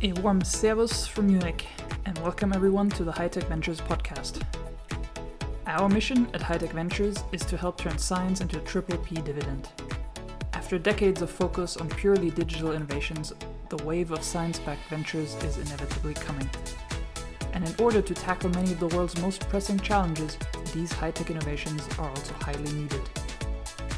A 0.00 0.12
warm 0.12 0.44
servus 0.44 1.08
from 1.08 1.26
Munich, 1.26 1.66
and 2.04 2.16
welcome 2.18 2.52
everyone 2.52 2.88
to 2.90 3.02
the 3.02 3.10
High 3.10 3.26
Tech 3.26 3.48
Ventures 3.48 3.80
podcast. 3.80 4.40
Our 5.66 5.88
mission 5.88 6.28
at 6.34 6.40
High 6.40 6.58
Tech 6.58 6.70
Ventures 6.70 7.24
is 7.32 7.44
to 7.46 7.56
help 7.56 7.78
turn 7.78 7.98
science 7.98 8.40
into 8.40 8.58
a 8.58 8.62
triple 8.62 8.96
P 8.98 9.16
dividend. 9.16 9.70
After 10.52 10.78
decades 10.78 11.20
of 11.20 11.32
focus 11.32 11.76
on 11.78 11.88
purely 11.88 12.30
digital 12.30 12.74
innovations, 12.74 13.32
the 13.70 13.82
wave 13.82 14.12
of 14.12 14.22
science 14.22 14.60
backed 14.60 14.88
ventures 14.88 15.34
is 15.42 15.58
inevitably 15.58 16.14
coming. 16.14 16.48
And 17.52 17.68
in 17.68 17.74
order 17.80 18.00
to 18.00 18.14
tackle 18.14 18.50
many 18.50 18.70
of 18.70 18.78
the 18.78 18.94
world's 18.94 19.20
most 19.20 19.48
pressing 19.48 19.80
challenges, 19.80 20.38
these 20.72 20.92
high 20.92 21.10
tech 21.10 21.28
innovations 21.28 21.88
are 21.98 22.08
also 22.08 22.34
highly 22.34 22.70
needed. 22.70 23.02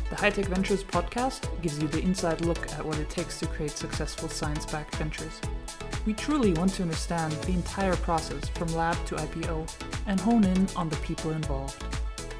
The 0.08 0.16
High 0.16 0.30
Tech 0.30 0.46
Ventures 0.46 0.82
podcast 0.82 1.46
gives 1.60 1.78
you 1.78 1.88
the 1.88 2.00
inside 2.00 2.40
look 2.40 2.72
at 2.72 2.86
what 2.86 2.98
it 2.98 3.10
takes 3.10 3.38
to 3.40 3.46
create 3.46 3.72
successful 3.72 4.30
science 4.30 4.64
backed 4.64 4.96
ventures. 4.96 5.42
We 6.06 6.14
truly 6.14 6.54
want 6.54 6.72
to 6.74 6.82
understand 6.82 7.32
the 7.32 7.52
entire 7.52 7.96
process 7.96 8.48
from 8.50 8.68
lab 8.74 8.96
to 9.06 9.16
IPO 9.16 9.70
and 10.06 10.18
hone 10.18 10.44
in 10.44 10.66
on 10.74 10.88
the 10.88 10.96
people 10.96 11.32
involved 11.32 11.84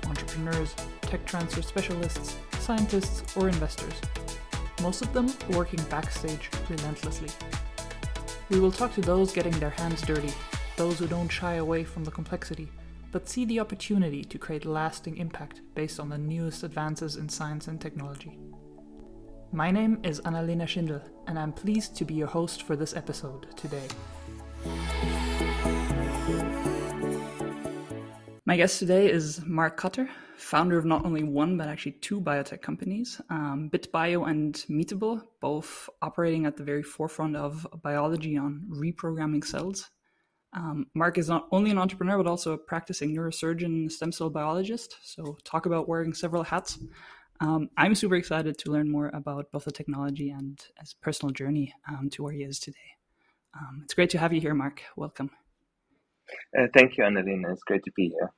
entrepreneurs, 0.06 0.74
tech 1.02 1.24
transfer 1.24 1.62
specialists, 1.62 2.36
scientists, 2.58 3.36
or 3.36 3.48
investors. 3.48 3.94
Most 4.82 5.02
of 5.02 5.12
them 5.12 5.32
working 5.50 5.82
backstage 5.84 6.50
relentlessly. 6.68 7.28
We 8.48 8.58
will 8.58 8.72
talk 8.72 8.94
to 8.94 9.00
those 9.00 9.32
getting 9.32 9.58
their 9.60 9.70
hands 9.70 10.02
dirty, 10.02 10.32
those 10.76 10.98
who 10.98 11.06
don't 11.06 11.28
shy 11.28 11.54
away 11.54 11.84
from 11.84 12.04
the 12.04 12.10
complexity, 12.10 12.68
but 13.12 13.28
see 13.28 13.44
the 13.44 13.60
opportunity 13.60 14.24
to 14.24 14.38
create 14.38 14.64
lasting 14.64 15.16
impact 15.18 15.60
based 15.74 16.00
on 16.00 16.08
the 16.08 16.18
newest 16.18 16.62
advances 16.62 17.16
in 17.16 17.28
science 17.28 17.68
and 17.68 17.80
technology. 17.80 18.38
My 19.52 19.72
name 19.72 19.98
is 20.04 20.20
Annalena 20.20 20.62
Schindel, 20.62 21.02
and 21.26 21.36
I'm 21.36 21.52
pleased 21.52 21.96
to 21.96 22.04
be 22.04 22.14
your 22.14 22.28
host 22.28 22.62
for 22.62 22.76
this 22.76 22.94
episode 22.94 23.48
today. 23.56 23.88
My 28.46 28.56
guest 28.56 28.78
today 28.78 29.10
is 29.10 29.44
Mark 29.44 29.76
Kotter, 29.76 30.08
founder 30.36 30.78
of 30.78 30.84
not 30.84 31.04
only 31.04 31.24
one 31.24 31.56
but 31.56 31.66
actually 31.66 31.92
two 31.92 32.20
biotech 32.20 32.62
companies, 32.62 33.20
um, 33.28 33.68
BitBio 33.72 34.30
and 34.30 34.54
Meatable, 34.70 35.20
both 35.40 35.90
operating 36.00 36.46
at 36.46 36.56
the 36.56 36.62
very 36.62 36.84
forefront 36.84 37.34
of 37.34 37.66
biology 37.82 38.36
on 38.36 38.64
reprogramming 38.70 39.44
cells. 39.44 39.90
Um, 40.52 40.86
Mark 40.94 41.18
is 41.18 41.28
not 41.28 41.48
only 41.50 41.72
an 41.72 41.78
entrepreneur 41.78 42.18
but 42.18 42.28
also 42.28 42.52
a 42.52 42.58
practicing 42.58 43.16
neurosurgeon, 43.16 43.90
stem 43.90 44.12
cell 44.12 44.30
biologist. 44.30 44.94
So, 45.02 45.36
talk 45.42 45.66
about 45.66 45.88
wearing 45.88 46.14
several 46.14 46.44
hats. 46.44 46.78
Um, 47.40 47.70
I'm 47.76 47.94
super 47.94 48.16
excited 48.16 48.58
to 48.58 48.70
learn 48.70 48.90
more 48.90 49.10
about 49.14 49.50
both 49.50 49.64
the 49.64 49.72
technology 49.72 50.30
and 50.30 50.60
his 50.78 50.94
personal 50.94 51.32
journey 51.32 51.74
um, 51.88 52.10
to 52.10 52.22
where 52.22 52.32
he 52.32 52.42
is 52.42 52.58
today. 52.58 52.78
Um, 53.58 53.80
it's 53.84 53.94
great 53.94 54.10
to 54.10 54.18
have 54.18 54.32
you 54.32 54.40
here, 54.40 54.54
Mark. 54.54 54.82
Welcome. 54.96 55.30
Uh, 56.56 56.66
thank 56.74 56.96
you, 56.96 57.04
Annalena. 57.04 57.52
It's 57.52 57.62
great 57.62 57.82
to 57.84 57.92
be 57.96 58.10
here. 58.10 58.30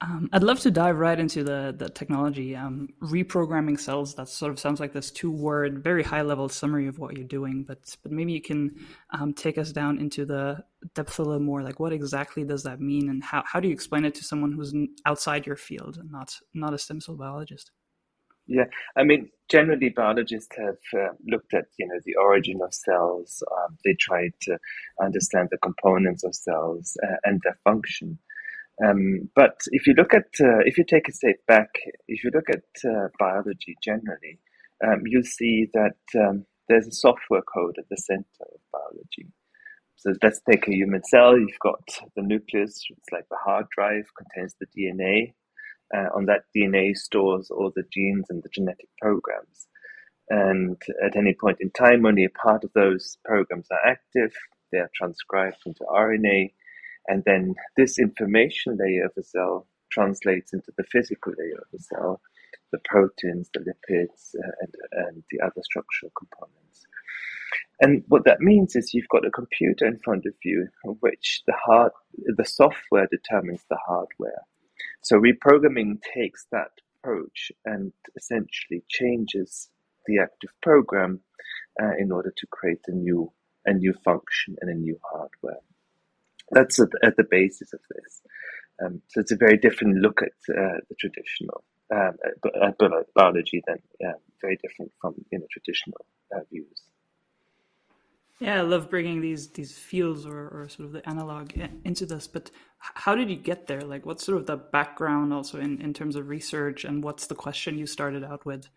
Um, 0.00 0.28
I'd 0.32 0.42
love 0.42 0.60
to 0.60 0.70
dive 0.70 0.98
right 0.98 1.18
into 1.18 1.44
the 1.44 1.74
the 1.76 1.88
technology. 1.88 2.54
Um, 2.56 2.88
reprogramming 3.00 3.78
cells. 3.78 4.14
That 4.16 4.28
sort 4.28 4.52
of 4.52 4.58
sounds 4.58 4.80
like 4.80 4.92
this 4.92 5.10
two 5.10 5.30
word, 5.30 5.82
very 5.82 6.02
high 6.02 6.22
level 6.22 6.48
summary 6.48 6.88
of 6.88 6.98
what 6.98 7.16
you're 7.16 7.26
doing. 7.26 7.64
But 7.66 7.96
but 8.02 8.12
maybe 8.12 8.32
you 8.32 8.42
can 8.42 8.74
um, 9.10 9.32
take 9.32 9.56
us 9.56 9.72
down 9.72 9.98
into 9.98 10.26
the 10.26 10.64
depth 10.94 11.18
a 11.18 11.22
little 11.22 11.40
more. 11.40 11.62
Like 11.62 11.80
what 11.80 11.92
exactly 11.92 12.44
does 12.44 12.64
that 12.64 12.80
mean, 12.80 13.08
and 13.08 13.22
how 13.22 13.44
how 13.46 13.60
do 13.60 13.68
you 13.68 13.74
explain 13.74 14.04
it 14.04 14.14
to 14.16 14.24
someone 14.24 14.52
who's 14.52 14.74
outside 15.06 15.46
your 15.46 15.56
field 15.56 15.96
and 15.96 16.10
not 16.10 16.38
not 16.52 16.74
a 16.74 16.78
stem 16.78 17.00
cell 17.00 17.16
biologist? 17.16 17.70
Yeah, 18.46 18.66
I 18.96 19.04
mean, 19.04 19.30
generally 19.48 19.88
biologists 19.88 20.54
have 20.56 21.00
uh, 21.00 21.14
looked 21.26 21.54
at 21.54 21.64
you 21.78 21.86
know 21.86 22.00
the 22.04 22.16
origin 22.16 22.60
of 22.62 22.74
cells. 22.74 23.42
Um, 23.50 23.78
they 23.84 23.94
try 23.94 24.30
to 24.42 24.58
understand 25.00 25.48
the 25.50 25.58
components 25.58 26.24
of 26.24 26.34
cells 26.34 26.96
uh, 27.02 27.16
and 27.24 27.40
their 27.42 27.58
function. 27.64 28.18
Um, 28.82 29.30
but 29.36 29.60
if 29.70 29.86
you 29.86 29.94
look 29.94 30.14
at, 30.14 30.26
uh, 30.40 30.64
if 30.64 30.78
you 30.78 30.84
take 30.84 31.08
a 31.08 31.12
step 31.12 31.36
back, 31.46 31.68
if 32.08 32.24
you 32.24 32.30
look 32.34 32.48
at 32.50 32.64
uh, 32.88 33.08
biology 33.18 33.76
generally, 33.82 34.40
um, 34.84 35.02
you 35.06 35.22
see 35.22 35.68
that 35.74 35.98
um, 36.18 36.46
there's 36.68 36.86
a 36.86 36.92
software 36.92 37.42
code 37.42 37.76
at 37.78 37.88
the 37.88 37.96
center 37.96 38.24
of 38.40 38.60
biology. 38.72 39.32
So 39.96 40.12
let's 40.22 40.40
take 40.50 40.66
a 40.66 40.74
human 40.74 41.02
cell. 41.04 41.38
You've 41.38 41.58
got 41.62 41.82
the 42.16 42.22
nucleus, 42.22 42.84
it's 42.90 43.12
like 43.12 43.26
the 43.30 43.38
hard 43.42 43.66
drive, 43.74 44.04
contains 44.16 44.54
the 44.60 44.66
DNA. 44.76 45.34
Uh, 45.94 46.08
on 46.16 46.24
that 46.24 46.44
DNA 46.56 46.96
stores 46.96 47.50
all 47.50 47.70
the 47.76 47.84
genes 47.92 48.24
and 48.30 48.42
the 48.42 48.48
genetic 48.48 48.88
programs. 49.00 49.68
And 50.30 50.80
at 51.04 51.14
any 51.14 51.34
point 51.38 51.58
in 51.60 51.70
time, 51.70 52.06
only 52.06 52.24
a 52.24 52.30
part 52.30 52.64
of 52.64 52.72
those 52.74 53.18
programs 53.24 53.66
are 53.70 53.86
active. 53.86 54.32
They 54.72 54.78
are 54.78 54.90
transcribed 54.94 55.58
into 55.66 55.84
RNA 55.84 56.52
and 57.08 57.22
then 57.24 57.54
this 57.76 57.98
information 57.98 58.78
layer 58.78 59.06
of 59.06 59.12
the 59.16 59.22
cell 59.22 59.66
translates 59.90 60.52
into 60.52 60.72
the 60.76 60.84
physical 60.84 61.32
layer 61.38 61.58
of 61.58 61.68
the 61.72 61.78
cell, 61.78 62.20
the 62.72 62.80
proteins, 62.84 63.50
the 63.52 63.60
lipids, 63.60 64.34
uh, 64.34 64.52
and, 64.60 64.74
and 64.92 65.24
the 65.30 65.40
other 65.44 65.62
structural 65.62 66.12
components. 66.16 66.86
And 67.80 68.02
what 68.08 68.24
that 68.24 68.40
means 68.40 68.76
is 68.76 68.94
you've 68.94 69.08
got 69.08 69.26
a 69.26 69.30
computer 69.30 69.86
in 69.86 69.98
front 70.04 70.26
of 70.26 70.34
you, 70.44 70.68
in 70.84 70.92
which 71.00 71.42
the 71.46 71.54
hard, 71.54 71.92
the 72.16 72.44
software 72.44 73.08
determines 73.10 73.64
the 73.68 73.78
hardware. 73.86 74.42
So 75.02 75.18
reprogramming 75.18 76.00
takes 76.14 76.46
that 76.50 76.70
approach 77.04 77.52
and 77.64 77.92
essentially 78.16 78.82
changes 78.88 79.68
the 80.06 80.18
active 80.18 80.50
program 80.62 81.20
uh, 81.82 81.92
in 81.98 82.10
order 82.12 82.32
to 82.36 82.46
create 82.50 82.80
a 82.86 82.92
new 82.92 83.32
a 83.66 83.72
new 83.72 83.94
function 84.04 84.56
and 84.60 84.70
a 84.70 84.74
new 84.74 84.98
hardware. 85.10 85.60
That's 86.50 86.80
at, 86.80 86.88
at 87.02 87.16
the 87.16 87.24
basis 87.28 87.72
of 87.72 87.80
this. 87.90 88.22
Um, 88.84 89.02
so 89.08 89.20
it's 89.20 89.32
a 89.32 89.36
very 89.36 89.56
different 89.56 89.98
look 89.98 90.20
at 90.22 90.32
uh, 90.54 90.78
the 90.88 90.94
traditional 90.98 91.64
um, 91.92 92.16
at 92.24 93.14
biology 93.14 93.62
than 93.66 93.78
um, 94.06 94.14
very 94.40 94.58
different 94.62 94.92
from 95.00 95.14
you 95.30 95.38
know 95.38 95.46
traditional 95.50 96.04
uh, 96.34 96.40
views. 96.50 96.82
Yeah, 98.40 98.58
I 98.58 98.62
love 98.62 98.90
bringing 98.90 99.20
these 99.20 99.48
these 99.48 99.72
fields 99.78 100.26
or, 100.26 100.48
or 100.48 100.68
sort 100.68 100.86
of 100.86 100.92
the 100.92 101.08
analog 101.08 101.52
into 101.84 102.04
this. 102.04 102.26
But 102.26 102.50
how 102.78 103.14
did 103.14 103.30
you 103.30 103.36
get 103.36 103.66
there? 103.66 103.80
Like, 103.82 104.04
what's 104.04 104.24
sort 104.24 104.38
of 104.38 104.46
the 104.46 104.56
background 104.56 105.32
also 105.32 105.60
in, 105.60 105.80
in 105.80 105.94
terms 105.94 106.16
of 106.16 106.28
research, 106.28 106.84
and 106.84 107.02
what's 107.02 107.26
the 107.26 107.34
question 107.34 107.78
you 107.78 107.86
started 107.86 108.24
out 108.24 108.44
with? 108.44 108.68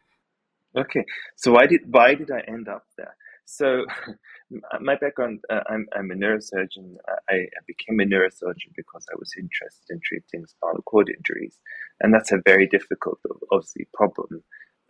Okay, 0.78 1.04
so 1.36 1.54
why 1.54 1.66
did 1.66 1.82
why 1.88 2.14
did 2.14 2.30
I 2.30 2.42
end 2.48 2.68
up 2.68 2.86
there? 2.98 3.16
So, 3.50 3.86
my 4.82 4.96
background, 4.98 5.40
uh, 5.50 5.62
I'm, 5.70 5.88
I'm 5.96 6.12
a 6.12 6.16
neurosurgeon. 6.16 6.98
I, 7.30 7.46
became 7.66 8.02
a 8.02 8.04
neurosurgeon 8.04 8.74
because 8.76 9.06
I 9.10 9.16
was 9.18 9.32
interested 9.40 9.86
in 9.90 10.02
treating 10.04 10.46
spinal 10.46 10.82
cord 10.82 11.10
injuries. 11.10 11.58
And 12.02 12.14
that's 12.14 12.34
a 12.34 12.42
very 12.46 12.68
difficult, 12.68 13.20
obviously, 13.50 13.88
problem. 13.94 14.44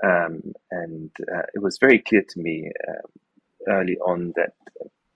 Um, 0.03 0.41
and 0.71 1.11
uh, 1.31 1.43
it 1.53 1.61
was 1.61 1.77
very 1.79 1.99
clear 1.99 2.23
to 2.27 2.41
me 2.41 2.71
uh, 2.89 3.71
early 3.71 3.97
on 3.99 4.33
that 4.35 4.53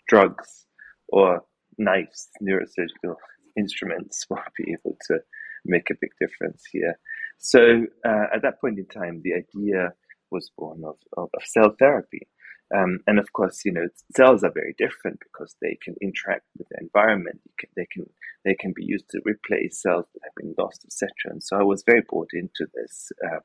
drugs 0.07 0.67
or 1.07 1.41
knives, 1.79 2.29
neurosurgical 2.43 3.15
instruments, 3.57 4.27
won't 4.29 4.53
be 4.55 4.71
able 4.71 4.97
to 5.07 5.17
make 5.65 5.89
a 5.89 5.97
big 5.99 6.11
difference 6.19 6.61
here. 6.71 6.99
So, 7.39 7.87
uh, 8.05 8.25
at 8.35 8.43
that 8.43 8.61
point 8.61 8.77
in 8.77 8.85
time, 8.85 9.21
the 9.23 9.33
idea 9.33 9.93
was 10.29 10.51
born 10.55 10.83
of, 10.85 10.97
of, 11.17 11.29
of 11.35 11.43
cell 11.43 11.75
therapy. 11.79 12.27
Um, 12.73 12.99
and 13.05 13.19
of 13.19 13.33
course, 13.33 13.65
you 13.65 13.71
know, 13.71 13.87
cells 14.15 14.43
are 14.43 14.51
very 14.51 14.73
different 14.77 15.19
because 15.19 15.55
they 15.61 15.77
can 15.83 15.95
interact 16.01 16.45
with 16.57 16.69
the 16.69 16.77
environment. 16.79 17.41
Can, 17.59 17.69
they 17.75 17.87
can 17.91 18.05
they 18.45 18.55
can 18.55 18.73
be 18.73 18.85
used 18.85 19.09
to 19.09 19.21
replace 19.25 19.81
cells 19.81 20.05
that 20.13 20.21
have 20.23 20.35
been 20.35 20.55
lost, 20.57 20.85
etc. 20.85 21.09
And 21.25 21.43
so 21.43 21.57
I 21.57 21.63
was 21.63 21.83
very 21.85 22.01
bought 22.07 22.29
into 22.33 22.67
this 22.73 23.11
uh, 23.23 23.39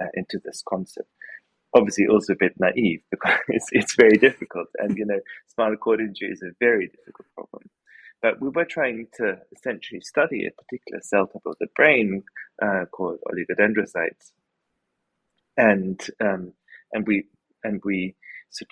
uh, 0.00 0.08
into 0.14 0.40
this 0.44 0.62
concept. 0.66 1.08
Obviously, 1.74 2.06
also 2.06 2.34
a 2.34 2.36
bit 2.36 2.54
naive 2.58 3.02
because 3.10 3.38
it's, 3.48 3.68
it's 3.72 3.96
very 3.96 4.16
difficult, 4.18 4.68
and 4.78 4.96
you 4.96 5.04
know, 5.04 5.20
spinal 5.48 5.76
cord 5.76 6.00
injury 6.00 6.30
is 6.30 6.42
a 6.42 6.54
very 6.60 6.88
difficult 6.88 7.26
problem. 7.34 7.68
But 8.22 8.40
we 8.40 8.48
were 8.48 8.64
trying 8.64 9.08
to 9.16 9.38
essentially 9.54 10.00
study 10.00 10.46
a 10.46 10.62
particular 10.62 11.00
cell 11.02 11.26
type 11.26 11.42
of 11.44 11.56
the 11.60 11.66
brain 11.74 12.22
uh, 12.62 12.84
called 12.90 13.18
oligodendrocytes, 13.28 14.32
and 15.56 16.00
um, 16.20 16.52
and 16.92 17.04
we 17.06 17.24
and 17.64 17.80
we 17.84 18.14
so 18.54 18.64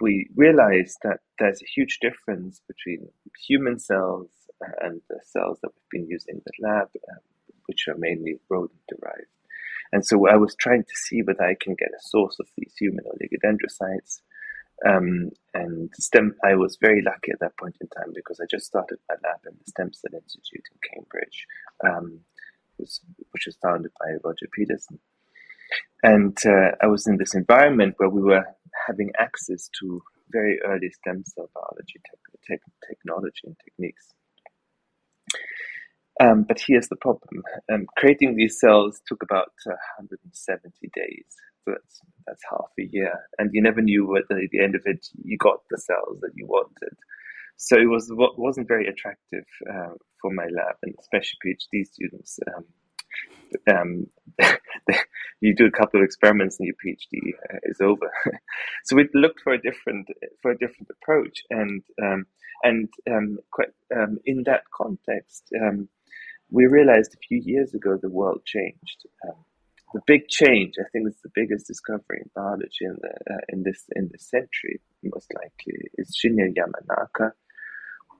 we 0.00 0.28
realized 0.36 0.98
that 1.02 1.20
there's 1.38 1.62
a 1.62 1.72
huge 1.74 1.98
difference 2.02 2.60
between 2.68 3.08
human 3.48 3.78
cells 3.78 4.28
and 4.82 5.00
the 5.08 5.18
cells 5.24 5.58
that 5.62 5.70
we've 5.74 6.02
been 6.02 6.10
using 6.10 6.34
in 6.34 6.42
the 6.44 6.68
lab, 6.68 6.88
um, 7.10 7.24
which 7.64 7.88
are 7.88 7.96
mainly 7.96 8.38
rodent 8.50 8.80
derived. 8.86 9.32
And 9.92 10.04
so 10.04 10.28
I 10.28 10.36
was 10.36 10.54
trying 10.60 10.82
to 10.82 10.96
see 11.08 11.22
whether 11.22 11.42
I 11.42 11.56
can 11.58 11.74
get 11.74 11.88
a 11.88 12.08
source 12.08 12.36
of 12.38 12.48
these 12.56 12.74
human 12.78 13.04
oligodendrocytes. 13.06 14.20
Um, 14.86 15.30
and 15.54 15.90
stem, 15.94 16.34
I 16.44 16.54
was 16.54 16.76
very 16.78 17.02
lucky 17.02 17.32
at 17.32 17.40
that 17.40 17.56
point 17.58 17.76
in 17.80 17.88
time 17.88 18.12
because 18.14 18.40
I 18.40 18.44
just 18.50 18.66
started 18.66 18.98
my 19.08 19.16
lab 19.24 19.40
in 19.46 19.56
the 19.58 19.70
Stem 19.70 19.92
Cell 19.92 20.20
Institute 20.20 20.68
in 20.70 20.78
Cambridge, 20.92 21.46
um, 21.84 22.20
which 22.76 23.46
was 23.46 23.56
founded 23.62 23.92
by 23.98 24.16
Roger 24.22 24.48
Pedersen. 24.56 25.00
And 26.02 26.36
uh, 26.46 26.72
I 26.82 26.86
was 26.86 27.06
in 27.06 27.18
this 27.18 27.34
environment 27.34 27.94
where 27.98 28.08
we 28.08 28.22
were 28.22 28.44
having 28.86 29.10
access 29.18 29.68
to 29.80 30.02
very 30.32 30.58
early 30.64 30.90
stem 30.90 31.24
cell 31.26 31.50
biology 31.54 32.00
te- 32.06 32.54
te- 32.56 32.88
technology 32.88 33.40
and 33.44 33.56
techniques. 33.64 34.06
Um, 36.20 36.44
but 36.46 36.60
here's 36.66 36.88
the 36.88 36.96
problem: 36.96 37.42
um, 37.72 37.86
creating 37.96 38.36
these 38.36 38.60
cells 38.60 39.00
took 39.06 39.22
about 39.22 39.52
uh, 39.66 39.76
170 39.98 40.70
days. 40.94 41.24
So 41.64 41.72
that's 41.72 42.00
that's 42.26 42.42
half 42.50 42.70
a 42.78 42.88
year, 42.90 43.14
and 43.38 43.50
you 43.52 43.62
never 43.62 43.80
knew 43.80 44.06
whether 44.06 44.40
at 44.40 44.50
the 44.50 44.62
end 44.62 44.74
of 44.74 44.82
it 44.84 45.06
you 45.22 45.36
got 45.38 45.60
the 45.70 45.78
cells 45.78 46.20
that 46.20 46.32
you 46.34 46.46
wanted. 46.46 46.96
So 47.56 47.76
it 47.76 47.88
was 47.88 48.10
wasn't 48.14 48.68
very 48.68 48.86
attractive 48.86 49.44
uh, 49.68 49.94
for 50.20 50.32
my 50.32 50.44
lab, 50.44 50.76
and 50.82 50.94
especially 50.98 51.38
PhD 51.44 51.86
students. 51.86 52.38
Um, 52.56 52.64
um, 53.68 54.06
you 55.40 55.54
do 55.54 55.66
a 55.66 55.70
couple 55.70 56.00
of 56.00 56.04
experiments 56.04 56.58
and 56.58 56.66
your 56.68 56.76
PhD 56.76 57.34
uh, 57.52 57.58
is 57.64 57.80
over. 57.80 58.10
so 58.84 58.96
we 58.96 59.08
looked 59.14 59.40
for 59.42 59.52
a 59.52 59.60
different 59.60 60.08
for 60.42 60.50
a 60.50 60.58
different 60.58 60.88
approach, 60.90 61.42
and 61.50 61.82
um, 62.02 62.26
and 62.62 62.88
um, 63.10 63.38
quite, 63.50 63.68
um, 63.96 64.18
in 64.26 64.42
that 64.44 64.64
context, 64.74 65.48
um, 65.60 65.88
we 66.50 66.66
realized 66.66 67.14
a 67.14 67.26
few 67.26 67.40
years 67.42 67.74
ago 67.74 67.98
the 68.00 68.10
world 68.10 68.42
changed. 68.44 69.06
Um, 69.26 69.36
the 69.92 70.00
big 70.06 70.28
change, 70.28 70.74
I 70.78 70.88
think, 70.92 71.08
is 71.08 71.20
the 71.22 71.32
biggest 71.34 71.66
discovery 71.66 72.20
in 72.22 72.30
biology 72.34 72.84
in, 72.84 72.96
the, 73.00 73.34
uh, 73.34 73.38
in 73.48 73.62
this 73.64 73.84
in 73.96 74.08
this 74.12 74.28
century, 74.28 74.80
most 75.02 75.32
likely, 75.34 75.80
is 75.94 76.16
Shinya 76.16 76.54
Yamanaka, 76.54 77.32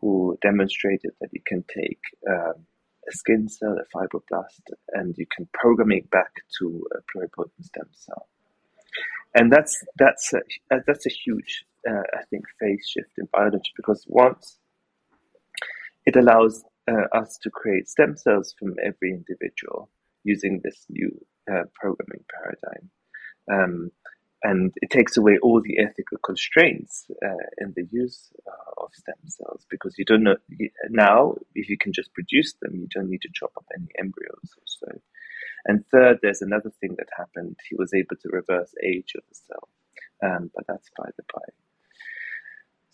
who 0.00 0.36
demonstrated 0.42 1.12
that 1.20 1.30
you 1.32 1.40
can 1.46 1.64
take 1.72 2.00
a 3.10 3.16
skin 3.16 3.48
cell, 3.48 3.76
a 3.78 3.96
fibroblast, 3.96 4.62
and 4.92 5.14
you 5.18 5.26
can 5.34 5.48
program 5.52 5.92
it 5.92 6.10
back 6.10 6.32
to 6.58 6.86
a 6.96 7.00
pluripotent 7.10 7.64
stem 7.64 7.88
cell. 7.92 8.28
And 9.34 9.52
that's 9.52 9.82
that's 9.96 10.32
a, 10.32 10.74
uh, 10.74 10.80
that's 10.86 11.06
a 11.06 11.10
huge, 11.10 11.64
uh, 11.88 12.02
I 12.18 12.22
think, 12.30 12.44
phase 12.58 12.88
shift 12.88 13.12
in 13.18 13.28
biology 13.32 13.70
because 13.76 14.04
once 14.08 14.58
it 16.06 16.16
allows 16.16 16.64
uh, 16.88 17.06
us 17.12 17.38
to 17.42 17.50
create 17.50 17.88
stem 17.88 18.16
cells 18.16 18.54
from 18.58 18.74
every 18.82 19.10
individual 19.10 19.88
using 20.24 20.60
this 20.64 20.86
new 20.88 21.10
uh, 21.50 21.64
programming 21.74 22.24
paradigm. 22.34 22.90
Um, 23.50 23.90
and 24.42 24.72
it 24.76 24.90
takes 24.90 25.16
away 25.16 25.38
all 25.42 25.60
the 25.60 25.78
ethical 25.78 26.18
constraints 26.24 27.06
uh, 27.24 27.46
in 27.58 27.72
the 27.76 27.86
use 27.90 28.30
uh, 28.46 28.82
of 28.84 28.90
stem 28.94 29.14
cells 29.26 29.66
because 29.70 29.96
you 29.98 30.04
don't 30.04 30.22
know 30.22 30.36
now 30.88 31.34
if 31.54 31.68
you 31.68 31.76
can 31.76 31.92
just 31.92 32.12
produce 32.14 32.54
them 32.62 32.74
you 32.74 32.88
don't 32.94 33.10
need 33.10 33.22
to 33.22 33.28
chop 33.34 33.52
up 33.56 33.66
any 33.76 33.88
embryos 33.98 34.50
or 34.56 34.66
so. 34.66 35.00
And 35.66 35.84
third 35.88 36.18
there's 36.22 36.40
another 36.40 36.72
thing 36.80 36.94
that 36.96 37.08
happened. 37.16 37.56
He 37.68 37.76
was 37.76 37.92
able 37.92 38.16
to 38.22 38.28
reverse 38.30 38.74
age 38.82 39.12
of 39.14 39.22
the 39.28 39.34
cell 39.46 39.68
um, 40.22 40.50
but 40.54 40.64
that's 40.66 40.90
by 40.96 41.08
the 41.16 41.22
by 41.32 41.40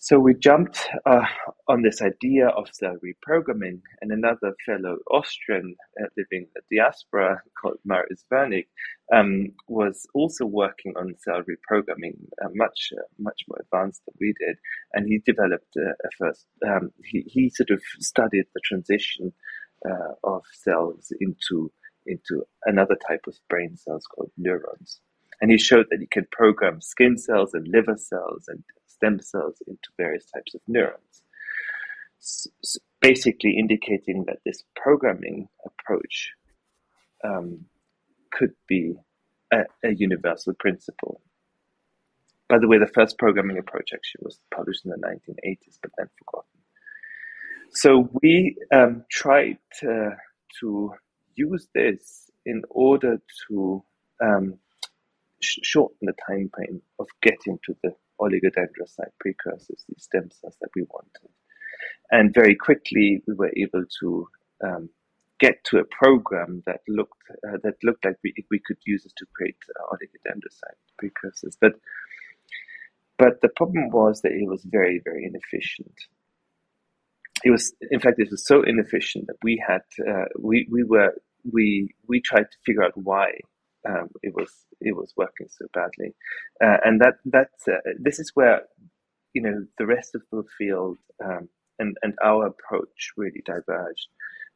so 0.07 0.21
we 0.21 0.35
jumped 0.35 0.87
uh, 1.05 1.27
on 1.67 1.83
this 1.83 2.01
idea 2.01 2.47
of 2.47 2.69
cell 2.73 2.95
reprogramming, 3.05 3.81
and 4.01 4.13
another 4.13 4.55
fellow 4.65 4.99
Austrian 5.11 5.75
uh, 6.01 6.07
living 6.17 6.47
in 6.47 6.49
the 6.55 6.77
diaspora 6.77 7.43
called 7.61 7.79
Marius 7.85 8.25
Wernig 8.33 8.69
um, 9.13 9.49
was 9.67 10.07
also 10.15 10.47
working 10.47 10.93
on 10.97 11.17
cell 11.19 11.43
reprogramming, 11.43 12.19
uh, 12.41 12.51
much 12.55 12.93
uh, 12.97 13.03
much 13.19 13.43
more 13.49 13.59
advanced 13.63 14.03
than 14.07 14.15
we 14.21 14.33
did, 14.39 14.59
and 14.93 15.09
he 15.09 15.19
developed 15.27 15.75
a 15.75 15.93
first. 16.17 16.47
Um, 16.65 16.93
he 17.03 17.25
he 17.27 17.51
sort 17.51 17.71
of 17.71 17.83
studied 17.99 18.45
the 18.55 18.61
transition 18.65 19.33
uh, 19.85 20.13
of 20.23 20.45
cells 20.53 21.13
into 21.21 21.73
into 22.07 22.45
another 22.65 22.97
type 23.09 23.25
of 23.27 23.35
brain 23.51 23.77
cells 23.77 24.07
called 24.07 24.31
neurons. 24.39 25.01
And 25.41 25.51
he 25.51 25.59
showed 25.59 25.87
that 25.91 25.99
he 26.01 26.07
can 26.07 26.29
program 26.31 26.81
skin 26.81 27.19
cells 27.19 27.53
and 27.55 27.67
liver 27.69 27.97
cells 27.99 28.45
and 28.49 28.63
stem 28.97 29.21
cells 29.21 29.63
into 29.67 29.89
various 29.97 30.25
types 30.27 30.55
of 30.55 30.61
neurons. 30.67 31.23
S- 32.21 32.79
basically, 33.01 33.57
indicating 33.59 34.25
that 34.27 34.39
this 34.45 34.65
programming 34.75 35.49
approach 35.65 36.33
um, 37.25 37.67
could 38.33 38.53
be 38.69 38.95
a, 39.53 39.65
a, 39.85 39.95
universal 39.95 40.55
principle. 40.55 41.21
By 42.49 42.59
the 42.59 42.69
way, 42.69 42.79
the 42.79 42.87
first 42.87 43.19
programming 43.19 43.59
approach 43.59 43.91
actually 43.93 44.23
was 44.23 44.41
published 44.55 44.85
in 44.85 44.91
the 44.91 44.99
1980s, 44.99 45.79
but 45.83 45.91
then 45.99 46.09
forgotten. 46.19 46.61
So 47.73 48.09
we 48.23 48.57
um, 48.73 49.05
tried 49.11 49.59
to, 49.81 50.13
use 51.35 51.69
this 51.75 52.31
in 52.47 52.63
order 52.71 53.21
to 53.47 53.85
um, 54.23 54.55
sh- 55.43 55.59
shorten 55.63 55.99
the 56.07 56.15
time 56.27 56.51
frame 56.55 56.81
of 56.99 57.07
getting 57.21 57.59
to 57.63 57.77
the 57.83 57.95
oligodendrocyte 58.21 59.13
precursors, 59.21 59.85
these 59.89 60.05
stem 60.05 60.31
cells 60.31 60.57
that 60.61 60.71
we 60.75 60.83
wanted. 60.83 61.31
And 62.11 62.33
very 62.35 62.55
quickly, 62.55 63.23
we 63.27 63.35
were 63.35 63.53
able 63.57 63.85
to 64.01 64.29
um, 64.65 64.89
get 65.39 65.63
to 65.65 65.79
a 65.79 65.85
program 65.85 66.63
that 66.67 66.81
looked 66.89 67.21
uh, 67.31 67.59
that 67.63 67.75
looked 67.83 68.05
like 68.05 68.17
we, 68.25 68.35
we 68.51 68.61
could 68.65 68.79
use 68.87 69.05
it 69.05 69.13
to 69.17 69.27
create 69.35 69.57
uh, 69.79 69.95
oligodendrocyte 69.95 70.81
precursors. 70.99 71.57
But 71.61 71.73
but 73.19 73.41
the 73.43 73.49
problem 73.49 73.91
was 73.91 74.23
that 74.23 74.33
it 74.33 74.49
was 74.49 74.65
very 74.65 75.01
very 75.05 75.25
inefficient. 75.25 75.95
It 77.45 77.51
was, 77.51 77.75
in 77.91 78.01
fact, 78.01 78.19
it 78.19 78.31
was 78.31 78.47
so 78.47 78.63
inefficient 78.63 79.27
that 79.27 79.37
we 79.43 79.63
had 79.67 79.83
uh, 80.09 80.27
we 80.39 80.67
we 80.71 80.85
were 80.85 81.15
we 81.53 81.95
we 82.09 82.21
tried 82.21 82.51
to 82.51 82.59
figure 82.65 82.83
out 82.83 82.97
why 82.97 83.33
um, 83.87 84.11
it 84.23 84.35
was 84.35 84.51
it 84.81 84.97
was 84.97 85.13
working 85.17 85.49
so 85.49 85.67
badly, 85.73 86.15
uh, 86.63 86.79
and 86.85 87.01
that 87.01 87.15
that 87.27 87.51
uh, 87.69 87.93
this 87.99 88.19
is 88.19 88.33
where 88.35 88.63
you 89.33 89.43
know 89.43 89.67
the 89.79 89.87
rest 89.87 90.15
of 90.15 90.23
the 90.33 90.45
field 90.59 90.99
um, 91.25 91.49
and 91.79 91.97
and 92.03 92.15
our 92.25 92.47
approach 92.47 93.13
really 93.17 93.43
diverged. 93.45 94.09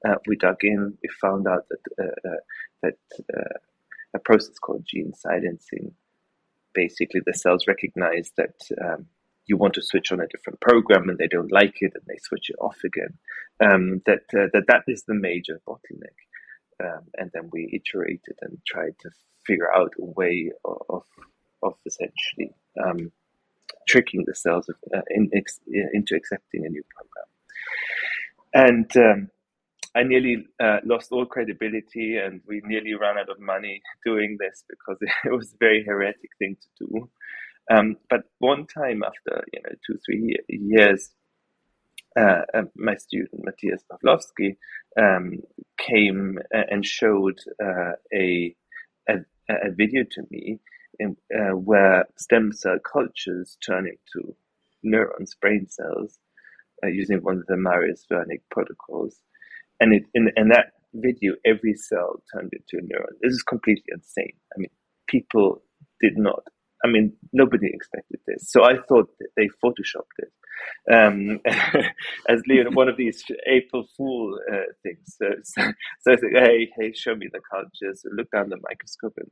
Uh, 0.07 0.15
we 0.27 0.35
dug 0.37 0.57
in, 0.63 0.97
we 1.03 1.09
found 1.21 1.47
out 1.47 1.67
that 1.69 2.05
uh, 2.05 2.29
uh, 2.29 2.41
that 2.83 2.99
uh, 3.37 3.59
a 4.15 4.19
process 4.19 4.59
called 4.59 4.85
gene 4.87 5.13
silencing, 5.15 5.93
basically 6.75 7.21
the 7.25 7.35
cells 7.35 7.67
recognize 7.67 8.33
that. 8.37 8.55
Um, 8.83 9.07
you 9.47 9.57
want 9.57 9.75
to 9.75 9.83
switch 9.83 10.13
on 10.13 10.21
a 10.21 10.29
different 10.29 10.61
program 10.61 11.09
and 11.09 11.19
they 11.19 11.27
don't 11.27 11.51
like 11.51 11.79
it 11.81 11.91
and 11.97 12.05
they 12.07 12.19
switch 12.23 12.51
it 12.51 12.57
off 12.61 12.77
again. 12.85 13.19
Um, 13.61 14.01
that 14.07 14.21
that 14.31 14.67
that 14.69 14.85
is 14.87 15.03
the 15.09 15.15
major 15.15 15.61
bottleneck. 15.67 16.15
Um, 16.81 17.03
and 17.19 17.31
then 17.35 17.51
we 17.53 17.69
iterated 17.73 18.37
and 18.41 18.59
tried 18.67 18.99
to 19.01 19.11
figure 19.47 19.73
out 19.75 19.93
a 19.99 20.05
way 20.05 20.53
of 20.65 21.05
of 21.63 21.75
essentially 21.85 22.55
um, 22.83 23.13
tricking 23.87 24.25
the 24.27 24.35
cells 24.35 24.69
of, 24.69 24.77
uh, 24.95 25.03
in, 25.11 25.31
ex, 25.35 25.61
into 25.93 26.15
accepting 26.15 26.65
a 26.65 26.69
new 26.69 26.83
program. 26.95 27.27
And 28.53 28.97
um, 28.97 29.29
I 29.95 30.05
nearly 30.05 30.47
uh, 30.63 30.79
lost 30.85 31.13
all 31.13 31.27
credibility, 31.27 32.17
and 32.17 32.41
we 32.47 32.63
nearly 32.65 32.95
ran 32.95 33.19
out 33.19 33.29
of 33.29 33.41
money 33.41 33.83
doing 34.05 34.37
this 34.39 34.65
because 34.69 34.99
it 35.25 35.33
was 35.33 35.53
a 35.53 35.59
very 35.59 35.85
heretic 35.85 36.31
thing 36.39 36.57
to 36.61 36.87
do. 36.87 37.11
Um, 37.71 37.97
but 38.09 38.23
one 38.39 38.67
time 38.67 39.03
after 39.05 39.45
you 39.53 39.61
know 39.63 39.75
two 39.87 39.99
three 40.05 40.37
years, 40.49 41.11
uh, 42.19 42.43
uh, 42.55 42.63
my 42.77 42.97
student 42.97 43.45
Matthias 43.45 43.83
Pawlowski 43.91 44.57
um, 44.99 45.41
came 45.79 46.39
and 46.51 46.85
showed 46.85 47.39
uh, 47.63 47.93
a, 48.13 48.55
a, 49.09 49.15
a 49.49 49.71
video 49.73 50.05
to 50.11 50.23
me 50.31 50.61
in, 50.99 51.17
uh, 51.35 51.57
where 51.57 52.05
stem 52.17 52.53
cell 52.53 52.79
cultures 52.81 53.57
turn 53.65 53.87
into 53.87 54.35
neurons, 54.83 55.35
brain 55.41 55.69
cells, 55.69 56.19
uh, 56.85 56.89
using 56.89 57.19
one 57.19 57.39
of 57.39 57.47
the 57.47 57.57
Marius 57.57 58.07
Wernig 58.11 58.41
protocols, 58.51 59.21
and 59.79 59.95
it, 59.95 60.03
in, 60.15 60.31
in 60.37 60.49
that 60.49 60.73
video, 60.95 61.35
every 61.45 61.75
cell 61.75 62.23
turned 62.33 62.53
into 62.53 62.83
a 62.83 62.87
neuron. 62.87 63.15
This 63.23 63.33
is 63.33 63.43
completely 63.43 63.85
insane. 63.93 64.35
I 64.55 64.59
mean, 64.59 64.71
people 65.07 65.63
did 66.01 66.17
not 66.17 66.43
I 66.83 66.89
mean, 66.89 67.13
nobody 67.33 67.69
expected 67.69 68.21
this. 68.27 68.51
So 68.51 68.65
I 68.65 68.77
thought 68.89 69.11
they 69.37 69.49
photoshopped 69.63 70.17
it 70.19 70.33
um, 70.93 71.41
as 72.29 72.43
Leon, 72.47 72.75
one 72.75 72.89
of 72.89 72.97
these 72.97 73.25
April 73.47 73.87
Fool 73.97 74.39
uh, 74.53 74.73
things. 74.83 75.17
So, 75.19 75.27
so, 75.43 75.73
so, 76.01 76.13
I 76.13 76.17
said, 76.17 76.31
hey, 76.33 76.71
hey, 76.77 76.93
show 76.93 77.15
me 77.15 77.29
the 77.33 77.41
cultures. 77.51 78.03
So 78.03 78.11
look 78.13 78.31
down 78.31 78.49
the 78.49 78.59
microscope, 78.63 79.15
and 79.19 79.31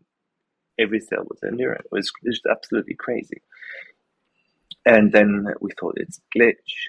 every 0.79 1.01
cell 1.01 1.25
was 1.29 1.41
a 1.43 1.47
neuron. 1.47 1.81
It 1.81 1.93
was 1.93 2.13
just 2.25 2.43
absolutely 2.51 2.95
crazy. 2.95 3.43
And 4.87 5.13
then 5.13 5.47
we 5.61 5.71
thought 5.79 5.95
it's 5.97 6.21
glitch, 6.37 6.89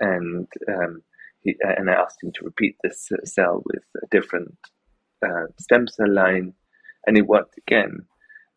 and 0.00 0.48
um, 0.68 1.02
he, 1.40 1.56
and 1.60 1.90
I 1.90 1.94
asked 1.94 2.22
him 2.22 2.32
to 2.32 2.44
repeat 2.44 2.76
this 2.82 3.10
cell 3.24 3.62
with 3.64 3.84
a 4.02 4.06
different 4.10 4.56
uh, 5.24 5.46
stem 5.58 5.86
cell 5.88 6.12
line, 6.12 6.54
and 7.06 7.16
it 7.16 7.26
worked 7.26 7.58
again. 7.58 8.06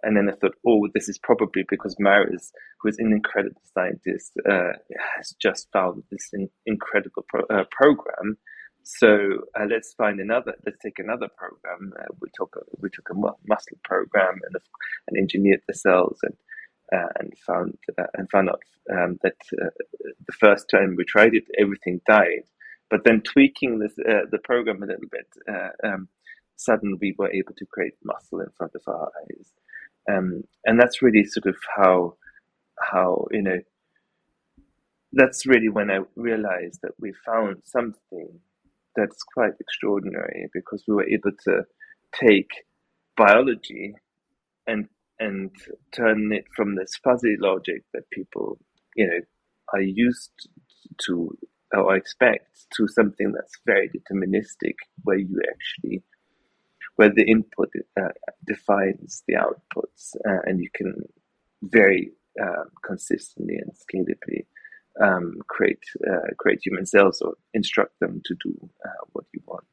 And 0.05 0.15
then 0.15 0.29
I 0.29 0.33
thought, 0.33 0.53
oh, 0.67 0.88
this 0.93 1.09
is 1.09 1.17
probably 1.17 1.63
because 1.67 1.95
Marius, 1.97 2.51
who 2.79 2.89
is 2.89 3.00
an 3.00 3.12
incredible 3.12 3.62
scientist, 3.74 4.33
uh, 4.47 4.74
has 5.17 5.33
just 5.41 5.67
found 5.74 6.03
this 6.12 6.29
in, 6.31 6.47
incredible 6.67 7.25
pro, 7.27 7.41
uh, 7.50 7.63
program. 7.71 8.38
So 8.83 9.17
uh, 9.59 9.65
let's 9.67 9.95
find 9.95 10.19
another. 10.19 10.53
Let's 10.63 10.77
take 10.77 11.00
another 11.00 11.27
program. 11.35 11.91
Uh, 12.00 12.13
we 12.21 12.29
took 12.35 12.55
a, 12.55 12.62
we 12.79 12.89
took 12.91 13.09
a 13.09 13.15
muscle 13.15 13.79
program 13.83 14.35
and, 14.45 14.55
and 15.07 15.17
engineered 15.17 15.62
the 15.67 15.74
cells 15.74 16.19
and 16.21 16.35
uh, 16.93 17.09
and 17.19 17.33
found 17.39 17.75
uh, 17.97 18.03
and 18.13 18.29
found 18.29 18.50
out 18.50 18.62
um, 18.93 19.17
that 19.24 19.38
the 19.51 20.33
first 20.39 20.69
time 20.69 20.93
we 20.95 21.03
tried 21.03 21.33
it, 21.33 21.45
everything 21.59 22.00
died. 22.07 22.45
But 22.91 23.05
then 23.05 23.21
tweaking 23.21 23.79
this, 23.79 23.95
the 23.95 24.39
program 24.43 24.83
a 24.83 24.85
little 24.85 25.09
bit, 25.12 25.27
um, 25.83 26.07
suddenly 26.55 27.00
we 27.01 27.15
were 27.17 27.31
able 27.31 27.53
to 27.57 27.65
create 27.65 27.95
muscle 28.03 28.41
in 28.41 28.51
front 28.55 28.74
of 28.75 28.83
our 28.85 29.09
eyes, 29.24 29.50
um, 30.12 30.43
and 30.65 30.79
that's 30.79 31.01
really 31.01 31.25
sort 31.25 31.45
of 31.45 31.55
how 31.75 32.15
how 32.79 33.25
you 33.31 33.41
know 33.41 33.59
that's 35.13 35.45
really 35.45 35.69
when 35.69 35.89
I 35.89 36.00
realized 36.15 36.79
that 36.83 36.91
we 37.00 37.13
found 37.25 37.57
something 37.63 38.39
that's 38.95 39.24
quite 39.33 39.53
extraordinary 39.59 40.47
because 40.53 40.83
we 40.88 40.95
were 40.95 41.07
able 41.07 41.31
to 41.45 41.63
take 42.13 42.50
biology 43.17 43.93
and 44.67 44.88
and 45.19 45.51
turn 45.93 46.33
it 46.33 46.45
from 46.55 46.75
this 46.75 46.91
fuzzy 47.03 47.35
logic 47.39 47.83
that 47.93 48.09
people 48.12 48.57
you 48.95 49.07
know 49.07 49.19
are 49.74 49.81
used 49.81 50.31
to 51.05 51.38
or 51.74 51.95
expect 51.95 52.65
to 52.75 52.88
something 52.88 53.31
that's 53.31 53.57
very 53.65 53.89
deterministic 53.89 54.75
where 55.03 55.17
you 55.17 55.41
actually 55.50 56.03
where 56.95 57.09
the 57.09 57.23
input 57.23 57.71
uh, 57.99 58.09
defines 58.45 59.23
the 59.27 59.35
outputs 59.35 60.15
uh, 60.27 60.39
and 60.45 60.61
you 60.61 60.69
can 60.73 60.93
very 61.63 62.11
uh, 62.41 62.63
consistently 62.83 63.55
and 63.55 63.71
scalably 63.73 64.45
um, 65.01 65.41
create 65.47 65.83
uh, 66.09 66.33
create 66.37 66.59
human 66.63 66.85
cells 66.85 67.21
or 67.21 67.33
instruct 67.53 67.99
them 67.99 68.21
to 68.25 68.35
do 68.43 68.69
uh, 68.85 69.05
what 69.13 69.25
you 69.33 69.41
want. 69.45 69.65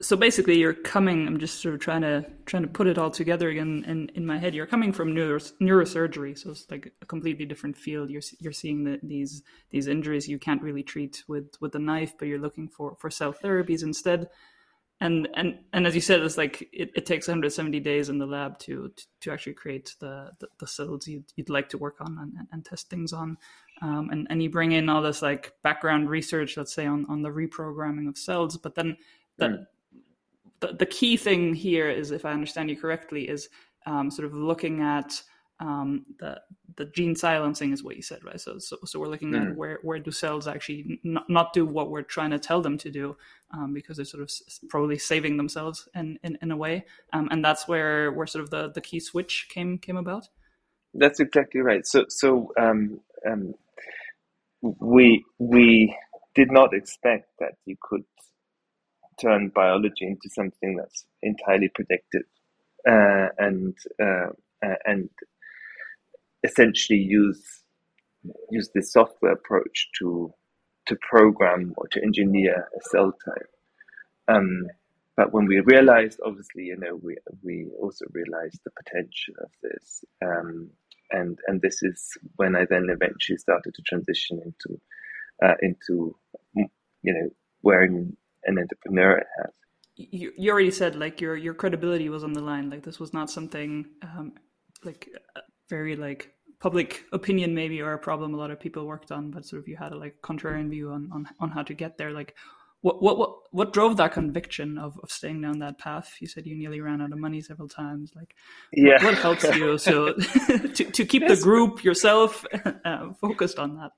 So 0.00 0.16
basically, 0.16 0.58
you're 0.58 0.74
coming. 0.74 1.28
I'm 1.28 1.38
just 1.38 1.60
sort 1.60 1.74
of 1.76 1.80
trying 1.80 2.02
to 2.02 2.26
trying 2.44 2.64
to 2.64 2.68
put 2.68 2.88
it 2.88 2.98
all 2.98 3.10
together 3.10 3.50
again 3.50 3.84
in, 3.86 4.08
in 4.16 4.26
my 4.26 4.36
head. 4.36 4.52
You're 4.52 4.66
coming 4.66 4.92
from 4.92 5.14
neuro, 5.14 5.38
neurosurgery, 5.60 6.36
so 6.36 6.50
it's 6.50 6.66
like 6.68 6.92
a 7.02 7.06
completely 7.06 7.44
different 7.44 7.76
field. 7.76 8.10
You're 8.10 8.22
you're 8.40 8.52
seeing 8.52 8.82
the, 8.82 8.98
these 9.04 9.42
these 9.70 9.86
injuries 9.86 10.26
you 10.28 10.40
can't 10.40 10.60
really 10.60 10.82
treat 10.82 11.22
with 11.28 11.54
with 11.60 11.76
a 11.76 11.78
knife, 11.78 12.14
but 12.18 12.26
you're 12.26 12.40
looking 12.40 12.68
for 12.68 12.96
for 12.98 13.10
cell 13.10 13.32
therapies 13.32 13.84
instead 13.84 14.28
and 15.02 15.28
and 15.34 15.58
and 15.72 15.84
as 15.86 15.96
you 15.96 16.00
said 16.00 16.20
it's 16.20 16.38
like 16.38 16.68
it, 16.72 16.90
it 16.94 17.04
takes 17.04 17.26
170 17.26 17.80
days 17.80 18.08
in 18.08 18.18
the 18.18 18.26
lab 18.26 18.56
to 18.60 18.88
to, 18.96 19.04
to 19.20 19.32
actually 19.32 19.52
create 19.52 19.94
the, 19.98 20.30
the, 20.38 20.46
the 20.60 20.66
cells 20.66 21.08
you'd, 21.08 21.24
you'd 21.34 21.50
like 21.50 21.68
to 21.68 21.76
work 21.76 21.96
on 22.00 22.16
and, 22.20 22.46
and 22.52 22.64
test 22.64 22.88
things 22.88 23.12
on 23.12 23.36
um, 23.82 24.08
and 24.10 24.28
and 24.30 24.42
you 24.42 24.48
bring 24.48 24.72
in 24.72 24.88
all 24.88 25.02
this 25.02 25.20
like 25.20 25.52
background 25.64 26.08
research 26.08 26.56
let's 26.56 26.72
say 26.72 26.86
on 26.86 27.04
on 27.08 27.20
the 27.20 27.28
reprogramming 27.28 28.08
of 28.08 28.16
cells 28.16 28.56
but 28.56 28.76
then 28.76 28.96
the 29.38 29.46
mm. 29.46 29.66
the, 30.60 30.68
the 30.74 30.86
key 30.86 31.16
thing 31.16 31.52
here 31.52 31.90
is 31.90 32.12
if 32.12 32.24
i 32.24 32.32
understand 32.32 32.70
you 32.70 32.76
correctly 32.76 33.28
is 33.28 33.48
um, 33.86 34.08
sort 34.08 34.26
of 34.26 34.34
looking 34.34 34.80
at 34.82 35.20
um, 35.62 36.04
the 36.18 36.40
the 36.76 36.86
gene 36.86 37.14
silencing 37.14 37.72
is 37.72 37.84
what 37.84 37.96
you 37.96 38.02
said, 38.02 38.24
right? 38.24 38.40
So 38.40 38.58
so, 38.58 38.76
so 38.84 38.98
we're 38.98 39.08
looking 39.08 39.30
mm. 39.30 39.50
at 39.50 39.56
where 39.56 39.78
where 39.82 39.98
do 40.00 40.10
cells 40.10 40.48
actually 40.48 41.00
not, 41.04 41.30
not 41.30 41.52
do 41.52 41.64
what 41.64 41.90
we're 41.90 42.02
trying 42.02 42.30
to 42.30 42.38
tell 42.38 42.60
them 42.60 42.76
to 42.78 42.90
do, 42.90 43.16
um, 43.52 43.72
because 43.72 43.96
they're 43.96 44.04
sort 44.04 44.22
of 44.24 44.30
probably 44.68 44.98
saving 44.98 45.36
themselves 45.36 45.88
in 45.94 46.18
in, 46.24 46.36
in 46.42 46.50
a 46.50 46.56
way, 46.56 46.84
um, 47.12 47.28
and 47.30 47.44
that's 47.44 47.68
where 47.68 48.10
where 48.10 48.26
sort 48.26 48.42
of 48.42 48.50
the 48.50 48.72
the 48.72 48.80
key 48.80 48.98
switch 48.98 49.46
came 49.50 49.78
came 49.78 49.96
about. 49.96 50.28
That's 50.94 51.20
exactly 51.20 51.60
right. 51.60 51.86
So 51.86 52.06
so 52.08 52.52
um, 52.58 53.00
um, 53.24 53.54
we 54.60 55.24
we 55.38 55.96
did 56.34 56.50
not 56.50 56.74
expect 56.74 57.28
that 57.38 57.54
you 57.66 57.76
could 57.80 58.04
turn 59.20 59.52
biology 59.54 60.06
into 60.06 60.28
something 60.34 60.76
that's 60.76 61.04
entirely 61.22 61.68
predictive 61.68 62.22
uh, 62.88 63.28
and 63.38 63.76
uh, 64.02 64.30
and 64.84 65.08
essentially 66.44 66.98
use 66.98 67.62
use 68.50 68.70
this 68.74 68.92
software 68.92 69.32
approach 69.32 69.88
to 69.98 70.32
to 70.86 70.96
program 71.08 71.72
or 71.76 71.86
to 71.88 72.02
engineer 72.02 72.68
a 72.76 72.88
cell 72.88 73.12
type. 73.24 73.50
Um, 74.28 74.66
but 75.16 75.32
when 75.32 75.46
we 75.46 75.60
realized, 75.60 76.20
obviously, 76.24 76.64
you 76.64 76.76
know, 76.76 76.98
we 77.02 77.16
we 77.42 77.68
also 77.80 78.06
realized 78.12 78.60
the 78.64 78.70
potential 78.70 79.34
of 79.42 79.50
this, 79.62 80.04
um, 80.24 80.70
and 81.10 81.38
and 81.46 81.60
this 81.60 81.82
is 81.82 82.16
when 82.36 82.56
I 82.56 82.64
then 82.64 82.88
eventually 82.88 83.38
started 83.38 83.74
to 83.74 83.82
transition 83.82 84.40
into 84.44 84.80
uh, 85.42 85.54
into 85.60 86.16
you 86.54 86.68
know 87.02 87.28
wearing 87.62 88.16
an 88.44 88.58
entrepreneur 88.58 89.22
hat. 89.36 89.50
You, 89.96 90.32
you 90.36 90.50
already 90.50 90.70
said 90.70 90.96
like 90.96 91.20
your 91.20 91.36
your 91.36 91.54
credibility 91.54 92.08
was 92.08 92.24
on 92.24 92.32
the 92.32 92.40
line. 92.40 92.70
Like 92.70 92.82
this 92.82 92.98
was 92.98 93.12
not 93.12 93.30
something 93.30 93.86
um, 94.02 94.32
like 94.82 95.08
very 95.72 95.96
like 95.96 96.22
public 96.60 97.04
opinion 97.12 97.54
maybe 97.54 97.80
or 97.80 97.94
a 97.94 97.98
problem 97.98 98.34
a 98.34 98.36
lot 98.36 98.50
of 98.52 98.60
people 98.60 98.86
worked 98.86 99.10
on 99.10 99.30
but 99.32 99.44
sort 99.44 99.60
of 99.60 99.66
you 99.66 99.76
had 99.76 99.92
a 99.92 99.96
like 100.04 100.14
contrarian 100.22 100.68
view 100.70 100.90
on 100.96 101.02
on, 101.14 101.26
on 101.40 101.50
how 101.50 101.62
to 101.62 101.74
get 101.82 101.96
there. 101.96 102.12
Like 102.20 102.34
what 102.82 102.96
what 103.04 103.16
what 103.20 103.30
what 103.58 103.72
drove 103.72 103.96
that 103.96 104.12
conviction 104.12 104.76
of, 104.76 105.00
of 105.02 105.10
staying 105.10 105.40
down 105.40 105.60
that 105.60 105.78
path? 105.78 106.08
You 106.20 106.26
said 106.26 106.46
you 106.46 106.56
nearly 106.56 106.80
ran 106.80 107.00
out 107.00 107.12
of 107.12 107.18
money 107.18 107.40
several 107.40 107.68
times 107.68 108.12
like 108.14 108.34
yeah. 108.72 108.94
what, 108.94 109.14
what 109.14 109.18
helps 109.26 109.44
you? 109.56 109.78
So 109.88 110.12
to, 110.76 110.84
to 110.98 111.02
keep 111.12 111.26
the 111.26 111.40
group 111.48 111.82
yourself 111.82 112.44
uh, 112.84 113.12
focused 113.20 113.58
on 113.58 113.76
that. 113.78 113.92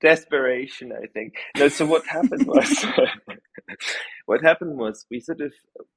Desperation 0.00 0.92
i 0.92 1.06
think. 1.14 1.32
No 1.58 1.68
so 1.68 1.84
what 1.86 2.06
happened 2.06 2.46
was 2.46 2.70
what 4.26 4.42
happened 4.42 4.76
was 4.76 5.06
we 5.10 5.20
sort 5.20 5.40
of 5.40 5.52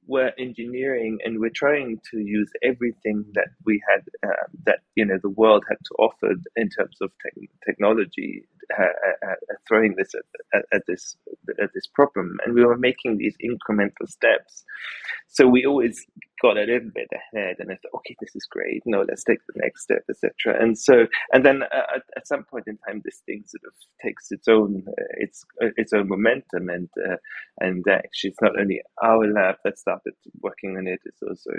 were 0.08 0.32
engineering 0.40 1.18
and 1.24 1.40
we're 1.40 1.52
trying 1.54 2.00
to 2.12 2.20
use 2.20 2.50
everything 2.64 3.26
that 3.34 3.50
we 3.66 3.82
had 3.90 4.02
uh, 4.28 4.48
that 4.66 4.80
you 4.96 5.06
know 5.06 5.18
the 5.22 5.30
world 5.30 5.64
had 5.70 5.78
to 5.86 5.94
offer 6.00 6.34
in 6.56 6.70
terms 6.70 6.98
of 7.02 7.12
te- 7.24 7.50
technology 7.66 8.44
uh, 8.78 8.84
uh, 8.84 9.32
uh, 9.32 9.56
throwing 9.68 9.96
this 9.98 10.14
at, 10.54 10.64
at, 10.74 10.84
this 10.88 11.16
at 11.62 11.70
this 11.74 11.88
problem. 11.88 12.38
And 12.46 12.54
we 12.54 12.64
were 12.64 12.78
making 12.78 13.18
these 13.18 13.36
incremental 13.44 14.08
steps. 14.08 14.64
So 15.28 15.48
we 15.48 15.66
always 15.66 16.06
got 16.42 16.58
a 16.58 16.62
little 16.62 16.90
bit 16.94 17.08
ahead 17.12 17.58
and 17.60 17.72
I 17.72 17.76
thought 17.76 17.98
okay 17.98 18.16
this 18.20 18.36
is 18.36 18.48
great. 18.50 18.84
No 18.86 19.06
let's 19.08 19.24
take 19.24 19.40
the 19.48 19.60
next 19.60 19.84
step 19.84 20.04
etc 20.10 20.62
and 20.62 20.78
so 20.78 21.06
and 21.34 21.46
then 21.46 21.64
uh, 21.64 21.96
at, 21.96 22.04
at, 22.16 22.28
some 22.28 22.46
point 22.46 22.66
in 22.68 22.78
time 22.88 23.02
this 23.04 23.22
thing 23.26 23.44
sort 23.46 23.64
of 23.66 23.74
takes 24.02 24.32
its 24.32 24.48
own 24.48 24.84
uh, 24.88 25.14
its 25.18 25.44
its 25.78 25.92
own 25.94 26.08
momentum. 26.08 26.70
And 26.70 26.90
and 27.60 27.84
actually 27.88 28.30
it's 28.30 28.42
not 28.42 28.60
only 28.60 28.82
our 29.04 29.28
lab 29.28 29.56
that 29.66 29.80
started 29.80 30.14
working 30.42 30.78
on 30.78 30.88
it 30.88 31.02
it's 31.06 31.22
also 31.22 31.52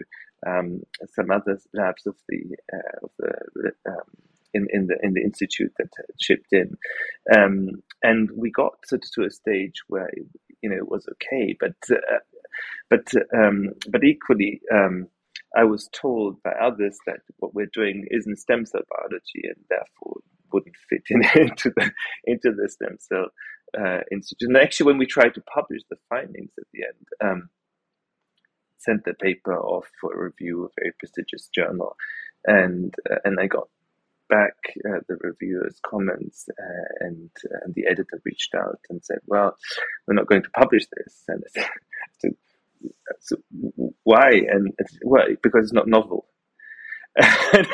um, 0.46 0.80
some 1.14 1.30
other 1.30 1.58
labs 1.74 2.06
of 2.06 2.14
the 2.28 2.56
of 3.02 3.10
the 3.18 3.72
um, 3.86 4.29
in, 4.54 4.66
in 4.72 4.86
the 4.86 4.96
in 5.02 5.14
the 5.14 5.22
institute 5.22 5.72
that 5.78 5.90
chipped 6.18 6.52
in, 6.52 6.76
um, 7.36 7.82
and 8.02 8.30
we 8.36 8.50
got 8.50 8.74
to, 8.88 8.98
to 8.98 9.24
a 9.24 9.30
stage 9.30 9.82
where 9.88 10.10
you 10.62 10.70
know 10.70 10.76
it 10.76 10.88
was 10.88 11.06
okay, 11.12 11.56
but 11.58 11.76
uh, 11.90 12.18
but 12.88 13.06
um, 13.36 13.70
but 13.88 14.04
equally. 14.04 14.60
Um, 14.72 15.08
I 15.56 15.64
was 15.64 15.88
told 15.92 16.40
by 16.44 16.52
others 16.52 16.96
that 17.06 17.22
what 17.38 17.54
we're 17.54 17.70
doing 17.72 18.06
isn't 18.08 18.38
stem 18.38 18.64
cell 18.64 18.82
biology 18.88 19.42
and 19.42 19.56
therefore 19.68 20.20
wouldn't 20.52 20.76
fit 20.88 21.02
in, 21.10 21.22
into 21.34 21.72
the 21.76 21.90
into 22.24 22.52
the 22.52 22.68
stem 22.68 22.96
cell 23.00 23.26
uh, 23.78 24.00
institute. 24.12 24.48
And 24.48 24.56
actually, 24.56 24.86
when 24.86 24.98
we 24.98 25.06
tried 25.06 25.34
to 25.34 25.42
publish 25.42 25.82
the 25.90 25.96
findings 26.08 26.52
at 26.58 26.66
the 26.72 26.80
end, 26.84 27.30
um, 27.30 27.48
sent 28.78 29.04
the 29.04 29.14
paper 29.14 29.56
off 29.56 29.86
for 30.00 30.12
review, 30.16 30.64
a 30.64 30.80
very 30.80 30.92
prestigious 30.98 31.48
journal, 31.54 31.96
and 32.44 32.94
uh, 33.10 33.16
and 33.24 33.38
I 33.40 33.46
got 33.46 33.68
back 34.30 34.54
uh, 34.88 35.00
the 35.08 35.16
reviewers' 35.20 35.80
comments, 35.84 36.46
uh, 36.48 37.06
and, 37.06 37.30
uh, 37.44 37.58
and 37.64 37.74
the 37.74 37.86
editor 37.86 38.20
reached 38.24 38.54
out 38.54 38.78
and 38.88 39.04
said, 39.04 39.18
"Well, 39.26 39.56
we're 40.06 40.14
not 40.14 40.28
going 40.28 40.42
to 40.42 40.50
publish 40.50 40.86
this." 40.96 41.24
And 41.28 41.42
I 41.44 41.60
said, 42.18 42.32
so, 43.20 43.36
"Why?" 44.04 44.30
And 44.30 44.72
well, 45.04 45.26
because 45.42 45.64
it's 45.64 45.72
not 45.72 45.88
novel. 45.88 46.26
and, 47.16 47.66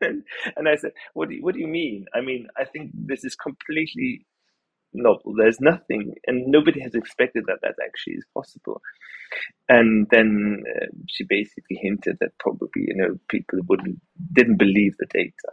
and 0.56 0.68
I 0.68 0.76
said, 0.76 0.92
"What 1.14 1.28
do 1.28 1.34
you, 1.34 1.42
what 1.42 1.54
do 1.54 1.60
you 1.60 1.66
mean? 1.66 2.06
I 2.14 2.20
mean, 2.20 2.46
I 2.56 2.64
think 2.64 2.92
this 2.94 3.24
is 3.24 3.34
completely 3.34 4.24
novel. 4.94 5.34
There's 5.36 5.60
nothing, 5.60 6.14
and 6.26 6.46
nobody 6.46 6.80
has 6.80 6.94
expected 6.94 7.44
that 7.46 7.58
that 7.62 7.74
actually 7.84 8.14
is 8.14 8.24
possible." 8.32 8.80
And 9.68 10.06
then 10.10 10.62
uh, 10.74 10.86
she 11.08 11.24
basically 11.28 11.78
hinted 11.82 12.16
that 12.20 12.38
probably 12.38 12.86
you 12.88 12.96
know 12.96 13.16
people 13.28 13.58
wouldn't 13.68 14.00
didn't 14.32 14.58
believe 14.58 14.94
the 14.98 15.06
data 15.10 15.52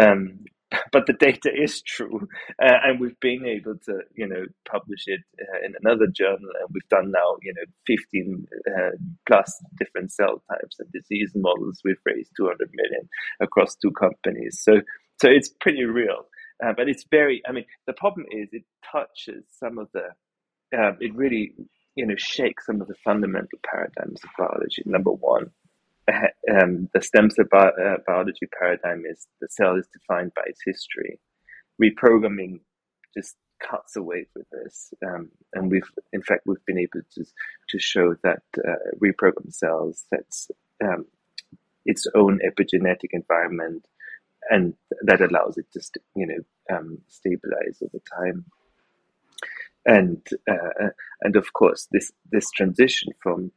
um, 0.00 0.40
but 0.92 1.06
the 1.06 1.12
data 1.12 1.50
is 1.54 1.82
true, 1.82 2.28
uh, 2.62 2.78
and 2.84 3.00
we've 3.00 3.18
been 3.20 3.44
able 3.44 3.76
to, 3.84 4.00
you 4.14 4.26
know, 4.26 4.44
publish 4.68 5.04
it 5.06 5.20
uh, 5.40 5.64
in 5.64 5.74
another 5.82 6.06
journal, 6.06 6.50
and 6.60 6.68
we've 6.72 6.88
done 6.88 7.10
now, 7.10 7.36
you 7.42 7.52
know, 7.54 7.64
fifteen 7.86 8.46
uh, 8.66 8.90
plus 9.26 9.62
different 9.78 10.10
cell 10.12 10.42
types 10.50 10.76
and 10.78 10.90
disease 10.92 11.32
models. 11.34 11.80
We've 11.84 11.96
raised 12.04 12.32
two 12.36 12.46
hundred 12.46 12.70
million 12.74 13.08
across 13.40 13.76
two 13.76 13.92
companies, 13.92 14.60
so 14.62 14.80
so 15.20 15.28
it's 15.28 15.50
pretty 15.60 15.84
real. 15.84 16.26
Uh, 16.64 16.72
but 16.76 16.88
it's 16.88 17.04
very, 17.10 17.42
I 17.48 17.52
mean, 17.52 17.64
the 17.86 17.92
problem 17.92 18.26
is 18.30 18.48
it 18.52 18.64
touches 18.90 19.44
some 19.58 19.78
of 19.78 19.88
the, 19.92 20.06
um, 20.78 20.96
it 21.00 21.14
really, 21.14 21.52
you 21.96 22.06
know, 22.06 22.14
shakes 22.16 22.66
some 22.66 22.80
of 22.80 22.88
the 22.88 22.94
fundamental 23.04 23.58
paradigms 23.68 24.20
of 24.22 24.30
biology. 24.38 24.82
Number 24.86 25.10
one, 25.10 25.50
um, 26.50 26.88
the 26.92 27.00
stem 27.00 27.30
cell 27.30 27.46
bi- 27.50 27.68
uh, 27.68 27.96
biology 28.06 28.46
paradigm 28.58 29.04
is 29.10 29.26
the 29.40 29.48
cell 29.50 29.76
is 29.76 29.86
defined 29.92 30.32
by 30.34 30.42
its 30.46 30.60
history. 30.64 31.18
Reprogramming 31.82 32.60
just 33.16 33.36
cuts 33.60 33.96
away 33.96 34.26
with 34.34 34.46
this, 34.50 34.92
um, 35.06 35.30
and 35.54 35.70
we've 35.70 35.90
in 36.12 36.22
fact 36.22 36.42
we've 36.46 36.64
been 36.66 36.78
able 36.78 37.00
to 37.14 37.24
to 37.68 37.78
show 37.78 38.14
that 38.22 38.42
uh, 38.58 38.96
reprogrammed 39.02 39.54
cells 39.54 40.04
sets 40.10 40.50
um, 40.82 41.06
its 41.86 42.06
own 42.14 42.40
epigenetic 42.46 43.10
environment, 43.12 43.86
and 44.50 44.74
that 45.02 45.20
allows 45.20 45.56
it 45.56 45.66
to 45.72 45.80
st- 45.80 46.04
you 46.14 46.26
know 46.26 46.76
um, 46.76 46.98
stabilize 47.08 47.82
over 47.82 48.02
time. 48.18 48.44
And 49.86 50.26
uh, 50.50 50.90
and 51.22 51.36
of 51.36 51.52
course 51.54 51.88
this 51.92 52.12
this 52.30 52.50
transition 52.50 53.12
from 53.22 53.52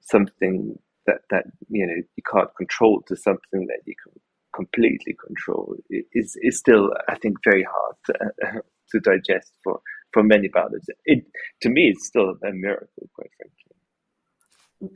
something 0.00 0.78
that 1.06 1.20
that 1.30 1.44
you 1.68 1.86
know 1.86 1.94
you 1.94 2.22
can't 2.30 2.54
control 2.56 3.02
to 3.08 3.16
something 3.16 3.66
that 3.66 3.80
you 3.86 3.94
can 4.02 4.12
completely 4.54 5.14
control 5.26 5.76
is 5.90 6.36
is 6.40 6.58
still 6.58 6.90
I 7.08 7.16
think 7.16 7.36
very 7.44 7.64
hard 7.64 7.96
to, 8.06 8.62
to 8.90 9.00
digest 9.00 9.52
for 9.62 9.80
for 10.12 10.22
many 10.22 10.48
biologists. 10.48 10.88
It 11.04 11.24
to 11.62 11.68
me 11.68 11.88
it's 11.88 12.06
still 12.06 12.30
a 12.42 12.52
miracle, 12.52 13.08
quite 13.14 13.30
frankly. 13.36 13.72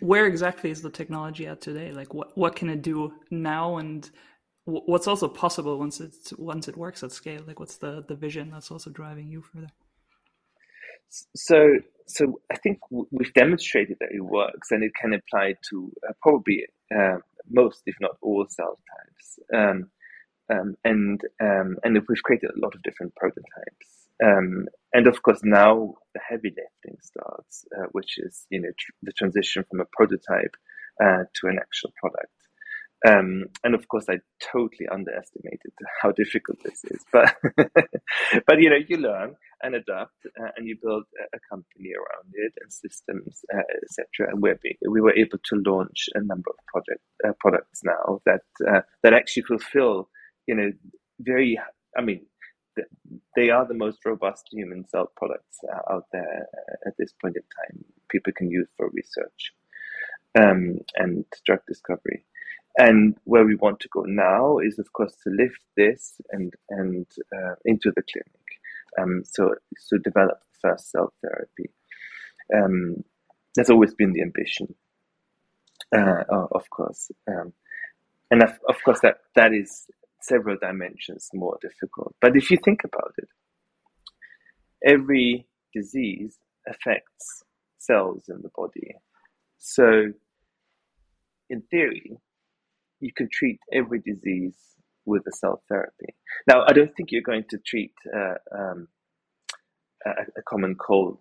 Where 0.01 0.27
exactly 0.27 0.71
is 0.71 0.83
the 0.83 0.91
technology 0.91 1.47
at 1.47 1.61
today? 1.61 1.93
Like 1.93 2.15
what 2.15 2.37
what 2.37 2.57
can 2.57 2.71
it 2.71 2.83
do 2.83 3.13
now, 3.31 3.77
and 3.77 4.09
what's 4.65 5.07
also 5.07 5.29
possible 5.29 5.79
once 5.79 6.01
it 6.01 6.15
once 6.39 6.69
it 6.69 6.77
works 6.77 7.03
at 7.03 7.13
scale? 7.13 7.43
Like 7.47 7.61
what's 7.61 7.77
the 7.77 8.05
the 8.07 8.15
vision 8.15 8.51
that's 8.51 8.71
also 8.71 8.91
driving 8.91 9.29
you 9.29 9.43
further? 9.43 9.69
So 11.11 11.79
so 12.07 12.41
I 12.51 12.57
think 12.57 12.79
we've 12.91 13.33
demonstrated 13.35 13.99
that 14.01 14.11
it 14.13 14.21
works, 14.21 14.71
and 14.71 14.83
it 14.83 14.93
can 15.01 15.15
apply 15.15 15.55
to 15.71 15.93
uh, 16.09 16.13
probably 16.21 16.67
uh, 16.95 17.19
most, 17.49 17.83
if 17.87 17.95
not 18.01 18.17
all, 18.21 18.47
cell 18.49 18.79
types. 18.91 19.39
Um, 19.55 19.91
um, 20.53 20.75
and 20.85 21.21
um, 21.41 21.77
and 21.85 21.95
we've 22.09 22.23
created 22.25 22.51
a 22.51 22.61
lot 22.61 22.75
of 22.75 22.83
different 22.83 23.15
prototypes. 23.15 24.09
Um, 24.23 24.67
and 24.93 25.07
of 25.07 25.23
course, 25.23 25.41
now 25.45 25.95
the 26.15 26.21
heavy 26.29 26.51
lifting 26.51 26.99
starts, 27.01 27.65
uh, 27.79 27.87
which 27.93 28.19
is 28.19 28.47
you 28.51 28.61
know 28.61 28.71
tr- 28.77 28.93
the 29.03 29.13
transition 29.13 29.65
from 29.71 29.81
a 29.81 29.87
prototype 29.93 30.57
uh, 31.03 31.25
to 31.35 31.47
an 31.47 31.59
actual 31.61 31.93
product. 31.97 32.33
Um, 33.07 33.47
and 33.65 33.75
of 33.75 33.89
course, 33.89 34.07
I 34.11 34.19
totally 34.53 34.89
underestimated 34.91 35.73
how 36.03 36.13
difficult 36.13 36.59
this 36.65 36.85
is. 36.85 37.05
But 37.13 37.37
but 38.47 38.59
you 38.59 38.71
know, 38.71 38.81
you 38.89 38.97
learn 38.97 39.37
and 39.63 39.75
adapt, 39.75 40.15
uh, 40.41 40.49
and 40.57 40.67
you 40.67 40.77
build 40.83 41.05
a, 41.35 41.39
company 41.51 41.91
around 41.95 42.33
it 42.33 42.53
and 42.61 42.73
systems, 42.73 43.45
uh, 43.53 43.63
etc. 43.83 44.33
And 44.33 44.43
we 44.43 44.55
we 44.89 45.01
were 45.01 45.15
able 45.15 45.39
to 45.39 45.63
launch 45.67 46.09
a 46.15 46.21
number 46.21 46.51
of 46.51 46.67
project 46.67 47.03
uh, 47.27 47.33
products 47.41 47.81
now 47.85 48.21
that 48.27 48.43
uh, 48.69 48.81
that 49.03 49.15
actually 49.15 49.45
fulfill, 49.45 50.09
you 50.47 50.55
know, 50.55 50.73
very. 51.21 51.59
I 51.97 52.03
mean, 52.03 52.27
they 53.37 53.51
are 53.51 53.67
the 53.67 53.75
most 53.75 54.05
robust 54.05 54.49
human 54.53 54.87
cell 54.89 55.11
products 55.17 55.59
uh, 55.73 55.93
out 55.93 56.05
there 56.13 56.47
uh, 56.55 56.89
at 56.89 56.95
this 56.99 57.13
point 57.21 57.37
in 57.37 57.43
time. 57.43 57.85
People 58.11 58.33
can 58.37 58.51
use 58.51 58.69
for 58.77 58.91
research 58.91 59.53
um, 60.41 60.79
and 60.97 61.25
drug 61.45 61.61
discovery. 61.67 62.25
And 62.79 63.17
where 63.25 63.45
we 63.45 63.57
want 63.57 63.81
to 63.81 63.89
go 63.93 64.03
now 64.03 64.59
is, 64.59 64.79
of 64.79 64.93
course, 64.93 65.17
to 65.25 65.31
lift 65.31 65.61
this 65.77 66.21
and 66.31 66.55
and 66.69 67.05
into 67.65 67.91
the 67.97 68.03
clinic. 68.11 68.40
Um, 68.99 69.23
so 69.25 69.55
develop 70.03 70.39
the 70.41 70.69
first 70.69 70.91
cell 70.91 71.13
therapy. 71.23 71.71
Um, 72.55 73.05
that's 73.55 73.71
always 73.71 73.95
been 73.95 74.13
the 74.13 74.23
ambition, 74.23 74.75
uh, 75.95 76.25
of 76.31 76.69
course. 76.71 77.11
Um, 77.29 77.53
and 78.31 78.43
of, 78.43 78.59
of 78.69 78.77
course, 78.85 79.01
that 79.01 79.19
that 79.35 79.53
is 79.53 79.87
several 80.23 80.57
dimensions 80.61 81.31
more 81.33 81.59
difficult. 81.61 82.15
But 82.21 82.37
if 82.37 82.51
you 82.51 82.59
think 82.65 82.85
about 82.85 83.15
it, 83.19 83.29
every 84.87 85.47
disease 85.75 86.39
affects 86.69 87.45
cells 87.79 88.25
in 88.29 88.43
the 88.43 88.51
body. 88.55 88.95
So, 89.59 90.13
in 91.49 91.63
theory, 91.63 92.19
you 93.01 93.13
can 93.13 93.29
treat 93.33 93.59
every 93.73 94.01
disease 94.01 94.57
with 95.11 95.27
a 95.27 95.37
cell 95.37 95.63
therapy. 95.69 96.15
Now, 96.47 96.65
I 96.67 96.73
don't 96.73 96.95
think 96.97 97.11
you're 97.11 97.31
going 97.33 97.45
to 97.51 97.59
treat 97.59 97.93
uh, 98.15 98.39
um, 98.57 98.89
a, 100.07 100.11
a, 100.39 100.43
common 100.49 100.77
cold 100.77 101.19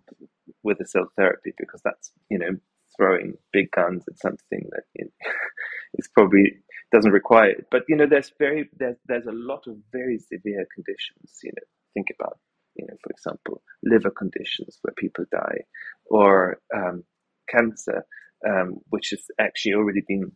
with 0.62 0.78
a 0.80 0.86
cell 0.86 1.08
therapy 1.16 1.52
because 1.58 1.80
that's 1.84 2.12
you 2.30 2.38
know 2.38 2.52
throwing 2.96 3.34
big 3.52 3.70
guns 3.72 4.04
at 4.08 4.18
something 4.18 4.62
that 4.70 4.84
you 4.94 5.04
know, 5.06 5.30
is 5.94 6.08
probably 6.14 6.44
doesn't 6.92 7.12
require 7.12 7.50
it. 7.50 7.66
But 7.70 7.82
you 7.88 7.96
know, 7.96 8.06
there's 8.08 8.32
very 8.38 8.70
there's 8.78 8.96
there's 9.06 9.26
a 9.26 9.40
lot 9.50 9.66
of 9.66 9.76
very 9.92 10.18
severe 10.18 10.66
conditions. 10.74 11.40
You 11.42 11.52
know, 11.56 11.66
think 11.94 12.08
about 12.18 12.38
you 12.76 12.86
know, 12.86 12.94
for 13.02 13.10
example, 13.10 13.62
liver 13.82 14.10
conditions 14.10 14.78
where 14.82 14.94
people 14.96 15.24
die, 15.32 15.60
or 16.06 16.58
um, 16.74 17.02
cancer, 17.48 18.04
um, 18.48 18.78
which 18.90 19.10
has 19.10 19.22
actually 19.40 19.74
already 19.74 20.02
been 20.06 20.32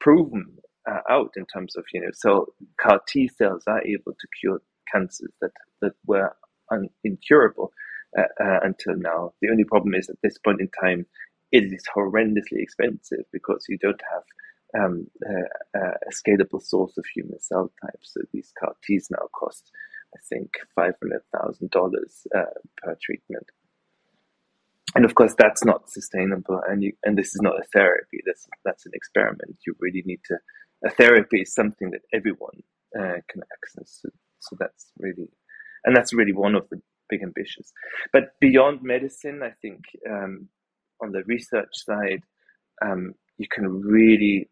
proven 0.00 0.56
uh, 0.88 1.00
out 1.10 1.32
in 1.36 1.46
terms 1.46 1.76
of 1.76 1.84
you 1.92 2.00
know 2.00 2.10
so 2.12 2.46
CAR 2.80 3.00
T 3.08 3.28
cells 3.28 3.64
are 3.66 3.82
able 3.82 4.12
to 4.12 4.28
cure 4.40 4.60
cancers 4.92 5.32
that 5.40 5.52
that 5.82 5.92
were 6.06 6.34
un- 6.72 6.90
incurable 7.04 7.72
uh, 8.18 8.22
uh, 8.42 8.60
until 8.62 8.96
now. 8.96 9.32
The 9.42 9.50
only 9.50 9.64
problem 9.64 9.94
is 9.94 10.08
at 10.08 10.16
this 10.22 10.38
point 10.38 10.60
in 10.60 10.70
time, 10.82 11.06
it 11.52 11.64
is 11.64 11.84
horrendously 11.94 12.60
expensive 12.60 13.24
because 13.32 13.66
you 13.68 13.78
don't 13.78 14.00
have 14.12 14.82
um, 14.82 15.06
uh, 15.26 15.78
uh, 15.78 15.94
a 16.08 16.12
scalable 16.12 16.62
source 16.62 16.96
of 16.98 17.04
human 17.14 17.40
cell 17.40 17.72
types. 17.82 18.14
So 18.14 18.20
these 18.32 18.52
CAR 18.58 18.74
Ts 18.84 19.10
now 19.10 19.28
cost, 19.38 19.70
I 20.14 20.18
think, 20.28 20.50
five 20.74 20.94
hundred 21.02 21.22
thousand 21.36 21.70
uh, 21.74 21.78
dollars 21.78 22.26
per 22.82 22.96
treatment. 23.02 23.46
And 24.94 25.04
of 25.04 25.14
course, 25.14 25.34
that's 25.38 25.64
not 25.64 25.90
sustainable, 25.90 26.60
and 26.68 26.82
you, 26.82 26.92
and 27.04 27.16
this 27.16 27.28
is 27.28 27.40
not 27.42 27.58
a 27.60 27.64
therapy. 27.74 28.20
That's 28.26 28.46
that's 28.64 28.86
an 28.86 28.92
experiment. 28.94 29.58
You 29.66 29.76
really 29.80 30.02
need 30.06 30.20
to 30.26 30.38
a 30.84 30.90
therapy 30.90 31.40
is 31.42 31.54
something 31.54 31.90
that 31.90 32.02
everyone 32.12 32.62
uh, 32.98 33.20
can 33.28 33.42
access. 33.52 34.00
So, 34.02 34.08
so, 34.40 34.56
that's 34.58 34.92
really, 34.98 35.28
and 35.84 35.96
that's 35.96 36.12
really 36.12 36.32
one 36.32 36.54
of 36.54 36.68
the 36.70 36.80
big 37.08 37.22
ambitions. 37.22 37.72
But 38.12 38.38
beyond 38.40 38.82
medicine, 38.82 39.42
I 39.42 39.52
think 39.62 39.80
um, 40.08 40.48
on 41.02 41.12
the 41.12 41.22
research 41.26 41.70
side, 41.72 42.22
um, 42.84 43.14
you 43.38 43.46
can 43.50 43.80
really 43.80 44.48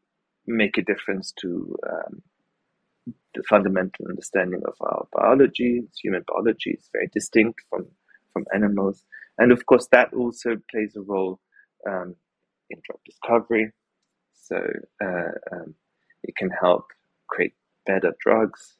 make 0.46 0.78
a 0.78 0.82
difference 0.82 1.32
to 1.40 1.76
um, 1.88 2.22
the 3.34 3.42
fundamental 3.48 4.06
understanding 4.08 4.62
of 4.66 4.74
our 4.80 5.06
biology. 5.12 5.82
It's 5.84 6.00
human 6.00 6.24
biology 6.26 6.70
is 6.70 6.88
very 6.92 7.08
distinct 7.12 7.60
from 7.68 7.86
from 8.32 8.44
animals, 8.54 9.04
and 9.38 9.50
of 9.50 9.64
course 9.66 9.88
that 9.92 10.12
also 10.12 10.56
plays 10.70 10.94
a 10.96 11.00
role 11.00 11.40
um, 11.88 12.14
in 12.70 12.80
drug 12.84 13.00
discovery. 13.04 13.72
So 14.34 14.56
uh, 15.02 15.32
um, 15.52 15.74
it 16.26 16.36
can 16.36 16.50
help 16.50 16.86
create 17.28 17.54
better 17.86 18.14
drugs. 18.20 18.74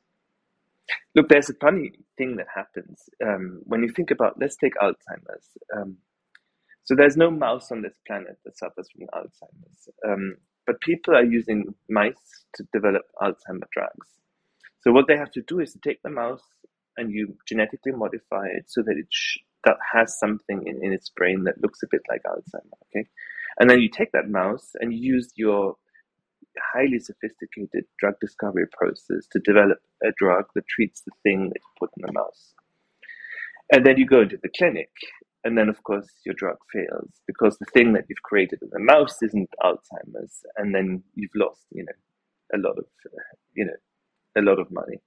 Look, 1.14 1.28
there's 1.28 1.50
a 1.50 1.54
funny 1.54 1.92
thing 2.18 2.36
that 2.36 2.46
happens 2.54 3.08
um, 3.24 3.62
when 3.64 3.82
you 3.82 3.88
think 3.88 4.10
about, 4.10 4.38
let's 4.40 4.56
take 4.56 4.74
Alzheimer's. 4.76 5.48
Um, 5.74 5.96
so 6.84 6.94
there's 6.94 7.16
no 7.16 7.30
mouse 7.30 7.72
on 7.72 7.82
this 7.82 7.98
planet 8.06 8.38
that 8.44 8.58
suffers 8.58 8.88
from 8.92 9.06
Alzheimer's. 9.08 9.88
Um, 10.06 10.36
but 10.66 10.80
people 10.80 11.14
are 11.14 11.24
using 11.24 11.74
mice 11.88 12.44
to 12.54 12.66
develop 12.72 13.02
Alzheimer 13.20 13.68
drugs. 13.72 14.08
So 14.80 14.92
what 14.92 15.06
they 15.08 15.16
have 15.16 15.32
to 15.32 15.42
do 15.42 15.60
is 15.60 15.76
take 15.82 16.02
the 16.02 16.10
mouse 16.10 16.44
and 16.96 17.10
you 17.10 17.36
genetically 17.48 17.92
modify 17.92 18.46
it 18.46 18.64
so 18.68 18.82
that 18.82 18.96
it 18.96 19.06
sh- 19.10 19.38
that 19.64 19.76
has 19.92 20.18
something 20.18 20.62
in, 20.64 20.84
in 20.84 20.92
its 20.92 21.08
brain 21.08 21.44
that 21.44 21.60
looks 21.60 21.82
a 21.82 21.88
bit 21.90 22.02
like 22.08 22.22
Alzheimer. 22.22 22.78
Okay, 22.90 23.08
and 23.58 23.68
then 23.68 23.80
you 23.80 23.88
take 23.88 24.12
that 24.12 24.28
mouse 24.28 24.72
and 24.80 24.94
use 24.94 25.32
your 25.34 25.76
highly 26.74 26.98
sophisticated 26.98 27.84
drug 27.98 28.14
discovery 28.20 28.66
process 28.72 29.26
to 29.32 29.40
develop 29.40 29.78
a 30.04 30.12
drug 30.18 30.44
that 30.54 30.66
treats 30.68 31.02
the 31.02 31.12
thing 31.22 31.48
that 31.48 31.60
you 31.60 31.78
put 31.78 31.90
in 31.96 32.06
the 32.06 32.12
mouse. 32.12 32.54
And 33.72 33.84
then 33.84 33.98
you 33.98 34.06
go 34.06 34.22
into 34.22 34.38
the 34.42 34.50
clinic, 34.56 34.90
and 35.44 35.58
then 35.58 35.68
of 35.68 35.82
course 35.82 36.08
your 36.24 36.34
drug 36.34 36.56
fails 36.72 37.10
because 37.26 37.58
the 37.58 37.66
thing 37.72 37.92
that 37.92 38.04
you've 38.08 38.22
created 38.22 38.60
in 38.62 38.68
the 38.72 38.80
mouse 38.80 39.22
isn't 39.22 39.50
Alzheimer's, 39.62 40.44
and 40.56 40.74
then 40.74 41.02
you've 41.14 41.34
lost, 41.34 41.66
you 41.72 41.84
know, 41.84 42.58
a 42.58 42.58
lot 42.58 42.78
of, 42.78 42.84
you 43.54 43.64
know, 43.64 43.76
a 44.36 44.42
lot 44.42 44.60
of 44.60 44.70
money. 44.70 45.00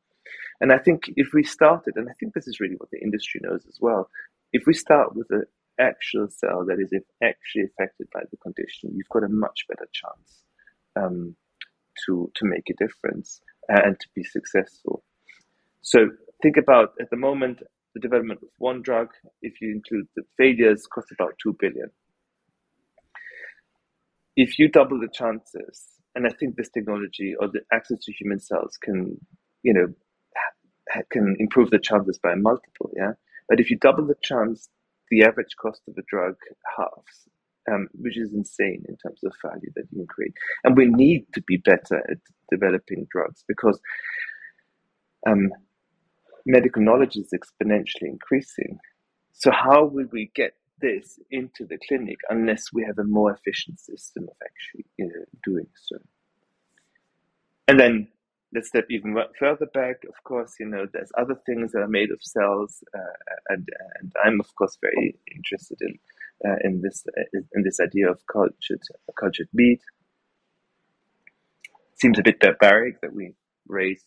And 0.61 0.71
I 0.71 0.77
think 0.77 1.03
if 1.15 1.29
we 1.33 1.43
started, 1.43 1.93
and 1.95 2.09
I 2.09 2.13
think 2.19 2.33
this 2.33 2.47
is 2.47 2.59
really 2.59 2.75
what 2.75 2.89
the 2.91 3.01
industry 3.01 3.39
knows 3.43 3.65
as 3.67 3.77
well, 3.79 4.09
if 4.51 4.63
we 4.67 4.73
start 4.73 5.15
with 5.15 5.27
an 5.29 5.45
actual 5.79 6.27
cell 6.29 6.65
that 6.65 6.79
is 6.79 6.91
actually 7.23 7.63
affected 7.63 8.07
by 8.13 8.21
the 8.29 8.37
condition, 8.37 8.91
you've 8.93 9.09
got 9.09 9.23
a 9.23 9.29
much 9.29 9.65
better 9.69 9.87
chance 9.93 10.43
um, 10.99 11.35
to 12.05 12.31
to 12.35 12.45
make 12.45 12.69
a 12.69 12.83
difference 12.83 13.41
and 13.67 13.99
to 13.99 14.07
be 14.15 14.23
successful. 14.23 15.03
So 15.81 16.09
think 16.41 16.57
about 16.57 16.93
at 16.99 17.09
the 17.09 17.17
moment 17.17 17.61
the 17.93 17.99
development 17.99 18.41
of 18.43 18.49
one 18.57 18.81
drug. 18.81 19.09
If 19.41 19.61
you 19.61 19.71
include 19.71 20.07
the 20.15 20.23
failures, 20.37 20.87
costs 20.87 21.11
about 21.11 21.33
two 21.41 21.55
billion. 21.59 21.89
If 24.35 24.57
you 24.59 24.69
double 24.69 24.99
the 24.99 25.09
chances 25.11 25.99
and 26.15 26.25
I 26.25 26.31
think 26.39 26.55
this 26.55 26.69
technology 26.69 27.35
or 27.39 27.47
the 27.47 27.61
access 27.71 27.99
to 28.03 28.13
human 28.13 28.39
cells 28.39 28.77
can, 28.81 29.17
you 29.63 29.73
know, 29.73 29.87
can 31.11 31.35
improve 31.39 31.69
the 31.69 31.79
chances 31.79 32.19
by 32.21 32.35
multiple. 32.35 32.91
Yeah, 32.95 33.13
but 33.47 33.59
if 33.59 33.69
you 33.69 33.77
double 33.77 34.05
the 34.05 34.15
chance, 34.23 34.69
the 35.09 35.23
average 35.23 35.55
cost 35.61 35.81
of 35.87 35.95
a 35.97 36.01
drug 36.07 36.35
halves, 36.77 37.27
um, 37.69 37.87
which 37.93 38.17
is 38.17 38.33
insane 38.33 38.83
in 38.87 38.97
terms 38.97 39.19
of 39.23 39.33
value 39.41 39.71
that 39.75 39.85
you 39.91 39.99
can 39.99 40.07
create. 40.07 40.33
And 40.63 40.75
we 40.75 40.85
need 40.85 41.25
to 41.33 41.41
be 41.41 41.57
better 41.57 42.03
at 42.09 42.17
developing 42.51 43.07
drugs 43.11 43.43
because 43.47 43.79
um, 45.27 45.51
medical 46.45 46.81
knowledge 46.81 47.15
is 47.15 47.33
exponentially 47.33 48.07
increasing. 48.07 48.79
So 49.33 49.51
how 49.51 49.85
will 49.85 50.07
we 50.11 50.31
get 50.35 50.55
this 50.81 51.19
into 51.31 51.65
the 51.65 51.77
clinic 51.87 52.17
unless 52.29 52.73
we 52.73 52.83
have 52.85 52.97
a 52.97 53.03
more 53.03 53.31
efficient 53.31 53.79
system 53.79 54.23
of 54.23 54.35
actually 54.43 54.85
you 54.97 55.05
know, 55.05 55.25
doing 55.43 55.67
so? 55.75 55.97
And 57.67 57.79
then 57.79 58.07
let's 58.53 58.69
step 58.69 58.87
even 58.89 59.15
further 59.37 59.67
back. 59.67 59.97
Of 60.07 60.23
course, 60.23 60.55
you 60.59 60.65
know, 60.65 60.87
there's 60.91 61.11
other 61.17 61.35
things 61.45 61.71
that 61.71 61.81
are 61.81 61.87
made 61.87 62.11
of 62.11 62.17
cells, 62.21 62.83
uh, 62.97 63.33
and, 63.49 63.67
and 64.01 64.11
I'm 64.23 64.39
of 64.39 64.53
course 64.55 64.77
very 64.81 65.15
interested 65.35 65.77
in 65.81 65.99
uh, 66.47 66.55
in 66.63 66.81
this 66.81 67.03
uh, 67.17 67.39
in 67.53 67.63
this 67.63 67.79
idea 67.79 68.09
of 68.09 68.19
cultured 68.31 68.81
cultured 69.19 69.49
meat. 69.53 69.81
Seems 71.95 72.17
a 72.17 72.23
bit 72.23 72.39
barbaric 72.39 73.01
that 73.01 73.13
we 73.13 73.33
raise 73.67 74.03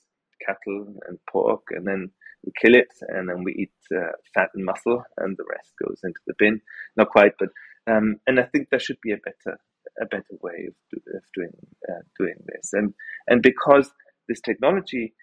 cattle 0.46 0.94
and 1.06 1.18
pork 1.30 1.62
and 1.70 1.86
then 1.86 2.10
we 2.44 2.52
kill 2.60 2.74
it 2.74 2.88
and 3.08 3.28
then 3.28 3.44
we 3.44 3.52
eat 3.54 3.96
uh, 3.96 4.12
fat 4.34 4.48
and 4.54 4.64
muscle 4.64 5.04
and 5.18 5.36
the 5.36 5.44
rest 5.48 5.72
goes 5.84 6.00
into 6.02 6.20
the 6.26 6.34
bin. 6.38 6.60
Not 6.96 7.10
quite, 7.10 7.32
but 7.38 7.50
um, 7.86 8.16
and 8.26 8.40
I 8.40 8.44
think 8.44 8.68
there 8.70 8.80
should 8.80 9.00
be 9.02 9.12
a 9.12 9.16
better 9.16 9.58
a 10.00 10.06
better 10.06 10.36
way 10.40 10.68
of, 10.68 10.74
do, 10.90 11.00
of 11.14 11.22
doing 11.34 11.52
uh, 11.88 12.02
doing 12.18 12.36
this. 12.46 12.70
And 12.72 12.94
and 13.26 13.42
because 13.42 13.90
this 14.28 14.40
technology 14.40 15.14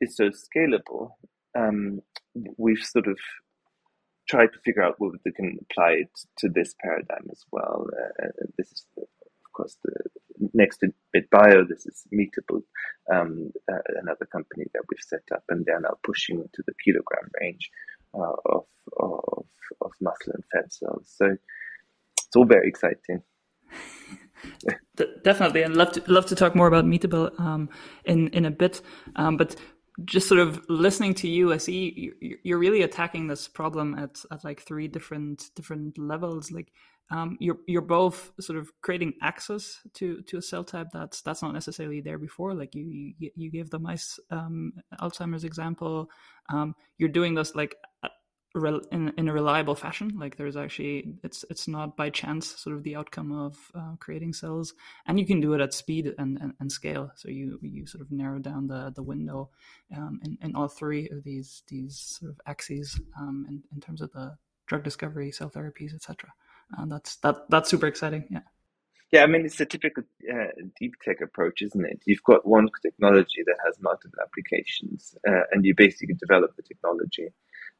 is 0.00 0.16
so 0.16 0.30
scalable, 0.30 1.12
um, 1.56 2.00
we've 2.56 2.82
sort 2.82 3.06
of 3.06 3.18
tried 4.28 4.52
to 4.52 4.58
figure 4.64 4.82
out 4.82 4.96
whether 4.98 5.18
we 5.24 5.32
can 5.32 5.58
apply 5.70 5.92
it 5.92 6.10
to 6.38 6.48
this 6.48 6.74
paradigm 6.82 7.26
as 7.30 7.44
well. 7.50 7.86
Uh, 8.22 8.28
this 8.56 8.70
is, 8.72 8.86
of 8.96 9.52
course, 9.52 9.76
the 9.84 9.92
next 10.54 10.78
to 10.78 10.92
BitBio. 11.14 11.68
This 11.68 11.86
is 11.86 12.04
Meatable, 12.12 12.62
um, 13.12 13.50
uh, 13.70 13.78
another 14.00 14.26
company 14.26 14.66
that 14.74 14.82
we've 14.88 15.00
set 15.00 15.24
up, 15.34 15.44
and 15.48 15.64
they're 15.64 15.80
now 15.80 15.96
pushing 16.04 16.36
into 16.36 16.62
the 16.66 16.74
kilogram 16.84 17.30
range 17.40 17.70
uh, 18.14 18.36
of, 18.46 18.64
of 18.98 19.44
of 19.82 19.92
muscle 20.00 20.32
and 20.32 20.44
fat 20.52 20.72
cells. 20.72 21.12
So 21.16 21.36
it's 22.16 22.36
all 22.36 22.46
very 22.46 22.68
exciting. 22.68 23.22
Definitely, 25.24 25.62
and 25.62 25.76
love 25.76 25.92
to 25.92 26.02
love 26.06 26.26
to 26.26 26.34
talk 26.34 26.54
more 26.54 26.68
about 26.68 26.84
Meatable 26.84 27.38
um, 27.40 27.68
in 28.04 28.28
in 28.28 28.44
a 28.44 28.50
bit. 28.50 28.80
Um, 29.16 29.36
but 29.36 29.56
just 30.04 30.28
sort 30.28 30.40
of 30.40 30.64
listening 30.68 31.14
to 31.14 31.28
you, 31.28 31.52
I 31.52 31.56
see 31.56 32.12
you're 32.42 32.58
really 32.58 32.82
attacking 32.82 33.26
this 33.26 33.48
problem 33.48 33.94
at, 33.98 34.22
at 34.30 34.44
like 34.44 34.62
three 34.62 34.88
different 34.88 35.50
different 35.56 35.98
levels. 35.98 36.52
Like 36.52 36.72
um, 37.10 37.36
you're 37.40 37.58
you're 37.66 37.82
both 37.82 38.30
sort 38.40 38.58
of 38.58 38.70
creating 38.82 39.14
access 39.22 39.80
to 39.94 40.22
to 40.22 40.38
a 40.38 40.42
cell 40.42 40.62
type 40.62 40.88
that's 40.92 41.22
that's 41.22 41.42
not 41.42 41.52
necessarily 41.52 42.00
there 42.00 42.18
before. 42.18 42.54
Like 42.54 42.74
you 42.74 43.14
you, 43.18 43.30
you 43.34 43.50
gave 43.50 43.70
the 43.70 43.78
mice 43.78 44.20
um, 44.30 44.72
Alzheimer's 45.00 45.44
example. 45.44 46.10
Um, 46.50 46.74
you're 46.98 47.08
doing 47.08 47.34
this 47.34 47.54
like 47.54 47.76
in, 48.66 49.12
in 49.16 49.28
a 49.28 49.32
reliable 49.32 49.74
fashion. 49.74 50.12
Like 50.18 50.36
there's 50.36 50.56
actually 50.56 51.14
it's 51.22 51.44
it's 51.50 51.68
not 51.68 51.96
by 51.96 52.10
chance 52.10 52.58
sort 52.58 52.76
of 52.76 52.82
the 52.82 52.96
outcome 52.96 53.32
of 53.32 53.56
uh, 53.74 53.96
creating 53.98 54.32
cells. 54.32 54.74
And 55.06 55.18
you 55.18 55.26
can 55.26 55.40
do 55.40 55.54
it 55.54 55.60
at 55.60 55.74
speed 55.74 56.12
and, 56.18 56.38
and, 56.40 56.54
and, 56.60 56.70
scale. 56.70 57.10
So 57.16 57.28
you 57.28 57.58
you 57.62 57.86
sort 57.86 58.02
of 58.02 58.10
narrow 58.10 58.38
down 58.38 58.66
the 58.66 58.92
the 58.94 59.02
window 59.02 59.50
um, 59.96 60.20
in, 60.24 60.38
in 60.42 60.54
all 60.54 60.68
three 60.68 61.08
of 61.10 61.24
these 61.24 61.62
these 61.68 61.98
sort 61.98 62.30
of 62.30 62.40
axes 62.46 63.00
um, 63.18 63.46
in, 63.48 63.62
in 63.74 63.80
terms 63.80 64.00
of 64.00 64.12
the 64.12 64.36
drug 64.66 64.84
discovery 64.84 65.32
cell 65.32 65.50
therapies 65.50 65.94
etc 65.94 66.30
and 66.76 66.92
that's 66.92 67.16
that 67.16 67.48
that's 67.48 67.70
super 67.70 67.86
exciting. 67.86 68.26
Yeah. 68.30 68.40
Yeah, 69.10 69.22
I 69.22 69.26
mean, 69.26 69.46
it's 69.46 69.58
a 69.58 69.64
typical 69.64 70.02
uh, 70.30 70.48
deep 70.78 70.92
tech 71.02 71.22
approach, 71.22 71.62
isn't 71.62 71.82
it? 71.82 72.02
You've 72.04 72.22
got 72.24 72.46
one 72.46 72.68
technology 72.82 73.42
that 73.46 73.56
has 73.64 73.80
multiple 73.80 74.18
applications, 74.22 75.16
uh, 75.26 75.44
and 75.50 75.64
you 75.64 75.74
basically 75.74 76.14
develop 76.14 76.54
the 76.56 76.62
technology 76.62 77.28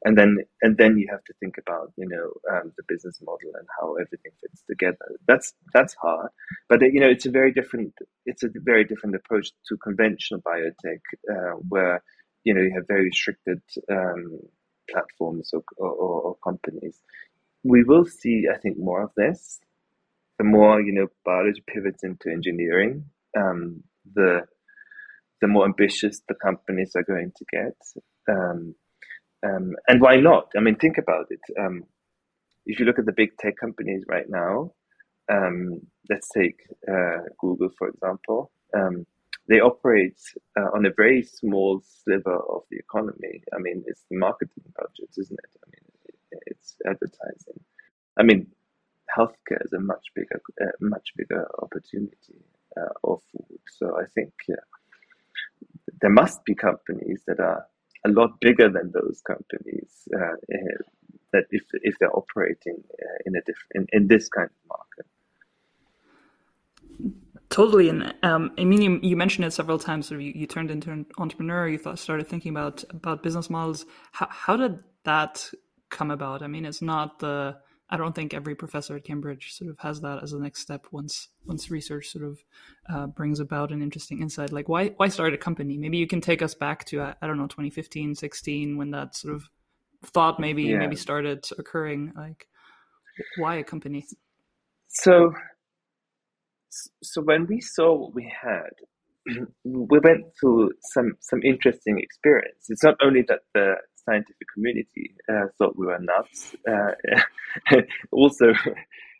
and 0.04 0.16
then 0.16 0.38
and 0.62 0.76
then 0.76 0.96
you 0.96 1.08
have 1.10 1.24
to 1.24 1.34
think 1.40 1.56
about 1.58 1.92
you 1.96 2.08
know 2.08 2.30
um, 2.52 2.72
the 2.76 2.84
business 2.88 3.18
model 3.22 3.50
and 3.54 3.66
how 3.80 3.94
everything 3.94 4.32
fits 4.40 4.62
together. 4.68 5.18
That's 5.26 5.52
that's 5.74 5.94
hard. 5.94 6.30
But 6.68 6.82
you 6.82 7.00
know 7.00 7.08
it's 7.08 7.26
a 7.26 7.30
very 7.30 7.52
different 7.52 7.94
it's 8.24 8.42
a 8.42 8.48
very 8.54 8.84
different 8.84 9.16
approach 9.16 9.50
to 9.68 9.76
conventional 9.78 10.40
biotech 10.40 11.00
uh, 11.30 11.56
where 11.68 12.02
you 12.44 12.54
know 12.54 12.60
you 12.60 12.72
have 12.74 12.86
very 12.86 13.04
restricted 13.04 13.60
um, 13.90 14.38
platforms 14.90 15.50
or, 15.52 15.62
or, 15.76 15.90
or, 15.90 16.36
companies. 16.42 17.02
We 17.62 17.82
will 17.84 18.06
see 18.06 18.44
i 18.52 18.56
think 18.58 18.78
more 18.78 19.02
of 19.02 19.10
this. 19.16 19.58
The 20.38 20.44
more 20.44 20.80
you 20.80 20.92
know 20.92 21.08
biology 21.24 21.62
pivots 21.66 22.04
into 22.04 22.30
engineering 22.30 23.04
um, 23.36 23.82
the 24.14 24.42
the 25.40 25.48
more 25.48 25.64
ambitious 25.64 26.20
the 26.28 26.34
companies 26.34 26.92
are 26.94 27.02
going 27.02 27.32
to 27.36 27.44
get 27.52 27.76
um, 29.44 29.74
and 29.86 30.00
why 30.00 30.16
not? 30.16 30.50
I 30.56 30.60
mean, 30.60 30.76
think 30.76 30.98
about 30.98 31.26
it. 31.30 31.40
Um, 31.58 31.84
if 32.66 32.78
you 32.78 32.86
look 32.86 32.98
at 32.98 33.06
the 33.06 33.12
big 33.12 33.36
tech 33.38 33.56
companies 33.56 34.04
right 34.08 34.28
now, 34.28 34.72
um, 35.30 35.80
let's 36.10 36.28
take 36.28 36.60
uh, 36.90 37.22
Google, 37.40 37.70
for 37.78 37.88
example. 37.88 38.50
Um, 38.76 39.06
they 39.48 39.60
operate 39.60 40.20
uh, 40.58 40.68
on 40.74 40.84
a 40.84 40.92
very 40.94 41.22
small 41.22 41.82
sliver 41.82 42.36
of 42.36 42.62
the 42.70 42.78
economy. 42.78 43.42
I 43.54 43.58
mean, 43.58 43.82
it's 43.86 44.04
the 44.10 44.18
marketing 44.18 44.64
budget, 44.76 45.10
isn't 45.16 45.38
it? 45.38 45.50
I 45.64 45.66
mean, 45.70 46.42
it's 46.46 46.76
advertising. 46.86 47.60
I 48.18 48.24
mean, 48.24 48.48
healthcare 49.16 49.64
is 49.64 49.72
a 49.72 49.80
much 49.80 50.06
bigger, 50.14 50.40
uh, 50.60 50.66
much 50.80 51.12
bigger 51.16 51.46
opportunity 51.62 52.44
uh, 52.76 52.92
of 53.04 53.20
food. 53.32 53.60
So 53.78 53.96
I 53.98 54.04
think 54.14 54.32
yeah, 54.46 54.56
there 56.00 56.10
must 56.10 56.44
be 56.44 56.54
companies 56.54 57.22
that 57.26 57.40
are 57.40 57.66
a 58.06 58.10
lot 58.10 58.40
bigger 58.40 58.68
than 58.68 58.92
those 58.92 59.22
companies 59.26 60.08
uh, 60.14 60.34
eh, 60.52 60.78
that 61.32 61.44
if 61.50 61.62
if 61.82 61.98
they're 61.98 62.16
operating 62.16 62.82
uh, 63.02 63.18
in 63.26 63.34
a 63.36 63.40
different 63.40 63.72
in, 63.74 63.86
in 63.92 64.08
this 64.08 64.28
kind 64.28 64.48
of 64.48 64.68
market. 64.68 65.06
Totally, 67.50 67.88
and 67.88 68.14
um, 68.22 68.52
I 68.58 68.64
mean, 68.64 68.82
you, 68.82 69.00
you, 69.02 69.16
mentioned 69.16 69.46
it 69.46 69.52
several 69.52 69.78
times. 69.78 70.06
So 70.06 70.16
you, 70.16 70.32
you 70.34 70.46
turned 70.46 70.70
into 70.70 70.90
an 70.92 71.06
entrepreneur. 71.16 71.66
You 71.66 71.78
thought, 71.78 71.98
started 71.98 72.28
thinking 72.28 72.50
about 72.50 72.84
about 72.90 73.22
business 73.22 73.48
models. 73.48 73.86
How 74.12 74.28
how 74.30 74.56
did 74.56 74.80
that 75.04 75.50
come 75.88 76.10
about? 76.10 76.42
I 76.42 76.46
mean, 76.46 76.66
it's 76.66 76.82
not 76.82 77.20
the 77.20 77.56
I 77.90 77.96
don't 77.96 78.14
think 78.14 78.34
every 78.34 78.54
professor 78.54 78.96
at 78.96 79.04
Cambridge 79.04 79.54
sort 79.54 79.70
of 79.70 79.78
has 79.78 80.00
that 80.02 80.22
as 80.22 80.32
the 80.32 80.38
next 80.38 80.60
step 80.60 80.86
once 80.92 81.28
once 81.46 81.70
research 81.70 82.08
sort 82.08 82.24
of 82.24 82.38
uh, 82.88 83.06
brings 83.06 83.40
about 83.40 83.72
an 83.72 83.82
interesting 83.82 84.20
insight. 84.20 84.52
Like 84.52 84.68
why 84.68 84.88
why 84.96 85.08
start 85.08 85.32
a 85.34 85.38
company? 85.38 85.78
Maybe 85.78 85.96
you 85.96 86.06
can 86.06 86.20
take 86.20 86.42
us 86.42 86.54
back 86.54 86.84
to 86.86 87.00
I, 87.00 87.14
I 87.22 87.26
don't 87.26 87.38
know 87.38 87.46
2015, 87.46 88.14
16 88.14 88.76
when 88.76 88.90
that 88.90 89.14
sort 89.14 89.34
of 89.34 89.44
thought 90.04 90.38
maybe 90.38 90.64
yeah. 90.64 90.78
maybe 90.78 90.96
started 90.96 91.46
occurring. 91.58 92.12
Like 92.14 92.46
why 93.38 93.56
a 93.56 93.64
company? 93.64 94.06
So 94.88 95.32
so 97.02 97.22
when 97.22 97.46
we 97.46 97.60
saw 97.60 97.94
what 97.94 98.14
we 98.14 98.30
had, 98.42 98.70
we 99.64 99.98
went 100.02 100.26
through 100.38 100.72
some 100.92 101.12
some 101.20 101.40
interesting 101.42 101.98
experience. 101.98 102.66
It's 102.68 102.84
not 102.84 102.96
only 103.02 103.24
that 103.28 103.40
the 103.54 103.74
scientific 104.08 104.46
community 104.54 105.14
uh, 105.28 105.46
thought 105.58 105.76
we 105.76 105.86
were 105.86 105.98
nuts. 106.00 106.54
Uh, 106.68 107.80
also, 108.12 108.52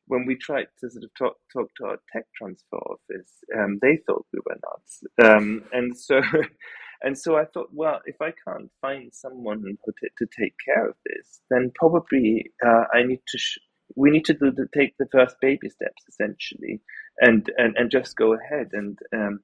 when 0.06 0.26
we 0.26 0.36
tried 0.36 0.66
to 0.80 0.90
sort 0.90 1.04
of 1.04 1.10
talk, 1.16 1.36
talk 1.52 1.68
to 1.76 1.84
our 1.86 1.98
tech 2.12 2.24
transfer 2.36 2.76
office, 2.76 3.32
um, 3.56 3.78
they 3.82 3.98
thought 4.06 4.26
we 4.32 4.40
were 4.46 4.56
nuts. 4.64 5.02
Um, 5.22 5.62
and 5.72 5.96
so, 5.96 6.20
and 7.02 7.16
so 7.16 7.36
I 7.36 7.44
thought, 7.44 7.68
well, 7.72 8.00
if 8.06 8.16
I 8.20 8.32
can't 8.46 8.70
find 8.80 9.10
someone 9.12 9.62
to, 9.62 9.92
to 10.18 10.26
take 10.38 10.54
care 10.64 10.88
of 10.88 10.94
this, 11.04 11.40
then 11.50 11.70
probably 11.74 12.50
uh, 12.66 12.84
I 12.92 13.02
need 13.02 13.20
to. 13.28 13.38
Sh- 13.38 13.58
we 13.96 14.10
need 14.10 14.26
to 14.26 14.34
do 14.34 14.52
the, 14.52 14.68
take 14.76 14.94
the 14.98 15.08
first 15.10 15.36
baby 15.40 15.70
steps 15.70 16.02
essentially, 16.08 16.80
and 17.20 17.50
and, 17.56 17.74
and 17.76 17.90
just 17.90 18.16
go 18.16 18.34
ahead 18.34 18.68
and 18.72 18.98
um, 19.14 19.40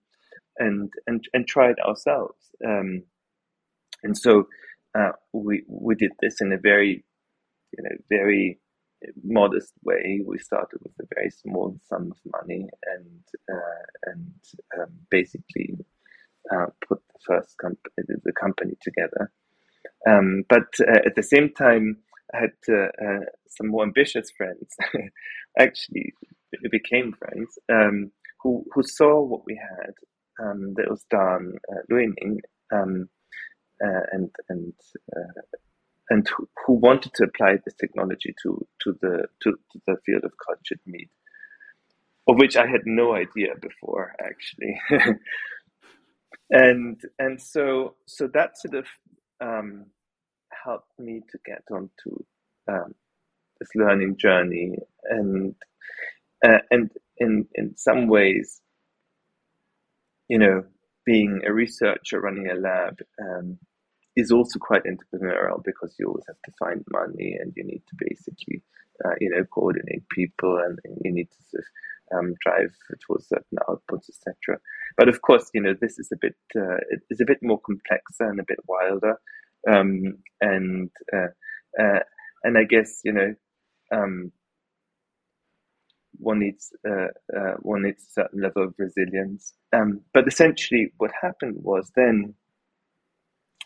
and 0.59 0.93
and 1.07 1.25
and 1.33 1.49
try 1.49 1.71
it 1.71 1.79
ourselves. 1.81 2.37
Um, 2.65 3.05
and 4.03 4.17
so 4.17 4.47
uh, 4.95 5.13
we 5.33 5.65
we 5.69 5.95
did 5.95 6.13
this 6.21 6.41
in 6.41 6.53
a 6.53 6.59
very 6.59 7.05
you 7.77 7.83
know 7.83 7.97
very 8.09 8.61
modest 9.23 9.73
way. 9.83 10.21
We 10.25 10.39
started 10.39 10.81
with 10.83 10.93
a 11.01 11.15
very 11.15 11.31
small 11.31 11.79
sum 11.89 12.13
of 12.13 12.33
money 12.41 12.69
and 12.95 13.23
uh, 13.53 14.11
and 14.11 14.33
um, 14.79 14.93
basically 15.11 15.77
uh, 16.53 16.67
put 16.87 17.01
the 17.13 17.21
first 17.27 17.57
company 17.59 17.91
the 18.25 18.33
company 18.33 18.75
together. 18.83 19.33
Um, 20.09 20.45
but 20.49 20.69
uh, 20.81 21.01
at 21.07 21.17
the 21.17 21.23
same 21.23 21.51
time, 21.53 21.99
I 22.35 22.39
had 22.41 22.75
uh, 22.75 23.25
some 23.49 23.69
more 23.69 23.85
ambitious 23.85 24.31
friends. 24.37 24.77
Actually, 25.59 26.13
became 26.71 27.13
friends 27.13 27.59
um, 27.73 28.11
who 28.41 28.65
who 28.73 28.83
saw 28.83 29.21
what 29.21 29.45
we 29.47 29.61
had 29.61 29.95
um, 30.45 30.75
that 30.75 30.89
was 30.89 31.05
done 31.11 31.55
uh, 31.71 31.83
and 33.81 34.31
and 34.49 34.73
uh, 35.15 35.41
and 36.11 36.29
who, 36.29 36.49
who, 36.67 36.75
wanted 36.75 37.13
to 37.15 37.25
apply 37.25 37.57
this 37.65 37.75
technology 37.75 38.35
to 38.43 38.67
to 38.83 38.97
the 39.01 39.27
to, 39.43 39.53
to, 39.73 39.81
the 39.87 39.97
field 40.05 40.25
of 40.25 40.33
cultured 40.45 40.81
meat, 40.87 41.11
of 42.29 42.37
which 42.37 42.57
I 42.57 42.67
had 42.67 42.83
no 42.85 43.15
idea 43.15 43.55
before 43.61 44.15
actually, 44.23 44.81
and 46.51 47.01
and 47.19 47.41
so 47.41 47.97
so 48.07 48.29
that 48.35 48.59
sort 48.59 48.75
of 48.75 48.87
um, 49.41 49.87
helped 50.65 50.99
me 50.99 51.23
to 51.31 51.39
get 51.45 51.63
onto 51.71 52.25
um, 52.69 52.95
this 53.59 53.69
learning 53.75 54.17
journey 54.19 54.77
and 55.05 55.55
uh, 56.45 56.59
and 56.71 56.91
in 57.19 57.47
in 57.55 57.77
some 57.77 58.09
ways 58.09 58.61
you 60.29 60.39
know 60.39 60.65
being 61.05 61.43
a 61.47 61.53
researcher 61.53 62.21
running 62.21 62.51
a 62.51 62.55
lab 62.55 62.99
um, 63.21 63.59
is 64.17 64.31
also 64.31 64.59
quite 64.59 64.83
entrepreneurial 64.85 65.63
because 65.65 65.95
you 65.99 66.07
always 66.07 66.25
have 66.27 66.41
to 66.45 66.53
find 66.59 66.85
money 66.91 67.37
and 67.41 67.53
you 67.57 67.65
need 67.65 67.83
to 67.89 67.97
basically 67.99 68.63
uh, 69.05 69.15
you 69.21 69.31
know 69.31 69.45
coordinate 69.53 70.09
people 70.09 70.59
and, 70.65 70.79
you 71.03 71.13
need 71.13 71.29
to 71.31 71.43
sort 71.51 71.63
of, 71.63 72.19
um, 72.19 72.35
drive 72.41 72.71
towards 73.05 73.29
certain 73.29 73.59
outputs 73.69 74.09
etc 74.09 74.61
but 74.97 75.09
of 75.09 75.21
course 75.23 75.51
you 75.55 75.61
know 75.61 75.75
this 75.81 75.99
is 75.99 76.11
a 76.13 76.17
bit 76.17 76.37
uh, 76.57 76.79
it's 77.11 77.21
a 77.21 77.25
bit 77.25 77.39
more 77.43 77.61
complex 77.61 78.03
and 78.21 78.41
a 78.41 78.45
bit 78.47 78.59
wilder. 78.67 79.19
Um, 79.67 80.19
and 80.41 80.91
uh, 81.13 81.29
uh 81.81 82.01
and 82.43 82.59
I 82.59 82.65
guess 82.65 83.01
you 83.05 83.13
know 83.13 83.35
um, 83.93 84.33
one 86.19 86.41
needs 86.41 86.73
uh, 86.89 87.09
uh, 87.37 87.55
one 87.61 87.83
needs 87.83 88.03
a 88.03 88.13
certain 88.21 88.41
level 88.41 88.65
of 88.65 88.75
resilience. 88.79 89.55
Um, 89.73 90.01
but 90.13 90.27
essentially, 90.29 90.93
what 90.99 91.11
happened 91.21 91.57
was 91.63 91.91
then 91.95 92.35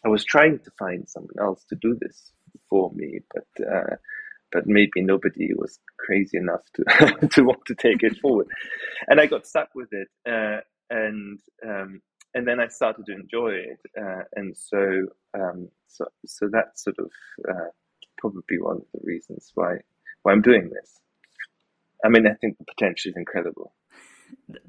I 0.05 0.09
was 0.09 0.25
trying 0.25 0.59
to 0.61 0.71
find 0.79 1.09
someone 1.09 1.39
else 1.41 1.65
to 1.69 1.77
do 1.77 1.97
this 2.01 2.33
for 2.69 2.91
me, 2.93 3.21
but 3.35 3.67
uh, 3.67 3.97
but 4.53 4.67
maybe 4.67 5.03
nobody 5.03 5.53
was 5.55 5.79
crazy 5.99 6.39
enough 6.39 6.63
to 6.75 7.29
to 7.33 7.43
want 7.43 7.65
to 7.67 7.75
take 7.75 8.03
it 8.03 8.17
forward, 8.19 8.49
and 9.09 9.21
I 9.21 9.27
got 9.27 9.47
stuck 9.47 9.71
with 9.75 9.89
it, 9.93 10.09
uh, 10.29 10.61
and 10.91 11.39
um, 11.67 12.01
and 12.35 12.47
then 12.47 12.61
I 12.61 12.69
started 12.69 13.07
to 13.07 13.13
enjoy 13.13 13.51
it, 13.51 13.81
uh, 14.01 14.23
and 14.35 14.57
so 14.57 15.07
um, 15.35 15.69
so 15.89 16.07
so 16.27 16.49
that's 16.51 16.85
sort 16.85 16.99
of 16.99 17.11
uh, 17.49 17.71
probably 18.19 18.59
one 18.59 18.77
of 18.77 18.87
the 18.95 19.01
reasons 19.03 19.51
why 19.55 19.79
why 20.23 20.33
I'm 20.33 20.43
doing 20.43 20.71
this. 20.71 21.01
I 22.05 22.09
mean, 22.09 22.27
I 22.27 22.35
think 22.35 22.59
the 22.59 22.65
potential 22.65 23.11
is 23.11 23.17
incredible. 23.17 23.75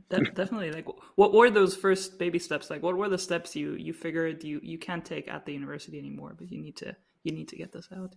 De- 0.10 0.32
definitely. 0.32 0.72
Like, 0.72 0.88
what 1.16 1.34
were 1.34 1.50
those 1.50 1.76
first 1.76 2.18
baby 2.18 2.40
steps? 2.40 2.70
Like, 2.70 2.82
what 2.82 2.98
were 2.98 3.10
the 3.10 3.18
steps 3.18 3.56
you 3.56 3.74
you 3.74 3.94
figured 3.94 4.44
you 4.44 4.60
you 4.64 4.78
can't 4.78 5.06
take 5.06 5.28
at 5.28 5.46
the 5.46 5.54
university 5.54 6.00
anymore, 6.00 6.36
but 6.38 6.52
you 6.52 6.60
need 6.62 6.78
to 6.78 6.96
you 7.24 7.32
need 7.32 7.50
to 7.50 7.56
get 7.56 7.72
this 7.72 7.90
out. 7.96 8.16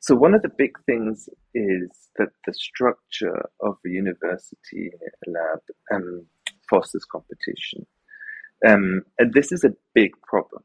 So 0.00 0.14
one 0.14 0.34
of 0.34 0.42
the 0.42 0.50
big 0.58 0.72
things 0.84 1.28
is 1.54 1.88
that 2.16 2.28
the 2.46 2.52
structure 2.52 3.48
of 3.60 3.76
the 3.84 3.90
university 3.90 4.90
lab 5.26 5.60
um, 5.94 6.26
fosters 6.68 7.04
competition, 7.04 7.86
um, 8.66 9.02
and 9.18 9.32
this 9.32 9.52
is 9.52 9.64
a 9.64 9.74
big 9.94 10.10
problem. 10.26 10.62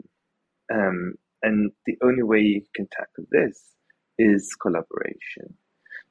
Um, 0.74 1.14
and 1.44 1.72
the 1.86 1.98
only 2.04 2.24
way 2.24 2.40
you 2.40 2.64
can 2.76 2.88
tackle 2.92 3.26
this 3.32 3.64
is 4.18 4.50
collaboration. 4.60 5.56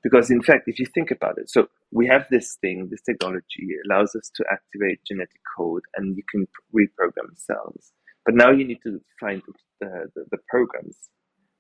Because 0.07 0.31
in 0.31 0.40
fact, 0.40 0.69
if 0.69 0.79
you 0.79 0.87
think 0.87 1.11
about 1.11 1.37
it, 1.37 1.51
so 1.51 1.66
we 1.90 2.07
have 2.07 2.27
this 2.31 2.59
thing, 2.61 2.87
this 2.88 3.03
technology 3.03 3.66
allows 3.85 4.14
us 4.14 4.31
to 4.37 4.45
activate 4.49 5.01
genetic 5.05 5.40
code 5.59 5.83
and 5.97 6.16
you 6.16 6.23
can 6.31 6.47
reprogram 6.73 7.35
cells. 7.35 7.92
But 8.25 8.37
now 8.37 8.53
you 8.53 8.64
need 8.64 8.79
to 8.85 9.01
find 9.19 9.42
the, 9.81 10.09
the, 10.14 10.25
the 10.31 10.38
programs. 10.49 10.97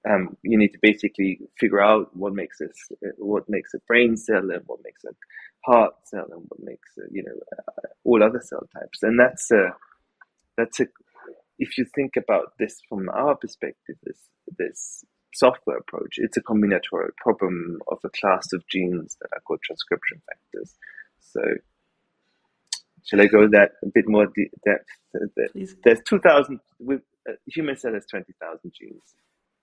Um, 0.08 0.36
you 0.42 0.56
need 0.56 0.68
to 0.74 0.78
basically 0.80 1.40
figure 1.58 1.80
out 1.80 2.16
what 2.16 2.34
makes 2.34 2.60
us, 2.60 2.76
what 3.18 3.48
makes 3.48 3.74
a 3.74 3.78
brain 3.88 4.16
cell 4.16 4.48
and 4.52 4.62
what 4.66 4.78
makes 4.84 5.02
a 5.02 5.10
heart 5.68 5.94
cell 6.04 6.26
and 6.30 6.44
what 6.46 6.60
makes 6.62 6.90
a, 6.98 7.02
you 7.10 7.24
know 7.24 7.34
uh, 7.58 7.88
all 8.04 8.22
other 8.22 8.40
cell 8.40 8.64
types. 8.72 9.02
And 9.02 9.18
that's 9.18 9.50
a 9.50 9.74
that's 10.56 10.78
a 10.78 10.86
if 11.58 11.76
you 11.78 11.84
think 11.96 12.12
about 12.16 12.52
this 12.60 12.78
from 12.88 13.08
our 13.08 13.34
perspective, 13.34 13.96
this 14.04 14.20
this 14.56 15.04
software 15.36 15.78
approach, 15.78 16.14
it's 16.16 16.36
a 16.36 16.42
combinatorial 16.42 17.14
problem 17.16 17.78
of 17.88 17.98
a 18.04 18.10
class 18.10 18.52
of 18.52 18.66
genes 18.68 19.16
that 19.20 19.28
are 19.32 19.40
called 19.40 19.60
transcription 19.62 20.20
factors. 20.26 20.74
So, 21.20 21.40
shall 23.04 23.20
I 23.20 23.26
go 23.26 23.48
that 23.48 23.72
a 23.82 23.88
bit 23.92 24.08
more 24.08 24.26
de- 24.26 24.50
depth? 24.64 24.88
Please. 25.52 25.76
There's 25.84 26.00
2,000, 26.06 26.60
with, 26.78 27.02
uh, 27.28 27.32
human 27.46 27.76
cell 27.76 27.94
has 27.94 28.06
20,000 28.06 28.72
genes. 28.72 29.14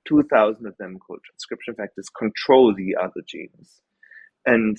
2,000 0.06 0.66
of 0.66 0.78
them 0.78 1.00
called 1.00 1.22
transcription 1.24 1.76
factors 1.76 2.10
control 2.10 2.74
the 2.76 2.96
other 3.02 3.22
genes. 3.26 3.82
And 4.46 4.78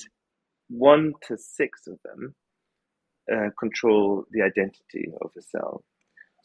one 0.68 1.14
to 1.28 1.36
six 1.38 1.86
of 1.86 1.98
them 2.04 2.34
uh, 3.32 3.50
control 3.58 4.24
the 4.30 4.42
identity 4.42 5.12
of 5.22 5.30
a 5.36 5.42
cell. 5.42 5.82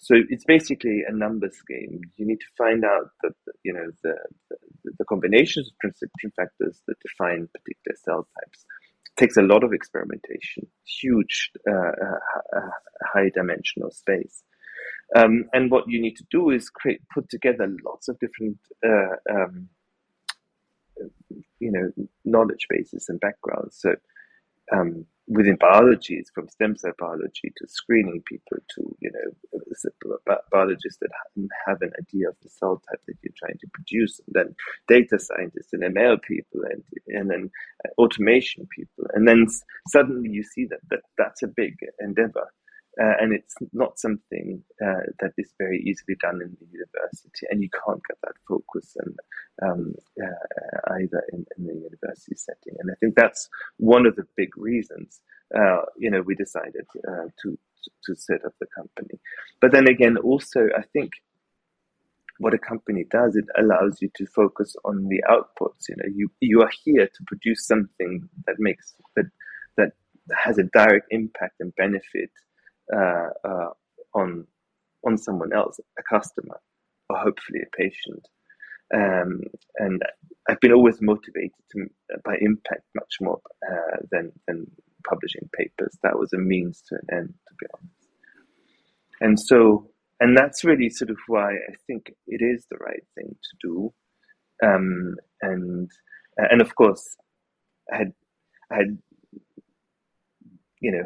So 0.02 0.16
it's 0.30 0.46
basically 0.46 1.04
a 1.08 1.14
numbers 1.14 1.62
game. 1.68 2.00
You 2.16 2.26
need 2.26 2.40
to 2.40 2.46
find 2.58 2.86
out 2.86 3.12
the, 3.22 3.32
you 3.64 3.74
know 3.74 3.92
the, 4.02 4.16
the, 4.50 4.92
the 4.98 5.06
combinations 5.06 5.68
of 5.68 5.74
transcription 5.82 6.32
factors 6.38 6.82
that 6.88 6.96
define 7.06 7.50
particular 7.54 7.98
cell 8.06 8.28
types. 8.40 8.66
It 9.06 9.20
takes 9.20 9.36
a 9.36 9.42
lot 9.42 9.66
of 9.66 9.74
experimentation, 9.74 10.68
huge 10.86 11.52
uh, 11.70 11.74
uh, 11.76 12.58
uh, 12.58 12.70
high 13.14 13.30
dimensional 13.36 13.92
space. 13.92 14.42
Um, 15.18 15.50
and 15.52 15.70
what 15.70 15.84
you 15.88 16.02
need 16.02 16.16
to 16.16 16.26
do 16.32 16.50
is 16.50 16.70
create, 16.70 17.02
put 17.14 17.30
together 17.30 17.68
lots 17.84 18.08
of 18.08 18.18
different, 18.20 18.58
uh, 18.86 19.16
um, 19.30 19.68
you 21.60 21.72
know, 21.74 21.92
knowledge 22.24 22.68
bases 22.70 23.10
and 23.10 23.20
backgrounds. 23.20 23.78
So 23.82 23.96
um, 24.72 25.06
within 25.30 25.56
biology, 25.56 26.24
from 26.34 26.50
stem 26.50 26.76
cell 26.76 26.92
biology 26.98 27.54
to 27.56 27.68
screening 27.68 28.22
people 28.26 28.58
to 28.76 28.96
you 29.00 29.12
know 29.12 29.32
biologists 30.52 31.00
that 31.00 31.10
have 31.68 31.82
an 31.82 31.92
idea 32.00 32.28
of 32.28 32.36
the 32.42 32.50
cell 32.50 32.82
type 32.89 33.00
that 33.08 33.15
you're 33.22 33.34
trying 33.38 33.58
to 33.60 33.68
produce, 33.74 34.20
and 34.26 34.34
then 34.34 34.56
data 34.88 35.20
scientists 35.20 35.72
and 35.72 35.84
ML 35.84 36.22
people, 36.24 36.62
and 36.70 36.84
and 37.08 37.30
then 37.30 37.52
uh, 37.86 38.02
automation 38.02 38.68
people, 38.76 39.06
and 39.13 39.28
then 39.28 39.48
suddenly 39.88 40.30
you 40.30 40.44
see 40.44 40.65
that, 40.65 40.80
that 40.89 41.02
that's 41.18 41.44
a 41.44 41.48
big 41.48 41.76
endeavor. 42.00 42.48
Uh, 43.02 43.13
and 43.19 43.34
it's 43.34 43.56
not 43.71 43.99
something 43.99 44.62
uh, 44.84 45.06
that 45.19 45.32
is 45.38 45.54
very 45.58 45.82
easily 45.86 46.17
done 46.21 46.41
in 46.41 46.58
the 46.60 46.67
university, 46.71 47.45
and 47.49 47.62
you 47.62 47.69
can't 47.69 48.02
get 48.10 48.17
that 48.23 48.34
focus 48.47 48.97
and 48.97 49.15
um, 49.62 49.93
uh, 50.21 50.93
either 50.95 51.23
in, 51.32 51.45
in, 51.58 51.67
the 51.67 51.73
university 51.73 52.36
setting. 52.36 52.75
And 52.80 52.91
I 52.91 52.95
think 52.99 53.15
that's 53.15 53.47
one 53.78 54.06
of 54.06 54.15
the 54.15 54.25
big 54.36 54.58
reasons, 54.58 55.21
uh, 55.56 55.82
you 55.97 56.10
know, 56.10 56.21
we 56.21 56.36
decided 56.36 56.86
uh, 57.08 57.28
to 57.43 57.58
to 58.04 58.15
set 58.15 58.43
up 58.45 58.54
the 58.60 58.67
company. 58.75 59.19
But 59.62 59.71
then 59.71 59.88
again, 59.88 60.17
also 60.17 60.67
I 60.78 60.82
think 60.91 61.12
what 62.39 62.54
a 62.54 62.58
company 62.58 63.06
does, 63.10 63.36
it 63.36 63.45
allows 63.58 64.02
you 64.02 64.10
to 64.15 64.25
focus 64.25 64.75
on 64.84 65.08
the 65.08 65.21
outputs. 65.30 65.88
You 65.89 65.95
know, 65.97 66.10
you 66.13 66.30
you 66.39 66.62
are 66.62 66.71
here 66.84 67.06
to 67.08 67.23
produce 67.28 67.67
something 67.67 68.28
that 68.47 68.56
makes 68.58 68.95
that 69.15 69.25
that 69.78 69.91
has 70.43 70.58
a 70.58 70.63
direct 70.63 71.08
impact 71.12 71.56
and 71.60 71.75
benefit 71.75 72.32
on 74.13 74.47
on 75.06 75.17
someone 75.17 75.54
else, 75.54 75.80
a 75.97 76.04
customer, 76.04 76.60
or 77.10 77.17
hopefully 77.17 77.62
a 77.62 77.78
patient. 77.78 78.28
Um, 78.93 79.41
and 79.78 80.02
I've 80.49 80.60
been 80.60 80.73
always 80.73 80.97
motivated 80.99 81.52
to, 81.71 81.86
by 82.25 82.36
impact 82.41 82.84
much 82.95 83.17
more 83.21 83.39
uh, 83.69 83.97
than 84.12 84.32
than 84.47 84.71
publishing 85.08 85.49
papers. 85.58 85.97
That 86.04 86.17
was 86.17 86.34
a 86.34 86.38
means 86.38 86.82
to 86.89 86.95
an 86.95 87.17
end, 87.17 87.34
to 87.47 87.54
be 87.60 87.67
honest. 87.73 88.10
And 89.21 89.39
so, 89.39 89.91
and 90.19 90.36
that's 90.36 90.63
really 90.63 90.89
sort 90.89 91.12
of 91.12 91.17
why 91.28 91.52
I 91.52 91.75
think 91.86 92.13
it 92.28 92.41
is 92.41 92.65
the 92.69 92.78
right 92.78 93.04
thing 93.15 93.36
to 93.36 93.67
do. 93.67 93.93
Um, 94.63 95.15
and 95.41 95.89
and 96.38 96.62
of 96.62 96.75
course, 96.75 97.15
I 97.93 97.97
had 97.97 98.13
I 98.71 98.75
had 98.78 98.97
you 100.82 100.91
know 100.91 101.04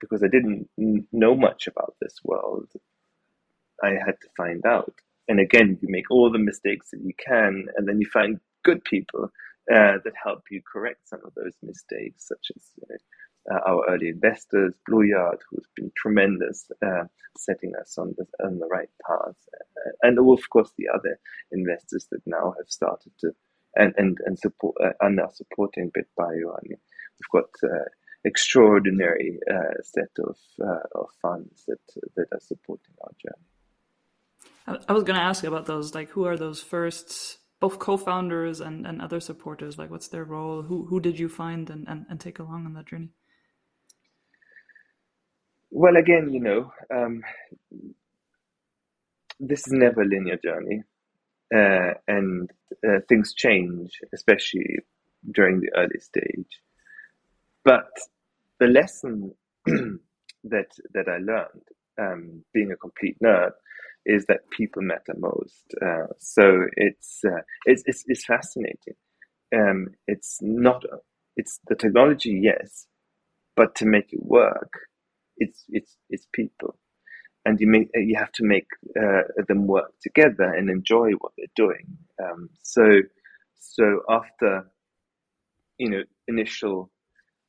because 0.00 0.22
I 0.22 0.28
didn't 0.28 0.68
know 1.12 1.34
much 1.34 1.66
about 1.66 1.94
this 2.00 2.16
world, 2.24 2.68
I 3.82 3.90
had 3.90 4.20
to 4.20 4.28
find 4.36 4.64
out. 4.66 4.94
And 5.28 5.40
again, 5.40 5.78
you 5.80 5.88
make 5.88 6.10
all 6.10 6.30
the 6.30 6.38
mistakes 6.38 6.90
that 6.90 7.00
you 7.02 7.12
can, 7.24 7.66
and 7.76 7.88
then 7.88 8.00
you 8.00 8.08
find 8.12 8.40
good 8.64 8.82
people 8.84 9.30
uh, 9.72 9.98
that 10.04 10.12
help 10.22 10.42
you 10.50 10.60
correct 10.70 11.08
some 11.08 11.20
of 11.24 11.32
those 11.34 11.54
mistakes, 11.62 12.26
such 12.26 12.50
as 12.56 12.62
you 12.76 12.84
know, 12.88 12.96
uh, 13.54 13.60
our 13.66 13.84
early 13.88 14.08
investors, 14.08 14.74
Blueyard, 14.88 15.38
who's 15.48 15.66
been 15.76 15.92
tremendous, 15.96 16.70
uh, 16.84 17.04
setting 17.36 17.72
us 17.80 17.96
on 17.96 18.14
the 18.18 18.26
on 18.44 18.58
the 18.58 18.66
right 18.66 18.90
path, 19.06 19.36
uh, 19.54 19.90
and 20.02 20.18
of 20.18 20.50
course 20.50 20.72
the 20.76 20.88
other 20.92 21.18
investors 21.52 22.06
that 22.10 22.20
now 22.26 22.54
have 22.58 22.68
started 22.68 23.12
to 23.20 23.30
and 23.76 23.94
and 23.96 24.18
and 24.26 24.38
support 24.38 24.74
uh, 24.82 24.92
are 25.00 25.30
supporting 25.32 25.90
BitBio. 25.90 26.52
I 26.54 26.60
mean, 26.64 26.78
we've 27.18 27.42
got 27.42 27.50
uh, 27.62 27.84
extraordinary 28.24 29.38
uh, 29.50 29.82
set 29.82 30.10
of 30.18 30.36
uh, 30.62 31.00
of 31.00 31.08
funds 31.22 31.64
that 31.66 31.80
that 32.16 32.26
are 32.32 32.40
supporting 32.40 32.94
our 33.02 33.12
journey. 33.22 33.46
I 34.88 34.92
was 34.92 35.04
going 35.04 35.18
to 35.18 35.24
ask 35.24 35.42
about 35.44 35.66
those. 35.66 35.94
Like, 35.94 36.10
who 36.10 36.26
are 36.26 36.36
those 36.36 36.62
first, 36.62 37.38
both 37.58 37.78
co-founders 37.78 38.60
and, 38.60 38.86
and 38.86 39.02
other 39.02 39.18
supporters? 39.18 39.78
Like, 39.78 39.90
what's 39.90 40.08
their 40.08 40.24
role? 40.24 40.62
Who 40.62 40.86
who 40.86 41.00
did 41.00 41.18
you 41.18 41.28
find 41.28 41.68
and, 41.70 41.88
and, 41.88 42.06
and 42.08 42.20
take 42.20 42.38
along 42.38 42.66
on 42.66 42.74
that 42.74 42.86
journey? 42.86 43.08
Well, 45.70 45.96
again, 45.96 46.32
you 46.32 46.40
know, 46.40 46.72
um, 46.94 47.22
this 49.38 49.66
is 49.66 49.72
never 49.72 50.02
a 50.02 50.04
linear 50.04 50.36
journey, 50.36 50.82
uh, 51.54 51.94
and 52.06 52.50
uh, 52.86 53.00
things 53.08 53.32
change, 53.34 54.00
especially 54.12 54.78
during 55.30 55.60
the 55.60 55.70
early 55.76 56.00
stage. 56.00 56.60
But 57.64 57.90
the 58.58 58.66
lesson 58.66 59.34
that 59.66 60.68
that 60.94 61.08
I 61.08 61.18
learned, 61.18 61.64
um, 62.00 62.44
being 62.54 62.72
a 62.72 62.76
complete 62.76 63.16
nerd, 63.22 63.52
is 64.06 64.24
that 64.26 64.48
people 64.50 64.82
matter 64.82 65.14
most. 65.18 65.64
Uh, 65.80 66.06
so 66.18 66.66
it's, 66.76 67.20
uh, 67.24 67.42
it's, 67.66 67.82
it's 67.86 68.04
it's 68.06 68.24
fascinating. 68.24 68.94
Um, 69.54 69.88
it's 70.06 70.38
not 70.40 70.84
it's 71.36 71.60
the 71.68 71.74
technology, 71.74 72.40
yes, 72.42 72.86
but 73.56 73.74
to 73.76 73.86
make 73.86 74.12
it 74.12 74.22
work, 74.22 74.72
it's 75.36 75.64
it's 75.68 75.96
it's 76.08 76.26
people, 76.32 76.76
and 77.44 77.60
you 77.60 77.66
make 77.66 77.88
you 77.94 78.16
have 78.16 78.32
to 78.32 78.44
make 78.44 78.68
uh, 78.98 79.22
them 79.48 79.66
work 79.66 79.92
together 80.02 80.44
and 80.44 80.70
enjoy 80.70 81.10
what 81.20 81.32
they're 81.36 81.46
doing. 81.56 81.98
Um, 82.22 82.50
so 82.62 83.00
so 83.58 84.00
after 84.08 84.70
you 85.78 85.90
know 85.90 86.02
initial 86.28 86.90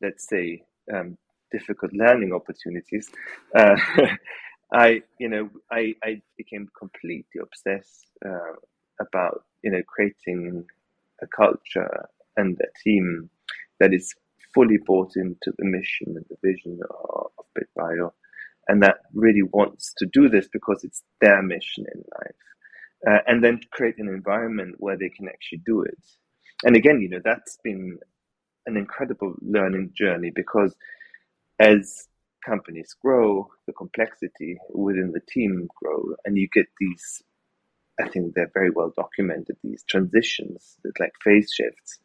let's 0.02 0.28
say, 0.28 0.64
um, 0.94 1.18
difficult 1.52 1.94
learning 1.94 2.34
opportunities, 2.34 3.10
uh, 3.56 3.76
I, 4.74 5.02
you 5.20 5.28
know, 5.28 5.50
I, 5.72 5.96
I 6.04 6.22
became 6.38 6.70
completely 6.78 7.42
obsessed 7.42 8.06
uh, 8.26 8.56
about, 9.00 9.44
you 9.64 9.72
know, 9.72 9.82
creating 9.88 10.66
a 11.22 11.28
culture 11.28 12.06
and 12.38 12.58
a 12.62 12.84
team 12.84 13.30
that 13.80 13.94
is 13.94 14.14
fully 14.54 14.78
bought 14.86 15.12
into 15.16 15.54
the 15.58 15.66
mission 15.66 16.16
and 16.16 16.26
the 16.30 16.38
vision 16.44 16.80
of, 16.90 17.32
BitBio, 17.58 18.12
and 18.70 18.82
that 18.82 19.00
really 19.14 19.44
wants 19.44 19.94
to 19.98 20.06
do 20.06 20.30
this 20.30 20.48
because 20.54 20.86
it's 20.86 21.04
their 21.20 21.42
mission 21.42 21.86
in 21.94 22.02
life. 22.20 22.36
Uh, 23.06 23.20
and 23.28 23.44
then 23.44 23.60
create 23.72 23.98
an 23.98 24.08
environment 24.08 24.76
where 24.78 24.98
they 24.98 25.10
can 25.10 25.28
actually 25.28 25.62
do 25.66 25.82
it. 25.82 25.98
And 26.64 26.78
again, 26.78 27.02
you 27.02 27.10
know, 27.10 27.20
that's 27.24 27.58
been 27.64 27.98
an 28.66 28.78
incredible 28.78 29.36
learning 29.42 29.92
journey 29.96 30.32
because 30.34 30.76
as 31.60 32.08
companies 32.46 32.96
grow, 33.02 33.48
the 33.68 33.74
complexity 33.74 34.58
within 34.74 35.12
the 35.12 35.22
team 35.32 35.68
grow, 35.82 36.16
and 36.26 36.38
you 36.38 36.48
get 36.54 36.66
these. 36.80 37.22
I 38.00 38.08
think 38.08 38.34
they're 38.34 38.52
very 38.54 38.72
well 38.72 38.92
documented. 38.96 39.58
These 39.64 39.84
transitions, 39.88 40.78
like 41.00 41.12
phase 41.24 41.52
shifts. 41.54 42.00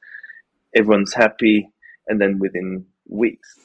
Everyone's 0.74 1.14
happy, 1.14 1.70
and 2.06 2.20
then 2.20 2.38
within 2.38 2.84
weeks, 3.08 3.58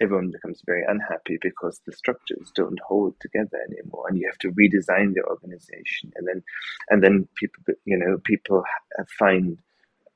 everyone 0.00 0.30
becomes 0.30 0.62
very 0.64 0.84
unhappy 0.86 1.38
because 1.42 1.80
the 1.84 1.92
structures 1.92 2.50
don't 2.54 2.78
hold 2.86 3.14
together 3.20 3.58
anymore, 3.70 4.06
and 4.08 4.18
you 4.18 4.26
have 4.26 4.38
to 4.38 4.52
redesign 4.52 5.12
the 5.12 5.22
organization. 5.28 6.12
And 6.16 6.26
then, 6.26 6.42
and 6.88 7.02
then 7.02 7.28
people, 7.36 7.74
you 7.84 7.98
know, 7.98 8.18
people 8.24 8.62
find 9.18 9.58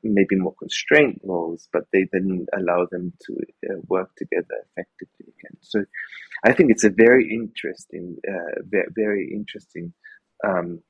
maybe 0.02 0.36
more 0.36 0.54
constrained 0.58 1.20
roles, 1.24 1.68
but 1.72 1.84
they 1.92 2.06
then 2.12 2.46
allow 2.56 2.86
them 2.90 3.12
to 3.26 3.36
uh, 3.68 3.80
work 3.88 4.10
together 4.16 4.64
effectively 4.70 5.26
again. 5.38 5.56
So 5.60 5.84
I 6.44 6.52
think 6.52 6.70
it's 6.70 6.84
a 6.84 6.90
very 6.90 7.32
interesting, 7.32 8.16
uh, 8.28 8.62
very, 8.94 9.30
interesting 9.32 9.92
um, 10.46 10.82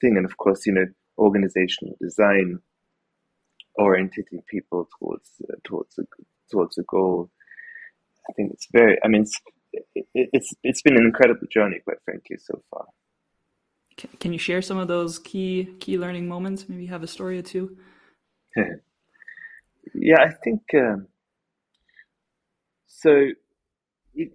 thing. 0.00 0.16
And 0.16 0.26
of 0.26 0.36
course, 0.36 0.66
you 0.66 0.72
know, 0.72 0.86
organizational 1.18 1.96
design, 2.00 2.58
orienting 3.76 4.24
people 4.48 4.88
towards 4.98 5.30
uh, 5.48 5.56
towards 5.64 5.98
a 5.98 6.02
towards 6.50 6.78
a 6.78 6.82
goal. 6.82 7.30
I 8.28 8.32
think 8.34 8.52
it's 8.52 8.66
very. 8.72 8.98
I 9.04 9.08
mean, 9.08 9.22
it's, 9.22 9.40
it, 9.94 10.06
it's 10.14 10.52
it's 10.62 10.82
been 10.82 10.96
an 10.96 11.04
incredible 11.04 11.46
journey, 11.50 11.80
quite 11.84 11.98
frankly, 12.04 12.36
so 12.38 12.62
far. 12.70 12.86
Can 14.20 14.32
you 14.32 14.38
share 14.38 14.62
some 14.62 14.78
of 14.78 14.88
those 14.88 15.18
key 15.18 15.76
key 15.80 15.98
learning 15.98 16.28
moments? 16.28 16.68
Maybe 16.68 16.82
you 16.82 16.88
have 16.90 17.02
a 17.02 17.08
story 17.08 17.38
or 17.38 17.42
two. 17.42 17.76
yeah, 19.94 20.20
I 20.20 20.30
think 20.44 20.62
um, 20.74 21.06
so. 22.86 23.30
It, 24.14 24.32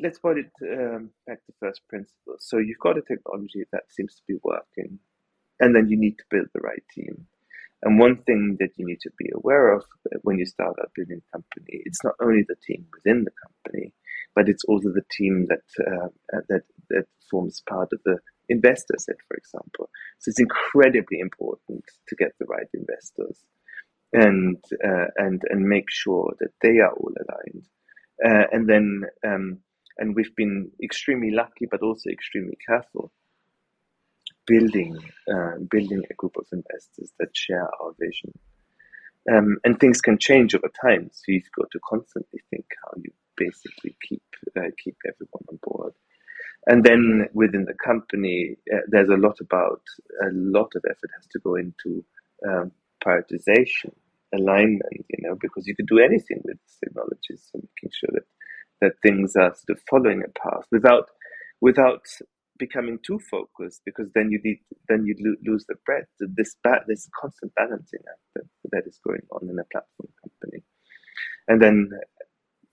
let's 0.00 0.18
put 0.18 0.36
it 0.38 0.50
um, 0.62 1.10
back 1.26 1.44
to 1.46 1.52
first 1.60 1.80
principles. 1.88 2.40
So 2.40 2.58
you've 2.58 2.78
got 2.78 2.98
a 2.98 3.02
technology 3.02 3.64
that 3.72 3.84
seems 3.90 4.14
to 4.16 4.22
be 4.28 4.38
working, 4.42 4.98
and 5.60 5.74
then 5.74 5.88
you 5.88 5.98
need 5.98 6.18
to 6.18 6.24
build 6.30 6.48
the 6.52 6.60
right 6.60 6.82
team. 6.94 7.26
And 7.82 7.98
one 7.98 8.22
thing 8.22 8.56
that 8.60 8.70
you 8.76 8.86
need 8.86 9.00
to 9.00 9.10
be 9.18 9.28
aware 9.34 9.72
of 9.72 9.84
when 10.22 10.38
you 10.38 10.46
start 10.46 10.76
out 10.80 10.92
building 10.94 11.20
company, 11.32 11.82
it's 11.84 12.04
not 12.04 12.14
only 12.20 12.44
the 12.46 12.54
team 12.64 12.86
within 12.94 13.24
the 13.24 13.32
company, 13.42 13.92
but 14.36 14.48
it's 14.48 14.64
also 14.64 14.88
the 14.90 15.04
team 15.10 15.46
that 15.48 15.66
uh, 15.84 16.08
that 16.48 16.62
that 16.90 17.06
forms 17.30 17.62
part 17.68 17.88
of 17.92 18.00
the 18.04 18.18
investor 18.48 18.94
set, 18.98 19.16
for 19.26 19.36
example. 19.36 19.90
So 20.20 20.28
it's 20.28 20.40
incredibly 20.40 21.18
important 21.18 21.84
to 22.08 22.16
get 22.16 22.32
the 22.38 22.46
right 22.46 22.68
investors 22.72 23.38
and 24.12 24.56
uh, 24.84 25.06
and 25.16 25.42
and 25.48 25.64
make 25.64 25.90
sure 25.90 26.34
that 26.40 26.52
they 26.60 26.78
are 26.78 26.92
all 26.92 27.12
aligned. 27.12 27.66
Uh, 28.24 28.46
and 28.52 28.68
then 28.68 29.02
um, 29.26 29.58
and 29.98 30.14
we've 30.14 30.34
been 30.36 30.70
extremely 30.82 31.30
lucky, 31.30 31.66
but 31.70 31.82
also 31.82 32.10
extremely 32.10 32.56
careful 32.66 33.12
building 34.46 34.98
uh, 35.32 35.52
building 35.70 36.02
a 36.10 36.14
group 36.14 36.36
of 36.36 36.46
investors 36.52 37.12
that 37.18 37.36
share 37.36 37.68
our 37.80 37.94
vision. 37.98 38.32
Um, 39.32 39.58
and 39.64 39.78
things 39.78 40.00
can 40.00 40.18
change 40.18 40.54
over 40.54 40.70
time, 40.82 41.08
so 41.12 41.22
you've 41.28 41.44
got 41.56 41.70
to 41.70 41.80
constantly 41.88 42.40
think 42.50 42.66
how 42.84 42.90
you 42.96 43.12
basically 43.36 43.96
keep 44.02 44.22
uh, 44.56 44.70
keep 44.82 44.96
everyone 45.06 45.44
on 45.48 45.58
board. 45.62 45.92
And 46.66 46.84
then 46.84 47.28
within 47.32 47.64
the 47.64 47.74
company, 47.74 48.56
uh, 48.72 48.80
there's 48.88 49.08
a 49.08 49.16
lot 49.16 49.38
about 49.40 49.82
a 50.22 50.30
lot 50.32 50.72
of 50.74 50.84
effort 50.88 51.10
has 51.14 51.26
to 51.32 51.38
go 51.40 51.54
into 51.54 52.04
um, 52.48 52.72
prioritization, 53.04 53.92
alignment, 54.34 55.04
you 55.10 55.28
know, 55.28 55.36
because 55.40 55.66
you 55.66 55.74
could 55.76 55.86
do 55.86 55.98
anything 55.98 56.40
with 56.44 56.58
technologies, 56.82 57.48
so 57.50 57.58
making 57.58 57.92
sure 57.92 58.10
that 58.12 58.26
that 58.80 58.92
things 59.02 59.36
are 59.36 59.54
sort 59.54 59.78
of 59.78 59.82
following 59.88 60.22
a 60.22 60.38
path 60.38 60.66
without 60.72 61.06
without 61.60 62.02
becoming 62.58 62.98
too 63.06 63.18
focused, 63.30 63.82
because 63.84 64.08
then 64.14 64.30
you 64.30 64.40
need 64.44 64.60
then 64.88 65.04
you 65.04 65.14
lo- 65.20 65.52
lose 65.52 65.64
the 65.68 65.76
breadth. 65.86 66.08
This 66.18 66.56
ba- 66.64 66.84
this 66.88 67.08
constant 67.20 67.52
balancing 67.54 68.00
act 68.08 68.20
that, 68.34 68.44
that 68.72 68.86
is 68.86 68.98
going 69.06 69.22
on 69.30 69.48
in 69.48 69.58
a 69.58 69.64
platform 69.72 70.08
company, 70.22 70.64
and 71.48 71.62
then 71.62 71.90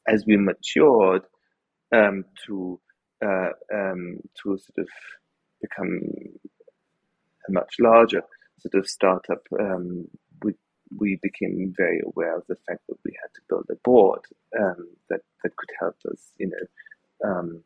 as 0.07 0.25
we 0.25 0.37
matured 0.37 1.23
um, 1.93 2.25
to 2.45 2.79
uh, 3.23 3.51
um, 3.73 4.19
to 4.41 4.57
sort 4.57 4.79
of 4.79 4.87
become 5.61 5.99
a 7.47 7.51
much 7.51 7.75
larger 7.79 8.21
sort 8.59 8.75
of 8.75 8.89
startup, 8.89 9.41
um, 9.59 10.07
we 10.97 11.19
became 11.21 11.73
very 11.75 12.01
aware 12.05 12.37
of 12.37 12.43
the 12.47 12.55
fact 12.67 12.81
that 12.87 12.97
we 13.05 13.11
had 13.21 13.33
to 13.35 13.41
build 13.47 13.65
a 13.69 13.75
board 13.83 14.21
um, 14.59 14.89
that 15.09 15.21
that 15.43 15.55
could 15.55 15.69
help 15.79 15.95
us, 16.11 16.31
you 16.37 16.49
know, 16.49 17.29
um, 17.29 17.63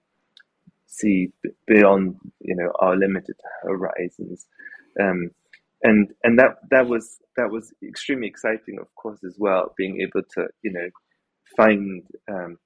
see 0.88 1.32
beyond 1.68 2.18
you 2.40 2.56
know 2.56 2.72
our 2.80 2.96
limited 2.96 3.36
horizons, 3.62 4.48
um, 5.02 5.30
and 5.84 6.10
and 6.24 6.38
that 6.40 6.58
that 6.72 6.88
was 6.88 7.20
that 7.38 7.50
was 7.50 7.74
extremely 7.84 8.28
exciting, 8.28 8.80
of 8.80 8.94
course, 8.96 9.24
as 9.24 9.36
well, 9.40 9.74
being 9.78 10.02
able 10.02 10.26
to 10.36 10.48
you 10.64 10.72
know 10.72 10.90
find 11.56 12.04
um, 12.30 12.58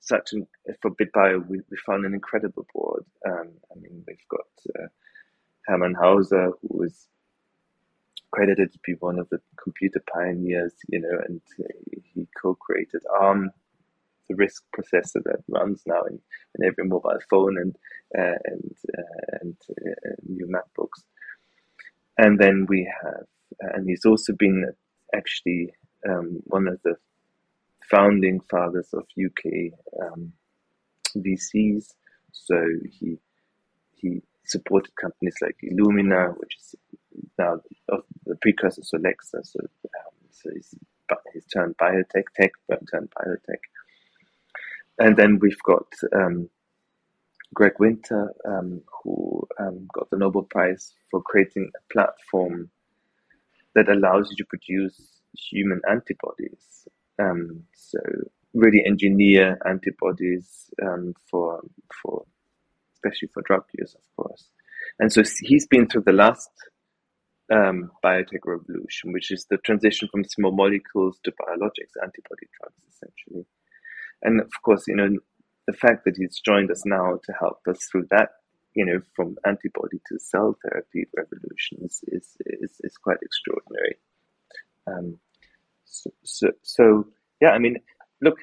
such 0.00 0.32
an 0.32 0.46
for 0.82 0.90
BitBio, 0.90 1.46
we, 1.48 1.60
we 1.70 1.76
found 1.86 2.04
an 2.04 2.14
incredible 2.14 2.66
board. 2.74 3.04
Um, 3.26 3.50
I 3.70 3.80
mean, 3.80 4.04
we've 4.06 4.28
got 4.30 4.80
uh, 4.80 4.88
Hermann 5.66 5.94
Hauser, 5.94 6.52
who 6.62 6.82
is 6.82 7.08
credited 8.34 8.72
to 8.72 8.78
be 8.84 8.94
one 8.98 9.18
of 9.20 9.28
the 9.28 9.38
computer 9.62 10.02
pioneers, 10.12 10.72
you 10.88 11.00
know, 11.00 11.18
and 11.28 11.40
he 12.02 12.26
co-created 12.40 13.00
ARM, 13.20 13.50
the 14.28 14.34
RISC 14.34 14.60
processor 14.76 15.22
that 15.24 15.44
runs 15.48 15.82
now 15.86 16.02
in, 16.02 16.18
in 16.58 16.66
every 16.66 16.84
mobile 16.84 17.20
phone 17.30 17.56
and 17.58 17.76
uh, 18.18 18.38
and 18.44 18.76
uh, 18.98 19.38
and 19.40 19.56
uh, 19.70 20.14
new 20.26 20.46
MacBooks. 20.46 21.04
And 22.18 22.38
then 22.38 22.66
we 22.68 22.90
have, 23.02 23.26
and 23.60 23.88
he's 23.88 24.04
also 24.04 24.32
been 24.32 24.72
actually 25.14 25.72
um, 26.08 26.40
one 26.44 26.66
of 26.66 26.80
the 26.82 26.96
founding 27.88 28.40
fathers 28.50 28.88
of 28.94 29.04
UK 29.22 29.72
um, 30.02 30.32
VCs. 31.16 31.94
So 32.32 32.56
he 32.90 33.18
he 33.94 34.22
supported 34.44 34.96
companies 34.96 35.36
like 35.40 35.56
Illumina, 35.62 36.36
which 36.38 36.56
is 36.58 36.74
now 37.38 37.60
the 38.26 38.36
precursor 38.36 38.82
to 38.82 38.96
Alexa. 38.96 39.44
So, 39.44 39.60
um, 39.60 40.14
so 40.30 40.50
he's, 40.54 40.74
he's 41.32 41.46
turned 41.46 41.76
biotech 41.76 42.24
tech, 42.36 42.52
turned 42.90 43.10
biotech. 43.10 43.62
and 44.98 45.16
then 45.16 45.38
we've 45.40 45.62
got 45.64 45.86
um, 46.14 46.48
Greg 47.52 47.74
Winter, 47.78 48.34
um, 48.44 48.82
who 49.02 49.46
um, 49.58 49.88
got 49.92 50.10
the 50.10 50.16
Nobel 50.16 50.42
Prize 50.42 50.92
for 51.10 51.22
creating 51.22 51.70
a 51.76 51.92
platform 51.92 52.70
that 53.74 53.88
allows 53.88 54.30
you 54.30 54.36
to 54.36 54.44
produce 54.44 55.20
human 55.36 55.80
antibodies. 55.88 56.88
Um, 57.18 57.64
so 57.74 57.98
really 58.54 58.82
engineer 58.86 59.58
antibodies 59.66 60.70
um, 60.82 61.14
for 61.30 61.60
for 62.02 62.24
especially 62.94 63.28
for 63.28 63.42
drug 63.42 63.64
use, 63.78 63.94
of 63.94 64.16
course. 64.16 64.48
And 64.98 65.12
so 65.12 65.22
he's 65.40 65.66
been 65.66 65.86
through 65.88 66.02
the 66.02 66.12
last 66.12 66.50
um, 67.52 67.90
biotech 68.04 68.44
revolution, 68.44 69.12
which 69.12 69.30
is 69.30 69.46
the 69.50 69.58
transition 69.58 70.08
from 70.10 70.24
small 70.24 70.52
molecules 70.52 71.18
to 71.24 71.32
biologics, 71.32 71.96
antibody 72.02 72.46
drugs, 72.58 72.82
essentially. 72.90 73.46
And 74.22 74.40
of 74.40 74.52
course, 74.62 74.84
you 74.86 74.96
know, 74.96 75.10
the 75.66 75.72
fact 75.72 76.04
that 76.04 76.16
he's 76.16 76.40
joined 76.40 76.70
us 76.70 76.82
now 76.84 77.18
to 77.24 77.32
help 77.38 77.60
us 77.68 77.84
through 77.90 78.06
that, 78.10 78.30
you 78.74 78.84
know, 78.84 79.00
from 79.14 79.36
antibody 79.46 80.00
to 80.08 80.18
cell 80.18 80.56
therapy 80.62 81.06
revolution 81.16 81.78
is 81.82 82.00
is 82.08 82.36
is, 82.46 82.80
is 82.82 82.96
quite 82.96 83.18
extraordinary. 83.22 83.96
Um, 84.86 85.18
so, 85.84 86.10
so, 86.24 86.48
so, 86.62 87.04
yeah, 87.40 87.50
I 87.50 87.58
mean, 87.58 87.76
look, 88.20 88.38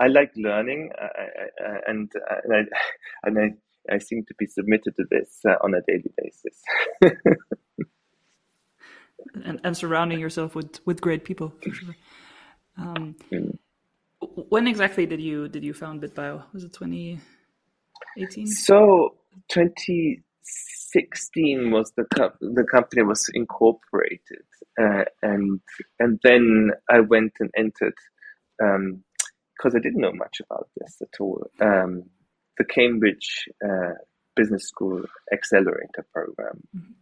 I 0.00 0.08
like 0.08 0.32
learning, 0.36 0.90
uh, 1.00 1.06
I, 1.06 1.64
I, 1.64 1.78
and 1.86 2.10
uh, 2.16 2.34
and 2.44 2.54
I 2.54 2.60
and 3.24 3.38
I, 3.38 3.94
I 3.94 3.98
seem 3.98 4.24
to 4.26 4.34
be 4.38 4.46
submitted 4.46 4.96
to 4.96 5.04
this 5.10 5.40
uh, 5.48 5.56
on 5.62 5.74
a 5.74 5.80
daily 5.86 6.12
basis. 6.16 6.62
and, 9.34 9.60
and 9.64 9.76
surrounding 9.76 10.20
yourself 10.20 10.54
with 10.54 10.80
with 10.86 11.00
great 11.00 11.24
people 11.24 11.52
for 11.62 11.72
sure. 11.72 11.96
Um. 12.76 13.16
When 14.20 14.66
exactly 14.66 15.06
did 15.06 15.20
you 15.20 15.46
did 15.48 15.62
you 15.64 15.72
found 15.72 16.02
BitBio? 16.02 16.42
Was 16.52 16.64
it 16.64 16.72
2018? 16.72 18.48
So 18.48 19.14
2016 19.48 21.70
was 21.70 21.92
the 21.96 22.04
co- 22.14 22.34
the 22.40 22.64
company 22.64 23.04
was 23.04 23.30
incorporated, 23.32 24.42
uh, 24.80 25.04
and 25.22 25.60
and 26.00 26.18
then 26.24 26.72
I 26.90 26.98
went 27.00 27.34
and 27.38 27.50
entered 27.56 27.94
because 28.58 28.76
um, 28.76 29.04
I 29.76 29.78
didn't 29.78 30.00
know 30.00 30.12
much 30.12 30.40
about 30.44 30.68
this 30.76 31.00
at 31.00 31.20
all. 31.20 31.46
Um, 31.60 32.10
the 32.58 32.64
Cambridge 32.64 33.48
uh, 33.64 33.94
Business 34.34 34.66
School 34.66 35.04
Accelerator 35.32 36.04
program. 36.12 36.60
Mm-hmm 36.76 36.92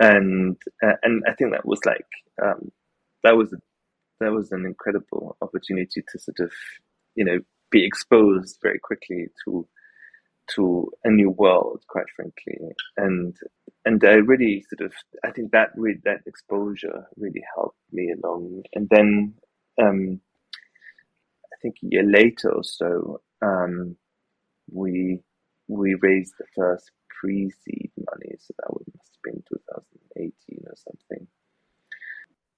and 0.00 0.56
uh, 0.82 0.96
and 1.02 1.22
I 1.28 1.34
think 1.34 1.52
that 1.52 1.66
was 1.66 1.80
like 1.84 2.06
um, 2.42 2.70
that 3.22 3.36
was 3.36 3.54
that 4.20 4.32
was 4.32 4.52
an 4.52 4.64
incredible 4.64 5.36
opportunity 5.40 6.02
to 6.08 6.18
sort 6.18 6.40
of 6.40 6.50
you 7.14 7.24
know 7.24 7.38
be 7.70 7.84
exposed 7.84 8.58
very 8.62 8.78
quickly 8.78 9.26
to 9.44 9.66
to 10.46 10.90
a 11.04 11.10
new 11.10 11.30
world, 11.30 11.82
quite 11.88 12.06
frankly, 12.14 12.58
and 12.96 13.36
and 13.84 14.02
I 14.04 14.14
really 14.14 14.64
sort 14.68 14.86
of 14.86 14.94
I 15.24 15.30
think 15.30 15.52
that 15.52 15.70
that 16.04 16.20
exposure 16.26 17.06
really 17.16 17.42
helped 17.54 17.78
me 17.92 18.12
along, 18.12 18.62
and 18.74 18.88
then 18.90 19.34
um, 19.80 20.20
I 21.52 21.56
think 21.62 21.76
a 21.82 21.88
year 21.90 22.04
later 22.04 22.50
or 22.50 22.64
so 22.64 23.20
um, 23.42 23.96
we 24.70 25.20
we 25.68 25.94
raised 26.00 26.34
the 26.38 26.46
first 26.54 26.90
pre-seed 27.24 27.90
money, 27.96 28.34
so 28.38 28.54
that 28.58 28.72
would 28.72 28.84
must 28.96 29.16
have 29.16 29.32
been 29.32 29.42
2018 29.48 30.64
or 30.66 30.74
something. 30.76 31.26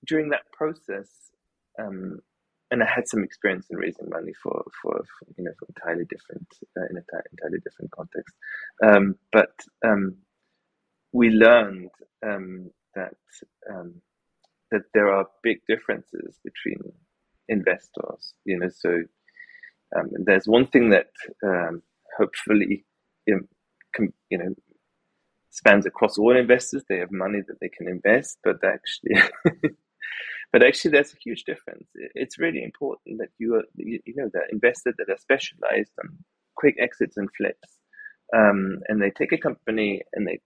During 0.04 0.30
that 0.30 0.50
process, 0.52 1.08
um, 1.78 2.20
and 2.70 2.82
I 2.82 2.86
had 2.86 3.06
some 3.06 3.22
experience 3.22 3.66
in 3.70 3.76
raising 3.76 4.08
money 4.08 4.32
for, 4.42 4.64
for, 4.82 4.94
for 4.94 5.26
you 5.38 5.44
know 5.44 5.52
for 5.58 5.66
entirely 5.68 6.04
different 6.04 6.48
uh, 6.76 6.86
in 6.90 6.96
a 6.96 7.00
t- 7.00 7.28
entirely 7.32 7.58
different 7.62 7.92
context, 7.92 8.34
um, 8.84 9.14
but 9.32 9.54
um, 9.84 10.16
we 11.12 11.30
learned 11.30 11.90
um, 12.26 12.70
that 12.96 13.14
um, 13.70 14.02
that 14.72 14.82
there 14.94 15.12
are 15.12 15.26
big 15.44 15.58
differences 15.68 16.40
between 16.42 16.92
investors. 17.48 18.34
You 18.44 18.58
know, 18.58 18.68
so 18.68 19.02
um, 19.96 20.10
there's 20.24 20.48
one 20.48 20.66
thing 20.66 20.90
that 20.90 21.10
hopefully 22.18 22.84
you 23.98 24.38
know, 24.38 24.54
spans 25.50 25.86
across 25.86 26.18
all 26.18 26.36
investors. 26.36 26.84
They 26.88 26.98
have 26.98 27.10
money 27.10 27.40
that 27.46 27.60
they 27.60 27.68
can 27.68 27.88
invest, 27.88 28.38
but 28.44 28.56
actually, 28.64 29.16
but 30.52 30.62
actually, 30.62 30.92
there's 30.92 31.12
a 31.12 31.22
huge 31.24 31.44
difference. 31.44 31.88
It's 32.14 32.38
really 32.38 32.62
important 32.62 33.18
that 33.18 33.30
you 33.38 33.54
are, 33.54 33.64
you, 33.76 34.00
know, 34.16 34.30
that 34.32 34.52
investors 34.52 34.94
that 34.98 35.10
are 35.10 35.18
specialized 35.18 35.92
on 36.02 36.18
quick 36.56 36.76
exits 36.80 37.16
and 37.16 37.28
flips, 37.36 37.78
um, 38.34 38.80
and 38.88 39.00
they 39.00 39.10
take 39.10 39.32
a 39.32 39.38
company 39.38 40.02
and 40.12 40.26
they 40.26 40.40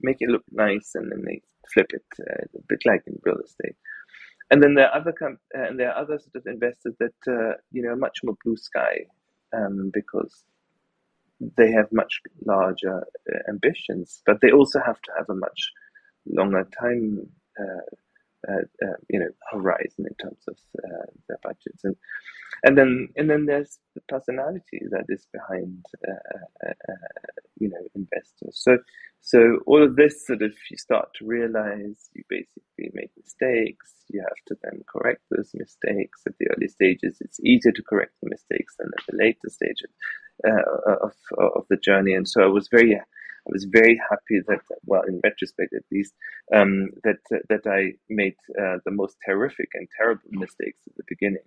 make 0.00 0.18
it 0.20 0.28
look 0.28 0.44
nice, 0.50 0.90
and 0.94 1.10
then 1.10 1.22
they 1.26 1.40
flip 1.72 1.90
it, 1.90 2.04
uh, 2.20 2.44
a 2.58 2.62
bit 2.68 2.82
like 2.84 3.02
in 3.06 3.18
real 3.24 3.38
estate. 3.44 3.76
And 4.50 4.62
then 4.62 4.74
there 4.74 4.88
are 4.88 5.00
other 5.00 5.12
com- 5.12 5.38
and 5.52 5.78
there 5.78 5.90
are 5.92 6.00
other 6.00 6.18
sort 6.18 6.36
of 6.36 6.46
investors 6.46 6.94
that 7.00 7.14
uh, 7.28 7.56
you 7.72 7.82
know 7.82 7.96
much 7.96 8.20
more 8.22 8.36
blue 8.44 8.56
sky 8.56 9.06
um, 9.56 9.90
because 9.92 10.44
they 11.40 11.70
have 11.72 11.92
much 11.92 12.20
larger 12.44 12.98
uh, 13.00 13.38
ambitions, 13.48 14.22
but 14.26 14.40
they 14.40 14.50
also 14.50 14.80
have 14.80 15.00
to 15.02 15.12
have 15.16 15.26
a 15.28 15.34
much 15.34 15.72
longer 16.26 16.68
time, 16.80 17.28
uh, 17.60 17.96
uh, 18.48 18.86
uh 18.86 18.96
you 19.08 19.18
know, 19.20 19.28
horizon 19.50 20.06
in 20.06 20.14
terms 20.20 20.42
of 20.48 20.56
uh, 20.84 21.06
their 21.28 21.38
budgets, 21.42 21.84
and 21.84 21.96
and 22.64 22.76
then 22.78 23.08
and 23.16 23.28
then 23.30 23.46
there's 23.46 23.78
the 23.94 24.00
personality 24.08 24.80
that 24.90 25.04
is 25.08 25.26
behind, 25.32 25.84
uh, 26.08 26.72
you 27.58 27.68
know, 27.68 27.80
investors. 27.94 28.60
So 28.62 28.78
so 29.20 29.60
all 29.66 29.82
of 29.82 29.96
this 29.96 30.26
sort 30.26 30.42
of 30.42 30.52
you 30.70 30.76
start 30.76 31.08
to 31.18 31.26
realize 31.26 32.10
you 32.14 32.22
basically 32.28 32.90
make 32.94 33.10
mistakes. 33.16 33.94
You 34.08 34.20
have 34.20 34.44
to 34.46 34.56
then 34.62 34.82
correct 34.88 35.22
those 35.30 35.50
mistakes 35.54 36.22
at 36.26 36.34
the 36.38 36.46
early 36.56 36.68
stages. 36.68 37.18
It's 37.20 37.40
easier 37.40 37.72
to 37.72 37.82
correct 37.82 38.12
the 38.22 38.30
mistakes 38.30 38.76
than 38.78 38.90
at 38.96 39.06
the 39.08 39.16
later 39.16 39.48
stages 39.48 39.90
of 40.44 41.12
of 41.38 41.66
the 41.68 41.76
journey. 41.76 42.14
And 42.14 42.28
so 42.28 42.42
I 42.42 42.46
was 42.46 42.68
very 42.68 43.00
I 43.46 43.50
was 43.52 43.64
very 43.70 44.00
happy 44.10 44.40
that, 44.48 44.60
well, 44.84 45.02
in 45.02 45.20
retrospect 45.22 45.72
at 45.72 45.84
least, 45.92 46.14
um, 46.52 46.90
that 47.04 47.18
that 47.48 47.66
I 47.66 47.92
made 48.08 48.34
uh, 48.58 48.78
the 48.84 48.90
most 48.90 49.16
terrific 49.24 49.68
and 49.74 49.86
terrible 49.96 50.30
mistakes 50.32 50.80
at 50.88 50.96
the 50.96 51.04
beginning, 51.08 51.46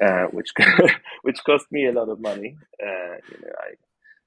uh, 0.00 0.26
which 0.32 0.50
which 1.22 1.44
cost 1.44 1.66
me 1.70 1.86
a 1.86 1.92
lot 1.92 2.08
of 2.08 2.20
money. 2.20 2.56
Uh, 2.82 3.16
you 3.30 3.38
know, 3.42 3.52
I 3.58 3.74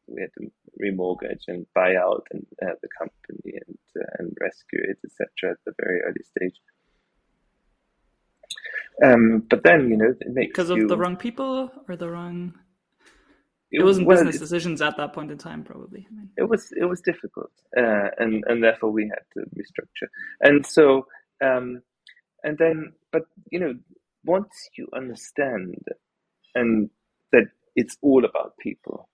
we 0.08 0.22
had 0.22 0.34
to 0.38 0.52
remortgage 0.82 1.44
and 1.48 1.66
buy 1.74 1.96
out 1.96 2.28
and 2.32 2.46
uh, 2.62 2.76
the 2.82 2.90
company 2.98 3.58
and 3.66 3.78
uh, 4.00 4.10
and 4.20 4.38
rescue 4.40 4.82
it, 4.84 5.00
etc. 5.04 5.52
At 5.52 5.58
the 5.66 5.74
very 5.82 6.02
early 6.02 6.24
stage. 6.24 6.60
Um, 9.04 9.44
but 9.50 9.64
then 9.64 9.90
you 9.90 9.98
know, 9.98 10.14
because 10.36 10.70
of 10.70 10.78
you... 10.78 10.88
the 10.88 10.98
wrong 10.98 11.18
people 11.18 11.72
or 11.88 11.96
the 11.96 12.10
wrong. 12.10 12.54
It, 13.74 13.84
wasn't 13.84 14.06
well, 14.06 14.18
business 14.18 14.40
decisions 14.40 14.82
at 14.84 14.98
that 14.98 15.14
point 15.14 15.32
in 15.32 15.38
time, 15.40 15.64
probably. 15.64 16.06
I 16.08 16.16
mean... 16.16 16.30
It 16.38 16.48
was 16.48 16.72
it 16.80 16.86
was 16.86 17.02
difficult, 17.02 17.52
uh, 17.76 18.10
and 18.20 18.44
and 18.48 18.64
therefore 18.64 18.92
we 18.92 19.10
had 19.10 19.24
to 19.34 19.50
restructure. 19.58 20.08
And 20.42 20.64
so, 20.66 21.08
um, 21.44 21.82
and 22.44 22.56
then, 22.60 22.94
but 23.12 23.24
you 23.52 23.60
know, 23.60 23.74
once 24.24 24.70
you 24.78 24.88
understand, 24.96 25.76
and 26.54 26.92
that 27.32 27.48
it's 27.76 27.98
all 28.04 28.24
about 28.26 28.58
people, 28.60 29.10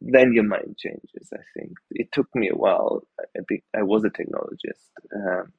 then 0.00 0.32
your 0.32 0.44
mind 0.44 0.76
changes. 0.78 1.32
I 1.34 1.42
think 1.58 1.72
it 1.90 2.12
took 2.12 2.28
me 2.36 2.48
a 2.48 2.56
while. 2.56 3.02
I, 3.36 3.58
I 3.76 3.82
was 3.82 4.04
a 4.04 4.10
technologist 4.10 4.92
um, 5.16 5.52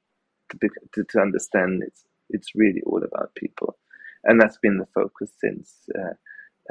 to, 0.51 0.69
to, 0.93 1.03
to 1.03 1.19
understand 1.19 1.83
it's 1.85 2.05
it's 2.29 2.55
really 2.55 2.81
all 2.85 3.03
about 3.03 3.35
people, 3.35 3.77
and 4.23 4.39
that's 4.39 4.57
been 4.61 4.77
the 4.77 4.87
focus 4.93 5.33
since. 5.37 5.73
Uh, 5.93 6.13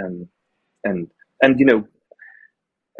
um, 0.02 0.28
and 0.84 1.10
and 1.42 1.58
you 1.58 1.66
know, 1.66 1.86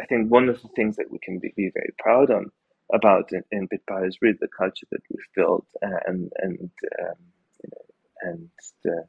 I 0.01 0.07
think 0.07 0.30
one 0.30 0.49
of 0.49 0.61
the 0.62 0.68
things 0.76 0.97
that 0.97 1.11
we 1.11 1.18
can 1.22 1.39
be, 1.39 1.53
be 1.57 1.70
very 1.74 1.93
proud 1.99 2.30
on 2.30 2.51
about 2.95 3.33
in, 3.33 3.43
in 3.53 3.68
BitBio 3.68 4.09
is 4.09 4.18
really 4.22 4.39
the 4.41 4.49
culture 4.49 4.87
that 4.91 5.03
we've 5.11 5.26
built, 5.35 5.66
uh, 5.83 6.01
and 6.07 6.30
and 6.39 6.70
um, 7.03 7.16
you 7.62 7.70
know, 7.72 7.85
and 8.22 8.49
the, 8.85 9.05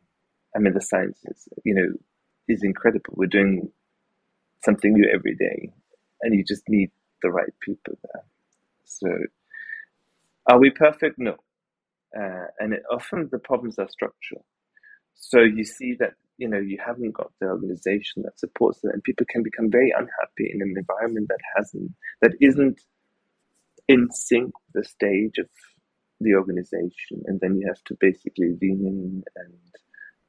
I 0.55 0.59
mean 0.59 0.73
the 0.73 0.81
science 0.81 1.19
is 1.25 1.47
you 1.65 1.75
know 1.75 1.89
is 2.47 2.63
incredible. 2.63 3.13
We're 3.15 3.27
doing 3.27 3.71
something 4.63 4.93
new 4.93 5.09
every 5.13 5.35
day, 5.35 5.71
and 6.21 6.35
you 6.35 6.43
just 6.43 6.63
need 6.69 6.91
the 7.21 7.31
right 7.31 7.53
people 7.61 7.97
there. 8.03 8.23
So, 8.85 9.09
are 10.49 10.59
we 10.59 10.69
perfect? 10.71 11.17
No, 11.19 11.37
uh, 12.17 12.47
and 12.59 12.73
it, 12.73 12.83
often 12.91 13.29
the 13.31 13.39
problems 13.39 13.79
are 13.79 13.89
structural. 13.89 14.45
So 15.15 15.39
you 15.39 15.63
see 15.63 15.95
that 15.99 16.13
you 16.37 16.47
know 16.47 16.59
you 16.59 16.77
haven't 16.85 17.11
got 17.11 17.31
the 17.39 17.47
organization 17.47 18.23
that 18.23 18.39
supports 18.39 18.79
it, 18.83 18.91
and 18.93 19.03
people 19.03 19.25
can 19.29 19.43
become 19.43 19.69
very 19.71 19.91
unhappy 19.91 20.51
in 20.53 20.61
an 20.61 20.73
environment 20.77 21.27
that 21.29 21.39
hasn't 21.55 21.91
that 22.21 22.33
isn't 22.41 22.81
in 23.87 24.07
sync 24.11 24.51
with 24.73 24.83
the 24.83 24.89
stage 24.89 25.37
of 25.39 25.47
the 26.21 26.35
organization, 26.35 27.21
and 27.25 27.39
then 27.41 27.57
you 27.57 27.67
have 27.67 27.83
to 27.85 27.97
basically 27.99 28.55
lean 28.61 28.85
in 28.87 29.23
and 29.35 29.53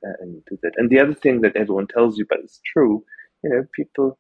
uh, 0.07 0.17
and 0.21 0.45
do 0.47 0.59
that. 0.63 0.73
And 0.77 0.91
the 0.91 1.01
other 1.01 1.15
thing 1.15 1.41
that 1.43 1.57
everyone 1.57 1.87
tells 1.87 2.19
you, 2.19 2.27
but 2.29 2.41
it's 2.41 2.61
true, 2.73 3.05
you 3.43 3.51
know, 3.51 3.65
people, 3.75 4.19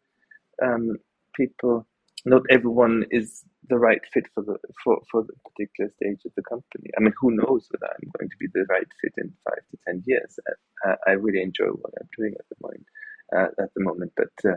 um, 0.62 0.97
people, 1.37 1.87
not 2.24 2.43
everyone 2.51 3.05
is 3.11 3.45
the 3.68 3.78
right 3.78 4.00
fit 4.12 4.26
for 4.34 4.42
the 4.42 4.58
for, 4.82 5.00
for 5.10 5.22
the 5.22 5.34
particular 5.48 5.90
stage 5.90 6.20
of 6.26 6.32
the 6.36 6.42
company. 6.42 6.90
I 6.96 7.00
mean, 7.00 7.14
who 7.20 7.30
knows 7.32 7.68
whether 7.70 7.92
I'm 7.92 8.10
going 8.18 8.30
to 8.30 8.36
be 8.38 8.46
the 8.52 8.66
right 8.68 8.86
fit 9.00 9.14
in 9.18 9.32
five 9.44 9.62
to 9.70 9.78
ten 9.86 10.02
years? 10.06 10.38
Uh, 10.86 10.96
I 11.06 11.12
really 11.12 11.42
enjoy 11.42 11.66
what 11.66 11.94
I'm 12.00 12.08
doing 12.16 12.34
at 12.38 12.46
the 12.48 12.56
moment. 12.60 12.86
Uh, 13.34 13.48
at 13.58 13.72
the 13.74 13.82
moment, 13.82 14.12
but 14.16 14.28
uh, 14.44 14.56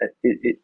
it, 0.00 0.14
it, 0.22 0.58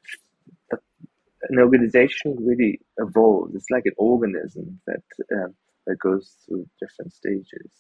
an 1.51 1.59
organization 1.59 2.37
really 2.41 2.81
evolves. 2.99 3.55
It's 3.55 3.69
like 3.69 3.85
an 3.85 3.95
organism 3.99 4.81
that 4.87 5.03
um, 5.35 5.55
that 5.87 5.99
goes 5.99 6.37
through 6.47 6.69
different 6.81 7.13
stages. 7.13 7.71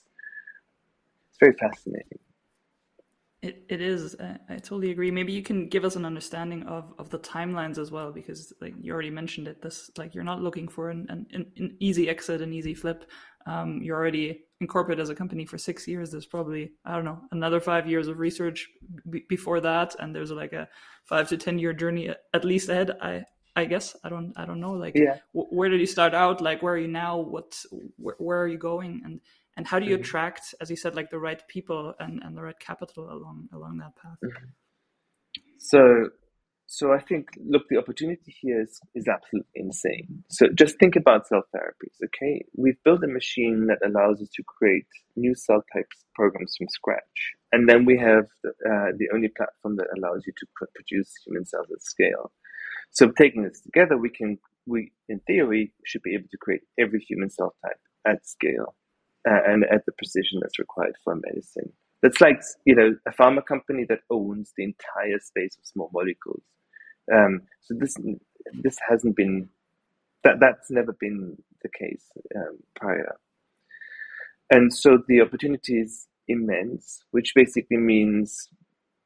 It's 1.30 1.38
very 1.40 1.55
fascinating. 1.55 2.18
It, 3.43 3.64
it 3.68 3.80
is. 3.80 4.14
I, 4.20 4.38
I 4.49 4.55
totally 4.55 4.93
agree. 4.93 5.11
Maybe 5.11 5.32
you 5.32 5.43
can 5.43 5.68
give 5.68 5.84
us 5.84 5.97
an 5.97 6.05
understanding 6.05 6.62
of, 6.62 6.95
of 6.99 7.11
the 7.11 7.18
timelines 7.18 7.76
as 7.76 7.90
well, 7.90 8.12
because 8.12 8.53
like 8.61 8.74
you 8.80 8.93
already 8.93 9.11
mentioned 9.11 9.49
it. 9.49 9.61
This 9.61 9.90
like 9.99 10.14
you're 10.14 10.22
not 10.22 10.40
looking 10.40 10.68
for 10.68 10.90
an, 10.90 11.07
an, 11.11 11.26
an 11.57 11.76
easy 11.80 12.09
exit, 12.09 12.40
an 12.40 12.53
easy 12.53 12.72
flip. 12.72 13.11
Um, 13.47 13.80
you're 13.82 13.97
already 13.97 14.45
incorporated 14.61 15.03
as 15.03 15.11
a 15.11 15.14
company 15.16 15.45
for 15.45 15.59
six 15.59 15.88
years. 15.88 16.12
There's 16.12 16.26
probably 16.26 16.70
I 16.84 16.95
don't 16.95 17.05
know 17.05 17.20
another 17.32 17.59
five 17.59 17.88
years 17.88 18.07
of 18.07 18.20
research 18.20 18.68
b- 19.11 19.24
before 19.28 19.61
that, 19.61 19.97
and 19.99 20.14
there's 20.14 20.30
like 20.30 20.53
a 20.53 20.68
five 21.05 21.28
to 21.30 21.36
ten 21.36 21.59
year 21.59 21.72
journey 21.72 22.14
at 22.32 22.45
least 22.45 22.68
ahead. 22.68 22.93
I 23.01 23.24
I 23.57 23.64
guess 23.64 23.97
I 24.05 24.09
don't 24.09 24.32
I 24.36 24.45
don't 24.45 24.61
know 24.61 24.74
like 24.74 24.95
yeah. 24.95 25.16
w- 25.34 25.51
where 25.51 25.68
did 25.68 25.80
you 25.80 25.86
start 25.86 26.14
out? 26.14 26.40
Like 26.40 26.62
where 26.62 26.74
are 26.74 26.78
you 26.78 26.86
now? 26.86 27.18
What 27.18 27.61
wh- 27.72 28.20
where 28.20 28.40
are 28.40 28.47
you 28.47 28.59
going? 28.59 29.03
And 29.05 29.20
and 29.57 29.66
how 29.66 29.78
do 29.78 29.86
you 29.86 29.94
mm-hmm. 29.94 30.03
attract 30.03 30.55
as 30.61 30.70
you 30.70 30.76
said 30.76 30.94
like 30.94 31.11
the 31.11 31.18
right 31.18 31.42
people 31.48 31.94
and, 32.00 32.22
and 32.22 32.36
the 32.36 32.42
right 32.42 32.59
capital 32.59 33.05
along 33.11 33.48
along 33.53 33.78
that 33.78 33.94
path? 33.96 34.18
Mm-hmm. 34.24 34.46
so 35.59 36.09
so 36.66 36.92
i 36.92 36.98
think 36.98 37.28
look 37.44 37.64
the 37.68 37.76
opportunity 37.76 38.34
here 38.40 38.62
is, 38.62 38.80
is 38.94 39.07
absolutely 39.09 39.50
insane. 39.55 40.24
So 40.28 40.46
just 40.55 40.78
think 40.78 40.96
about 40.96 41.26
cell 41.26 41.42
therapies 41.55 41.96
okay? 42.07 42.44
We've 42.57 42.82
built 42.84 43.05
a 43.05 43.09
machine 43.09 43.66
that 43.66 43.86
allows 43.86 44.22
us 44.22 44.30
to 44.36 44.42
create 44.42 44.86
new 45.16 45.34
cell 45.34 45.62
types 45.72 46.05
programs 46.14 46.55
from 46.57 46.68
scratch. 46.68 47.18
And 47.53 47.68
then 47.68 47.84
we 47.84 47.98
have 47.98 48.26
the, 48.42 48.50
uh, 48.50 48.92
the 48.96 49.09
only 49.14 49.28
platform 49.28 49.76
that 49.76 49.88
allows 49.96 50.22
you 50.26 50.32
to 50.38 50.46
produce 50.74 51.11
human 51.26 51.44
cells 51.44 51.68
at 51.70 51.82
scale. 51.82 52.32
So 52.90 53.11
taking 53.11 53.42
this 53.42 53.61
together 53.61 53.96
we 53.96 54.11
can 54.11 54.38
we 54.66 54.92
in 55.09 55.20
theory 55.26 55.72
should 55.84 56.03
be 56.03 56.14
able 56.14 56.28
to 56.30 56.38
create 56.38 56.62
every 56.78 57.00
human 57.00 57.30
cell 57.30 57.55
type 57.64 57.80
at 58.07 58.26
scale 58.26 58.74
uh, 59.29 59.41
and 59.47 59.64
at 59.64 59.85
the 59.87 59.93
precision 59.93 60.41
that's 60.41 60.59
required 60.59 60.97
for 61.05 61.14
medicine. 61.14 61.73
That's 62.03 62.20
like 62.20 62.41
you 62.64 62.75
know 62.75 62.97
a 63.07 63.12
pharma 63.12 63.45
company 63.47 63.85
that 63.89 64.01
owns 64.11 64.53
the 64.57 64.64
entire 64.64 65.20
space 65.20 65.57
of 65.57 65.66
small 65.66 65.91
molecules. 65.93 66.43
Um, 67.12 67.43
so 67.61 67.75
this 67.79 67.97
this 68.62 68.79
hasn't 68.89 69.16
been 69.16 69.49
that 70.25 70.41
that's 70.41 70.70
never 70.70 70.93
been 70.99 71.37
the 71.62 71.68
case 71.68 72.05
um, 72.37 72.59
prior. 72.75 73.16
And 74.51 74.73
so 74.73 74.99
the 75.09 75.20
opportunity 75.20 75.81
is 75.81 76.09
immense, 76.29 77.05
which 77.11 77.33
basically 77.35 77.79
means 77.79 78.49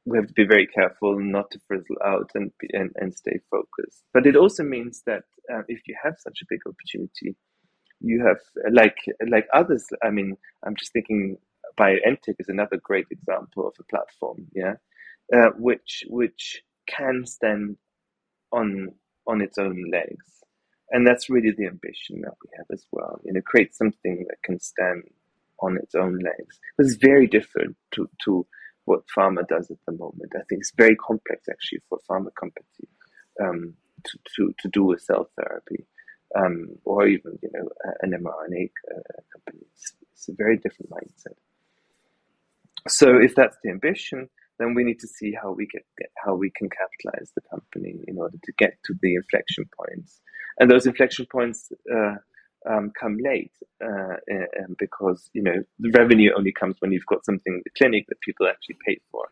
we 0.05 0.19
have 0.19 0.29
to 0.29 0.33
be 0.35 0.47
very 0.47 0.67
careful 0.67 1.19
not 1.19 1.51
to 1.51 1.59
frizzle 1.67 1.97
out 2.05 2.31
and, 2.35 2.53
and, 2.73 2.91
and 2.97 3.15
stay 3.15 3.41
focused. 3.51 4.05
But 4.15 4.27
it 4.27 4.37
also 4.37 4.63
means 4.63 5.03
that 5.07 5.25
uh, 5.53 5.63
if 5.69 5.81
you 5.87 5.97
have 6.03 6.15
such 6.19 6.41
a 6.43 6.47
big 6.49 6.61
opportunity, 6.67 7.37
you 8.01 8.25
have 8.27 8.39
like 8.73 8.97
like 9.29 9.47
others. 9.55 9.87
I 10.03 10.11
mean, 10.11 10.37
I'm 10.65 10.77
just 10.77 10.93
thinking 10.93 11.39
BioNTech 11.79 12.37
is 12.39 12.49
another 12.49 12.79
great 12.83 13.07
example 13.11 13.67
of 13.67 13.75
a 13.79 13.85
platform, 13.85 14.47
yeah, 14.55 14.75
uh, 15.35 15.51
which 15.59 16.05
which 16.09 16.63
can 16.87 17.27
stand 17.27 17.77
on 18.53 18.93
on 19.27 19.41
its 19.41 19.59
own 19.59 19.91
legs, 19.91 20.27
and 20.91 21.07
that's 21.07 21.31
really 21.31 21.53
the 21.57 21.67
ambition 21.67 22.21
that 22.23 22.35
we 22.43 22.51
have 22.57 22.67
as 22.73 22.87
well. 22.93 23.21
You 23.25 23.33
know, 23.33 23.41
create 23.43 23.75
something 23.75 24.27
that 24.29 24.43
can 24.45 24.61
stand 24.61 25.05
on 25.61 25.77
its 25.77 25.95
own 25.95 26.19
legs. 26.19 26.59
It's 26.79 26.95
very 26.97 27.27
different 27.27 27.77
to 27.93 28.09
to 28.25 28.47
what 28.85 29.03
pharma 29.17 29.47
does 29.49 29.71
at 29.71 29.79
the 29.87 29.93
moment. 29.93 30.33
I 30.35 30.43
think 30.49 30.61
it's 30.61 30.73
very 30.77 30.97
complex 30.97 31.49
actually 31.51 31.81
for 31.89 31.99
pharma 32.09 32.29
company 32.39 32.89
um, 33.43 33.75
to, 34.05 34.19
to 34.37 34.55
to 34.61 34.69
do 34.69 34.93
a 34.93 34.99
cell 34.99 35.29
therapy 35.37 35.87
um, 36.37 36.77
or 36.85 37.07
even 37.07 37.39
you 37.43 37.51
know 37.53 37.69
an 38.03 38.11
mRNA 38.11 38.71
uh, 38.91 39.21
company. 39.33 39.65
It's, 39.73 39.93
it's, 40.13 40.29
a 40.29 40.33
very 40.37 40.57
different 40.57 40.91
mindset. 40.91 41.37
So 42.89 43.17
if 43.17 43.35
that's 43.35 43.57
the 43.63 43.71
ambition, 43.71 44.29
then 44.59 44.75
we 44.75 44.83
need 44.83 44.99
to 45.01 45.07
see 45.07 45.33
how 45.41 45.53
we 45.53 45.67
get, 45.67 45.85
get, 45.99 46.11
how 46.25 46.35
we 46.35 46.51
can 46.57 46.69
capitalize 46.69 47.31
the 47.35 47.43
company 47.49 47.97
in 48.09 48.19
order 48.19 48.37
to 48.43 48.53
get 48.59 48.75
to 48.87 48.95
the 49.03 49.15
inflection 49.15 49.65
points, 49.77 50.21
and 50.59 50.71
those 50.71 50.87
inflection 50.87 51.27
points. 51.31 51.71
Uh, 51.93 52.17
um, 52.69 52.91
come 53.01 53.17
late 53.23 53.53
uh, 53.85 54.17
because 54.77 55.31
you 55.33 55.41
know 55.41 55.63
the 55.79 55.93
revenue 55.97 56.33
only 56.37 56.51
comes 56.51 56.75
when 56.81 56.91
you've 56.91 57.07
got 57.07 57.25
something 57.25 57.53
in 57.55 57.63
the 57.65 57.71
clinic 57.79 58.07
that 58.09 58.21
people 58.23 58.49
actually 58.49 58.77
pay 58.85 58.99
for. 59.13 59.29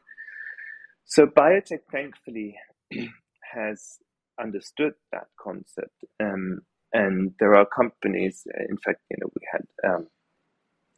So 1.04 1.26
biotech, 1.26 1.80
thankfully, 1.90 2.56
has 3.54 3.98
understood 4.40 4.92
that 5.12 5.26
concept 5.40 6.04
um, 6.20 6.60
and 6.94 7.32
there 7.40 7.54
are 7.56 7.66
companies, 7.66 8.46
in 8.70 8.78
fact, 8.78 9.00
you 9.10 9.16
know, 9.20 9.28
we 9.34 9.42
had 9.52 9.90
um, 9.90 10.06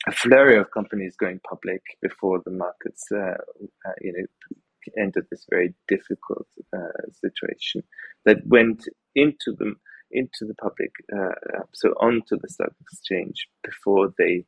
a 0.07 0.13
flurry 0.13 0.59
of 0.59 0.71
companies 0.71 1.17
going 1.17 1.41
public 1.49 1.83
before 2.03 2.41
the 2.45 2.51
markets, 2.51 3.07
uh, 3.11 3.39
uh, 3.87 3.93
you 4.03 4.13
know, 4.13 5.03
entered 5.03 5.27
this 5.31 5.47
very 5.51 5.75
difficult 5.89 6.47
uh, 6.77 7.11
situation 7.13 7.83
that 8.27 8.47
went 8.47 8.85
into 9.17 9.53
the 9.59 9.75
into 10.13 10.45
the 10.47 10.55
public, 10.55 10.93
uh, 11.13 11.65
so 11.75 11.89
onto 12.01 12.39
the 12.41 12.49
stock 12.49 12.73
exchange 12.81 13.49
before 13.65 14.15
they, 14.19 14.45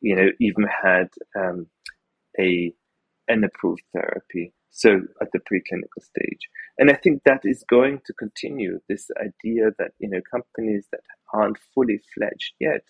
you 0.00 0.16
know, 0.16 0.28
even 0.40 0.64
had 0.82 1.08
um, 1.36 1.66
a 2.40 2.72
an 3.28 3.44
approved 3.44 3.82
therapy 3.92 4.54
so 4.76 5.02
at 5.22 5.28
the 5.32 5.38
preclinical 5.38 6.02
stage. 6.02 6.48
And 6.78 6.90
I 6.90 6.94
think 6.94 7.22
that 7.24 7.42
is 7.44 7.64
going 7.70 8.00
to 8.06 8.12
continue 8.12 8.80
this 8.88 9.08
idea 9.20 9.70
that, 9.78 9.92
you 10.00 10.08
know, 10.08 10.20
companies 10.28 10.88
that 10.90 11.02
aren't 11.32 11.58
fully 11.72 12.00
fledged 12.12 12.54
yet 12.58 12.82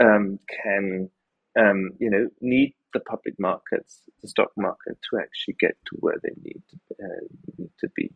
um, 0.00 0.38
can, 0.62 1.10
um, 1.58 1.90
you 1.98 2.08
know, 2.08 2.28
need 2.40 2.74
the 2.94 3.00
public 3.00 3.34
markets, 3.40 4.02
the 4.22 4.28
stock 4.28 4.52
market 4.56 4.96
to 5.10 5.18
actually 5.18 5.56
get 5.58 5.76
to 5.86 5.96
where 5.98 6.20
they 6.22 6.34
need 6.40 6.62
uh, 7.02 7.26
need 7.58 7.72
to 7.80 7.88
be. 7.96 8.12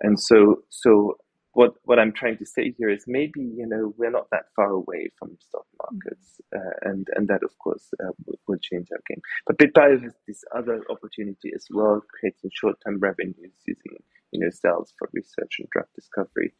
And 0.00 0.18
so, 0.18 0.64
so 0.70 1.18
what 1.52 1.74
what 1.84 1.98
I'm 1.98 2.12
trying 2.12 2.38
to 2.38 2.46
say 2.46 2.74
here 2.78 2.88
is 2.88 3.04
maybe 3.06 3.40
you 3.40 3.66
know 3.66 3.94
we're 3.96 4.10
not 4.10 4.28
that 4.30 4.46
far 4.56 4.70
away 4.70 5.10
from 5.18 5.36
stock 5.40 5.66
markets, 5.82 6.40
uh, 6.54 6.88
and 6.90 7.06
and 7.14 7.28
that 7.28 7.42
of 7.42 7.56
course 7.58 7.90
uh, 8.02 8.12
will 8.46 8.58
change 8.58 8.88
our 8.92 9.02
game. 9.08 9.20
But 9.46 9.58
BitBio 9.58 10.02
has 10.02 10.12
this 10.26 10.44
other 10.56 10.82
opportunity 10.90 11.52
as 11.54 11.66
well, 11.70 12.02
creating 12.08 12.50
short-term 12.54 13.00
revenues 13.00 13.54
using 13.66 13.98
you 14.32 14.40
know 14.40 14.50
cells 14.50 14.94
for 14.98 15.08
research 15.12 15.56
and 15.58 15.68
drug 15.70 15.86
discovery. 15.94 16.54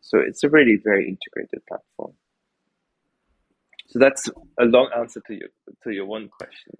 So 0.00 0.18
it's 0.18 0.44
a 0.44 0.48
really 0.48 0.78
very 0.82 1.08
integrated 1.08 1.64
platform. 1.66 2.14
So 3.88 3.98
that's 4.00 4.28
a 4.60 4.64
long 4.64 4.90
answer 4.96 5.20
to 5.26 5.34
your 5.34 5.48
to 5.84 5.90
your 5.90 6.06
one 6.06 6.28
question. 6.28 6.76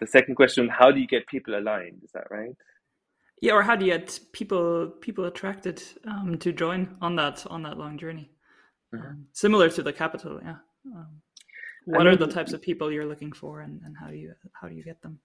The 0.00 0.06
second 0.06 0.34
question: 0.34 0.68
How 0.68 0.90
do 0.90 1.00
you 1.00 1.06
get 1.06 1.26
people 1.28 1.58
aligned? 1.58 2.02
Is 2.04 2.12
that 2.12 2.30
right? 2.30 2.56
Yeah, 3.40 3.52
or 3.52 3.62
how 3.62 3.76
do 3.76 3.84
you 3.84 3.92
get 3.92 4.18
people 4.32 4.88
people 5.00 5.24
attracted 5.26 5.82
um, 6.06 6.38
to 6.38 6.52
join 6.52 6.96
on 7.00 7.16
that 7.16 7.46
on 7.48 7.62
that 7.64 7.78
long 7.78 7.98
journey? 7.98 8.30
Mm-hmm. 8.94 9.06
Um, 9.06 9.26
similar 9.32 9.68
to 9.70 9.82
the 9.82 9.92
capital, 9.92 10.40
yeah. 10.42 10.56
Um, 10.86 11.20
what 11.86 12.00
I 12.00 12.04
mean, 12.04 12.14
are 12.14 12.26
the 12.26 12.32
types 12.32 12.52
of 12.52 12.62
people 12.62 12.90
you're 12.90 13.06
looking 13.06 13.32
for, 13.32 13.60
and, 13.60 13.80
and 13.84 13.94
how 14.00 14.08
do 14.08 14.16
you 14.16 14.32
how 14.52 14.68
do 14.68 14.74
you 14.74 14.84
get 14.84 15.02
them? 15.02 15.18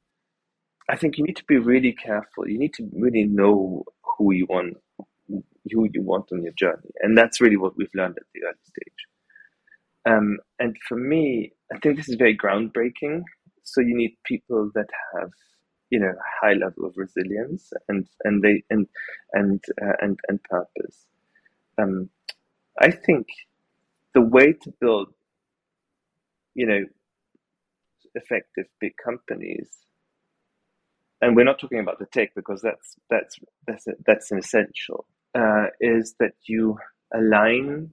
I 0.89 0.95
think 0.97 1.17
you 1.17 1.23
need 1.23 1.37
to 1.37 1.45
be 1.47 1.57
really 1.57 1.93
careful. 1.93 2.47
You 2.47 2.57
need 2.57 2.73
to 2.75 2.89
really 2.93 3.23
know 3.23 3.83
who 4.17 4.33
you 4.33 4.47
want 4.49 4.77
who 5.27 5.87
you 5.93 6.01
want 6.01 6.31
on 6.31 6.43
your 6.43 6.53
journey, 6.53 6.91
and 7.01 7.17
that's 7.17 7.39
really 7.39 7.57
what 7.57 7.77
we've 7.77 7.93
learned 7.93 8.17
at 8.17 8.23
the 8.33 8.41
early 8.45 8.57
stage. 8.63 8.99
Um, 10.05 10.39
and 10.59 10.75
for 10.87 10.97
me, 10.97 11.53
I 11.73 11.77
think 11.79 11.97
this 11.97 12.09
is 12.09 12.15
very 12.15 12.35
groundbreaking. 12.35 13.21
So 13.63 13.81
you 13.81 13.95
need 13.95 14.17
people 14.25 14.71
that 14.73 14.87
have 15.15 15.29
you 15.89 15.99
know 15.99 16.13
high 16.41 16.53
level 16.53 16.85
of 16.85 16.97
resilience 16.97 17.71
and 17.87 18.07
and 18.23 18.43
they 18.43 18.63
and 18.69 18.87
and 19.33 19.63
uh, 19.81 19.93
and 20.01 20.19
and 20.27 20.41
purpose. 20.43 21.05
Um, 21.77 22.09
I 22.79 22.91
think 22.91 23.27
the 24.13 24.21
way 24.21 24.53
to 24.53 24.73
build, 24.79 25.13
you 26.53 26.65
know, 26.65 26.85
effective 28.15 28.65
big 28.79 28.93
companies, 29.03 29.69
and 31.21 31.35
we're 31.35 31.45
not 31.45 31.59
talking 31.59 31.79
about 31.79 31.99
the 31.99 32.05
tech 32.05 32.33
because 32.35 32.61
that's 32.61 32.95
that's 33.09 33.39
that's 33.67 33.87
a, 33.87 33.93
that's 34.05 34.31
an 34.31 34.39
essential. 34.39 35.05
Uh, 35.35 35.67
is 35.79 36.15
that 36.19 36.33
you 36.47 36.77
align 37.13 37.91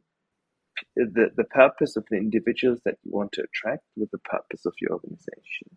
the, 0.94 1.30
the 1.36 1.44
purpose 1.44 1.96
of 1.96 2.04
the 2.10 2.16
individuals 2.16 2.80
that 2.84 2.96
you 3.04 3.12
want 3.12 3.32
to 3.32 3.42
attract 3.42 3.84
with 3.96 4.10
the 4.10 4.18
purpose 4.18 4.64
of 4.66 4.74
your 4.80 4.92
organization. 4.92 5.68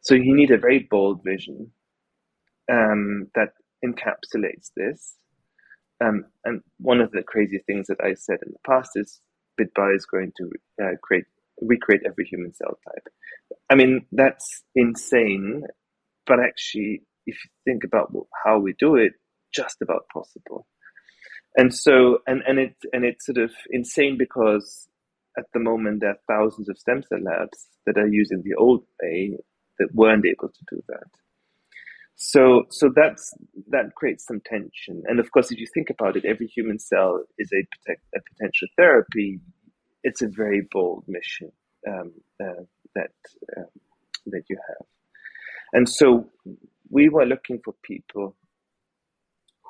So 0.00 0.14
you 0.14 0.34
need 0.34 0.50
a 0.50 0.58
very 0.58 0.86
bold 0.90 1.22
vision 1.24 1.70
um, 2.70 3.28
that 3.34 3.50
encapsulates 3.84 4.70
this. 4.76 5.14
Um, 6.02 6.26
and 6.44 6.62
one 6.78 7.00
of 7.00 7.10
the 7.10 7.22
crazy 7.22 7.60
things 7.66 7.88
that 7.88 8.00
I 8.02 8.14
said 8.14 8.38
in 8.46 8.52
the 8.52 8.58
past 8.66 8.92
is 8.94 9.20
BitBio 9.60 9.96
is 9.96 10.06
going 10.06 10.32
to 10.36 10.50
uh, 10.82 10.96
create 11.02 11.24
recreate 11.60 12.02
every 12.06 12.24
human 12.24 12.54
cell 12.54 12.78
type. 12.86 13.08
I 13.68 13.74
mean, 13.74 14.06
that's 14.12 14.62
insane, 14.76 15.64
but 16.24 16.38
actually, 16.38 17.02
if 17.26 17.36
you 17.44 17.50
think 17.64 17.82
about 17.82 18.12
how 18.44 18.60
we 18.60 18.74
do 18.78 18.94
it, 18.94 19.14
just 19.52 19.82
about 19.82 20.06
possible. 20.12 20.66
And 21.56 21.74
so, 21.74 22.18
and, 22.26 22.42
and 22.46 22.58
it 22.58 22.76
and 22.92 23.04
it's 23.04 23.26
sort 23.26 23.38
of 23.38 23.50
insane 23.70 24.16
because 24.16 24.86
at 25.36 25.46
the 25.52 25.60
moment 25.60 26.00
there 26.00 26.10
are 26.10 26.18
thousands 26.28 26.68
of 26.68 26.78
stem 26.78 27.02
cell 27.02 27.20
labs 27.20 27.66
that 27.86 27.98
are 27.98 28.06
using 28.06 28.42
the 28.44 28.54
old 28.54 28.84
way 29.02 29.36
that 29.78 29.94
weren't 29.94 30.26
able 30.26 30.48
to 30.48 30.64
do 30.70 30.82
that. 30.88 31.08
So, 32.16 32.64
so 32.70 32.90
that's 32.94 33.32
that 33.68 33.94
creates 33.94 34.26
some 34.26 34.40
tension. 34.44 35.02
And 35.06 35.20
of 35.20 35.30
course, 35.30 35.52
if 35.52 35.58
you 35.58 35.66
think 35.72 35.88
about 35.88 36.16
it, 36.16 36.24
every 36.24 36.46
human 36.48 36.78
cell 36.78 37.22
is 37.38 37.50
a, 37.52 37.92
a 38.16 38.20
potential 38.32 38.68
therapy. 38.76 39.40
It's 40.02 40.22
a 40.22 40.28
very 40.28 40.62
bold 40.72 41.04
mission 41.06 41.52
um, 41.86 42.12
uh, 42.42 42.64
that 42.96 43.12
uh, 43.56 43.70
that 44.26 44.42
you 44.48 44.58
have. 44.68 44.86
And 45.72 45.88
so, 45.88 46.28
we 46.90 47.08
were 47.08 47.26
looking 47.26 47.60
for 47.64 47.74
people 47.84 48.34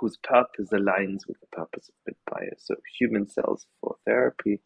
whose 0.00 0.16
purpose 0.22 0.68
aligns 0.72 1.26
with 1.26 1.38
the 1.40 1.46
purpose 1.52 1.88
of 1.88 2.14
BitBio. 2.14 2.52
So 2.58 2.76
human 2.98 3.28
cells 3.28 3.66
for 3.80 3.96
therapy. 4.06 4.60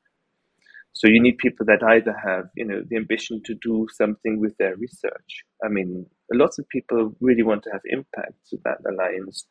So 0.95 1.09
you 1.09 1.21
need 1.21 1.39
people 1.39 1.67
that 1.67 1.83
either 1.83 2.15
have, 2.25 2.45
you 2.55 2.65
know, 2.65 2.83
the 2.89 2.97
ambition 2.97 3.43
to 3.47 3.55
do 3.55 3.87
something 3.93 4.39
with 4.41 4.57
their 4.59 4.77
research. 4.77 5.45
I 5.65 5.69
mean, 5.69 6.07
lots 6.33 6.59
of 6.59 6.69
people 6.69 7.15
really 7.21 7.43
want 7.43 7.63
to 7.65 7.71
have 7.71 7.81
impact, 7.87 8.35
so 8.45 8.59
that 8.65 8.85
aligns. 8.85 9.45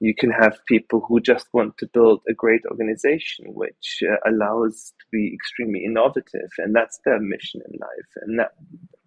You 0.00 0.14
can 0.14 0.30
have 0.30 0.58
people 0.66 1.04
who 1.06 1.20
just 1.20 1.46
want 1.52 1.78
to 1.78 1.88
build 1.92 2.22
a 2.28 2.34
great 2.34 2.62
organization, 2.70 3.46
which 3.54 4.02
uh, 4.02 4.16
allows 4.28 4.92
to 5.00 5.06
be 5.12 5.32
extremely 5.32 5.84
innovative, 5.84 6.50
and 6.58 6.74
that's 6.74 6.98
their 7.04 7.20
mission 7.20 7.60
in 7.68 7.78
life, 7.80 8.10
and 8.22 8.38
that 8.38 8.52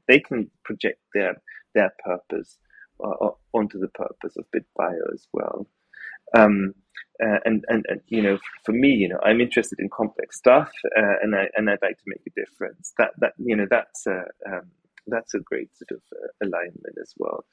they 0.07 0.19
can 0.19 0.49
project 0.63 0.99
their 1.13 1.41
their 1.75 1.91
purpose 2.03 2.57
uh, 3.03 3.29
onto 3.53 3.79
the 3.79 3.89
purpose 3.89 4.35
of 4.37 4.45
BitBio 4.55 5.13
as 5.13 5.27
well. 5.33 5.67
Um, 6.35 6.73
uh, 7.23 7.39
and, 7.45 7.65
and, 7.67 7.83
and 7.89 8.01
you 8.09 8.21
know 8.21 8.37
for 8.63 8.73
me 8.73 8.89
you 8.89 9.09
know 9.09 9.19
I'm 9.23 9.41
interested 9.41 9.79
in 9.79 9.89
complex 9.89 10.37
stuff 10.37 10.71
uh, 10.95 11.15
and 11.23 11.35
I 11.35 11.47
and 11.55 11.69
I'd 11.69 11.81
like 11.81 11.97
to 11.97 12.03
make 12.05 12.21
a 12.27 12.39
difference. 12.39 12.93
That 12.97 13.11
that 13.19 13.33
you 13.37 13.55
know 13.55 13.65
that's 13.69 14.05
a 14.05 14.23
um, 14.47 14.71
that's 15.07 15.33
a 15.33 15.39
great 15.39 15.69
sort 15.75 15.91
of 15.91 16.01
uh, 16.13 16.45
alignment 16.45 16.95
as 17.01 17.13
well. 17.17 17.45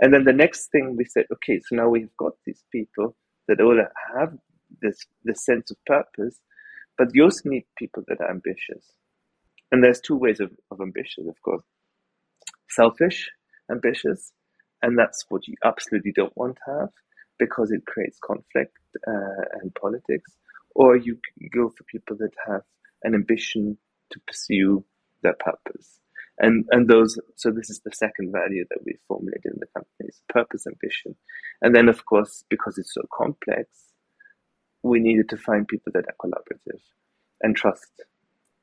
And 0.00 0.14
then 0.14 0.24
the 0.24 0.32
next 0.32 0.68
thing 0.68 0.96
we 0.96 1.04
said 1.04 1.26
okay 1.32 1.58
so 1.58 1.74
now 1.76 1.88
we've 1.88 2.16
got 2.16 2.34
these 2.46 2.62
people 2.70 3.16
that 3.48 3.60
all 3.60 3.80
have 4.16 4.36
this 4.82 5.04
this 5.24 5.44
sense 5.44 5.70
of 5.70 5.76
purpose 5.86 6.38
but 6.96 7.08
you 7.14 7.24
also 7.24 7.48
need 7.48 7.64
people 7.76 8.04
that 8.08 8.20
are 8.20 8.30
ambitious. 8.30 8.92
And 9.70 9.82
there's 9.82 10.00
two 10.00 10.16
ways 10.16 10.40
of, 10.40 10.50
of 10.70 10.80
ambitious 10.80 11.26
of 11.26 11.40
course. 11.42 11.62
Selfish 12.70 13.30
ambitious 13.70 14.32
and 14.82 14.96
that's 14.98 15.24
what 15.28 15.46
you 15.48 15.54
absolutely 15.64 16.12
don't 16.12 16.36
want 16.36 16.56
to 16.56 16.72
have 16.72 16.90
because 17.38 17.70
it 17.70 17.84
creates 17.86 18.18
conflict 18.22 18.76
uh, 19.06 19.44
and 19.60 19.74
politics, 19.74 20.32
or 20.74 20.96
you 20.96 21.18
go 21.54 21.70
for 21.76 21.84
people 21.84 22.16
that 22.18 22.32
have 22.46 22.62
an 23.02 23.14
ambition 23.14 23.78
to 24.10 24.20
pursue 24.26 24.84
their 25.22 25.34
purpose. 25.38 26.00
And, 26.40 26.64
and 26.70 26.88
those, 26.88 27.18
so 27.34 27.50
this 27.50 27.68
is 27.68 27.80
the 27.84 27.90
second 27.92 28.30
value 28.32 28.64
that 28.70 28.78
we 28.84 28.98
formulated 29.08 29.52
in 29.54 29.58
the 29.58 29.66
company 29.66 30.08
is 30.08 30.22
purpose, 30.28 30.66
ambition. 30.66 31.16
And 31.62 31.74
then, 31.74 31.88
of 31.88 32.06
course, 32.06 32.44
because 32.48 32.78
it's 32.78 32.94
so 32.94 33.02
complex, 33.12 33.68
we 34.82 35.00
needed 35.00 35.28
to 35.30 35.36
find 35.36 35.66
people 35.66 35.92
that 35.94 36.04
are 36.06 36.14
collaborative 36.24 36.80
and 37.42 37.56
trust. 37.56 37.90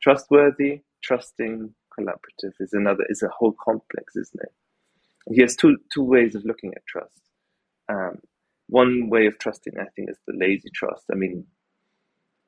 Trustworthy, 0.01 0.81
trusting, 1.03 1.73
collaborative 1.97 2.53
is 2.61 2.71
another, 2.71 3.05
is 3.09 3.23
a 3.23 3.29
whole 3.29 3.55
complex, 3.61 4.15
isn't 4.15 4.41
it? 4.41 4.53
Here's 5.35 5.55
two, 5.55 5.77
two 5.93 6.03
ways 6.03 6.35
of 6.35 6.45
looking 6.45 6.73
at 6.75 6.85
trust. 6.87 7.21
Um, 7.89 8.19
one 8.67 9.09
way 9.09 9.27
of 9.27 9.39
trusting, 9.39 9.73
I 9.79 9.85
think, 9.95 10.09
is 10.09 10.17
the 10.27 10.33
lazy 10.37 10.69
trust. 10.73 11.05
I 11.11 11.15
mean, 11.15 11.45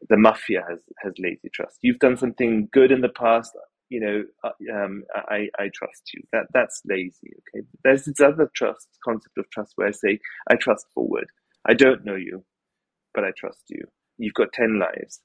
the 0.09 0.17
mafia 0.17 0.63
has 0.69 0.79
has 1.03 1.13
lazy 1.19 1.49
trust. 1.53 1.77
You've 1.81 1.99
done 1.99 2.17
something 2.17 2.69
good 2.71 2.91
in 2.91 3.01
the 3.01 3.09
past, 3.09 3.53
you 3.89 3.99
know. 3.99 4.23
Uh, 4.43 4.75
um, 4.75 5.03
I 5.15 5.49
I 5.59 5.69
trust 5.73 6.11
you. 6.13 6.23
That 6.33 6.45
that's 6.53 6.81
lazy. 6.85 7.33
Okay. 7.55 7.65
There's 7.83 8.05
this 8.05 8.21
other 8.21 8.49
trust 8.55 8.87
concept 9.03 9.37
of 9.37 9.49
trust 9.51 9.73
where 9.75 9.87
I 9.87 9.91
say 9.91 10.19
I 10.49 10.55
trust 10.55 10.87
forward. 10.93 11.27
I 11.67 11.73
don't 11.73 12.05
know 12.05 12.15
you, 12.15 12.43
but 13.13 13.23
I 13.23 13.31
trust 13.37 13.63
you. 13.69 13.85
You've 14.17 14.35
got 14.35 14.53
ten 14.53 14.79
lives. 14.79 15.21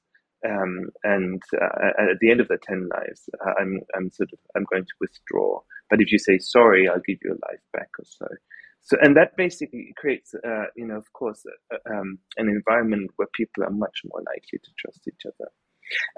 Um, 0.47 0.89
and 1.03 1.41
uh, 1.61 1.89
at 2.11 2.19
the 2.21 2.31
end 2.31 2.41
of 2.41 2.49
the 2.49 2.59
ten 2.61 2.89
lives, 2.89 3.29
I'm 3.59 3.81
I'm 3.95 4.11
sort 4.11 4.31
of 4.33 4.39
I'm 4.55 4.65
going 4.71 4.85
to 4.85 4.93
withdraw. 5.01 5.61
But 5.89 6.01
if 6.01 6.11
you 6.11 6.19
say 6.19 6.39
sorry, 6.39 6.89
I'll 6.89 7.01
give 7.07 7.19
you 7.23 7.31
a 7.31 7.41
life 7.49 7.61
back 7.73 7.89
or 7.99 8.05
so. 8.05 8.27
So, 8.83 8.97
and 9.01 9.15
that 9.15 9.37
basically 9.37 9.93
creates, 9.95 10.35
uh, 10.35 10.65
you 10.75 10.85
know, 10.85 10.97
of 10.97 11.11
course, 11.13 11.45
uh, 11.71 11.77
um, 11.89 12.19
an 12.37 12.49
environment 12.49 13.11
where 13.15 13.29
people 13.33 13.63
are 13.63 13.69
much 13.69 14.01
more 14.05 14.21
likely 14.25 14.59
to 14.59 14.71
trust 14.77 15.07
each 15.07 15.25
other. 15.25 15.49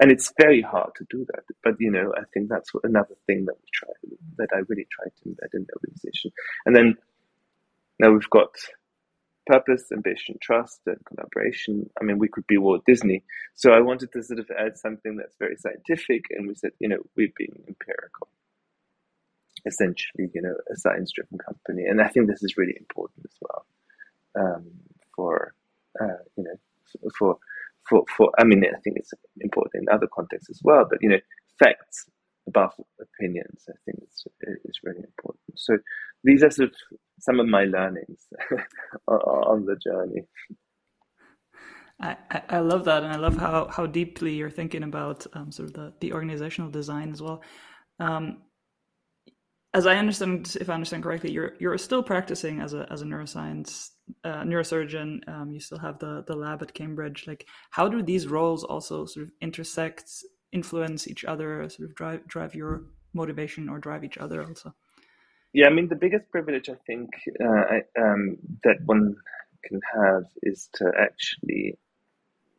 And 0.00 0.10
it's 0.10 0.32
very 0.40 0.62
hard 0.62 0.90
to 0.96 1.06
do 1.08 1.24
that. 1.26 1.44
But, 1.62 1.74
you 1.78 1.90
know, 1.90 2.12
I 2.16 2.22
think 2.34 2.48
that's 2.48 2.70
another 2.82 3.14
thing 3.26 3.44
that 3.46 3.54
we 3.54 3.68
try, 3.72 3.88
that 4.38 4.48
I 4.52 4.60
really 4.68 4.86
try 4.90 5.04
to 5.04 5.28
embed 5.28 5.54
in 5.54 5.66
the 5.66 5.74
organization. 5.76 6.32
And 6.64 6.74
then 6.74 6.96
now 8.00 8.10
we've 8.10 8.30
got 8.30 8.50
purpose, 9.46 9.84
ambition, 9.92 10.36
trust, 10.42 10.80
and 10.86 10.98
collaboration. 11.06 11.88
I 12.00 12.04
mean, 12.04 12.18
we 12.18 12.28
could 12.28 12.46
be 12.48 12.58
Walt 12.58 12.82
Disney. 12.84 13.22
So 13.54 13.72
I 13.72 13.80
wanted 13.80 14.12
to 14.12 14.22
sort 14.22 14.40
of 14.40 14.50
add 14.58 14.76
something 14.76 15.16
that's 15.16 15.36
very 15.38 15.56
scientific. 15.56 16.24
And 16.30 16.48
we 16.48 16.56
said, 16.56 16.72
you 16.80 16.88
know, 16.88 16.98
we're 17.16 17.32
being 17.36 17.62
empirical 17.68 18.28
essentially, 19.66 20.30
you 20.34 20.42
know, 20.42 20.54
a 20.72 20.76
science-driven 20.76 21.38
company, 21.38 21.84
and 21.84 22.00
I 22.00 22.08
think 22.08 22.28
this 22.28 22.42
is 22.42 22.56
really 22.56 22.74
important 22.78 23.26
as 23.26 23.36
well 23.40 23.66
um, 24.38 24.64
for 25.14 25.54
uh, 26.00 26.22
you 26.36 26.44
know 26.44 27.10
for 27.18 27.38
for 27.88 28.04
for. 28.16 28.30
I 28.38 28.44
mean, 28.44 28.64
I 28.64 28.78
think 28.80 28.96
it's 28.96 29.12
important 29.40 29.82
in 29.82 29.94
other 29.94 30.06
contexts 30.06 30.50
as 30.50 30.60
well, 30.62 30.86
but 30.88 30.98
you 31.02 31.08
know, 31.08 31.20
facts 31.58 32.06
above 32.46 32.72
opinions. 33.00 33.64
I 33.68 33.76
think 33.84 33.98
it's 34.02 34.24
is 34.64 34.80
really 34.84 35.00
important. 35.04 35.58
So 35.58 35.78
these 36.24 36.42
are 36.42 36.50
sort 36.50 36.70
of 36.70 36.74
some 37.18 37.40
of 37.40 37.46
my 37.46 37.64
learnings 37.64 38.26
on 39.08 39.64
the 39.66 39.76
journey. 39.76 40.22
I, 41.98 42.16
I 42.50 42.58
love 42.58 42.84
that, 42.84 43.02
and 43.04 43.12
I 43.12 43.16
love 43.16 43.38
how, 43.38 43.68
how 43.68 43.86
deeply 43.86 44.34
you're 44.34 44.50
thinking 44.50 44.82
about 44.82 45.26
um, 45.32 45.50
sort 45.50 45.68
of 45.68 45.74
the, 45.74 45.92
the 46.00 46.12
organizational 46.12 46.70
design 46.70 47.10
as 47.10 47.22
well. 47.22 47.42
Um, 47.98 48.42
as 49.76 49.86
I 49.86 49.96
understand, 49.96 50.56
if 50.58 50.70
I 50.70 50.74
understand 50.74 51.02
correctly, 51.02 51.30
you're 51.30 51.52
you're 51.58 51.76
still 51.76 52.02
practicing 52.02 52.60
as 52.60 52.72
a 52.72 52.86
as 52.90 53.02
a 53.02 53.04
neuroscience 53.04 53.90
uh, 54.24 54.42
neurosurgeon. 54.42 55.28
Um, 55.28 55.52
you 55.52 55.60
still 55.60 55.78
have 55.78 55.98
the 55.98 56.24
the 56.26 56.34
lab 56.34 56.62
at 56.62 56.72
Cambridge. 56.72 57.26
Like, 57.26 57.46
how 57.70 57.86
do 57.86 58.02
these 58.02 58.26
roles 58.26 58.64
also 58.64 59.04
sort 59.04 59.26
of 59.26 59.32
intersect, 59.42 60.10
influence 60.50 61.06
each 61.06 61.26
other, 61.26 61.68
sort 61.68 61.90
of 61.90 61.94
drive 61.94 62.26
drive 62.26 62.54
your 62.54 62.84
motivation 63.12 63.68
or 63.68 63.78
drive 63.78 64.02
each 64.02 64.16
other 64.16 64.42
also? 64.42 64.74
Yeah, 65.52 65.66
I 65.66 65.70
mean, 65.70 65.88
the 65.88 66.02
biggest 66.04 66.30
privilege 66.30 66.70
I 66.70 66.78
think 66.86 67.10
uh, 67.38 67.64
I, 67.74 67.78
um, 68.00 68.38
that 68.64 68.78
one 68.86 69.14
can 69.62 69.80
have 69.94 70.24
is 70.42 70.70
to 70.76 70.90
actually 70.98 71.78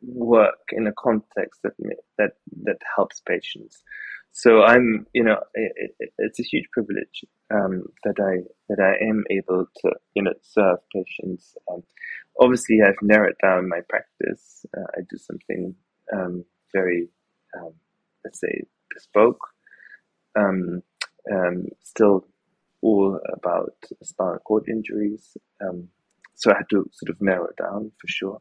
work 0.02 0.64
in 0.70 0.86
a 0.86 0.92
context 0.92 1.62
that 1.64 1.74
that 2.16 2.34
that 2.62 2.80
helps 2.94 3.20
patients. 3.20 3.82
So 4.38 4.62
I'm, 4.62 5.04
you 5.12 5.24
know, 5.24 5.38
it, 5.54 5.90
it, 5.98 6.12
it's 6.16 6.38
a 6.38 6.44
huge 6.44 6.66
privilege 6.72 7.24
um, 7.52 7.82
that 8.04 8.14
I 8.20 8.46
that 8.68 8.78
I 8.80 9.04
am 9.04 9.24
able 9.32 9.66
to, 9.78 9.90
you 10.14 10.22
know, 10.22 10.32
serve 10.42 10.78
patients. 10.94 11.56
Um, 11.68 11.82
obviously, 12.38 12.78
I've 12.80 13.02
narrowed 13.02 13.34
down 13.42 13.68
my 13.68 13.80
practice. 13.88 14.64
Uh, 14.76 14.86
I 14.96 15.00
do 15.10 15.16
something 15.16 15.74
um, 16.14 16.44
very, 16.72 17.08
um, 17.58 17.72
let's 18.24 18.38
say, 18.38 18.62
bespoke. 18.94 19.40
Um, 20.38 20.82
um, 21.34 21.64
still, 21.82 22.24
all 22.80 23.18
about 23.32 23.74
spinal 24.04 24.38
cord 24.46 24.68
injuries. 24.68 25.36
so 26.36 26.52
I 26.52 26.58
had 26.58 26.70
to 26.70 26.88
sort 26.92 27.10
of 27.10 27.20
narrow 27.20 27.46
it 27.46 27.56
down 27.56 27.90
for 28.00 28.06
sure. 28.06 28.40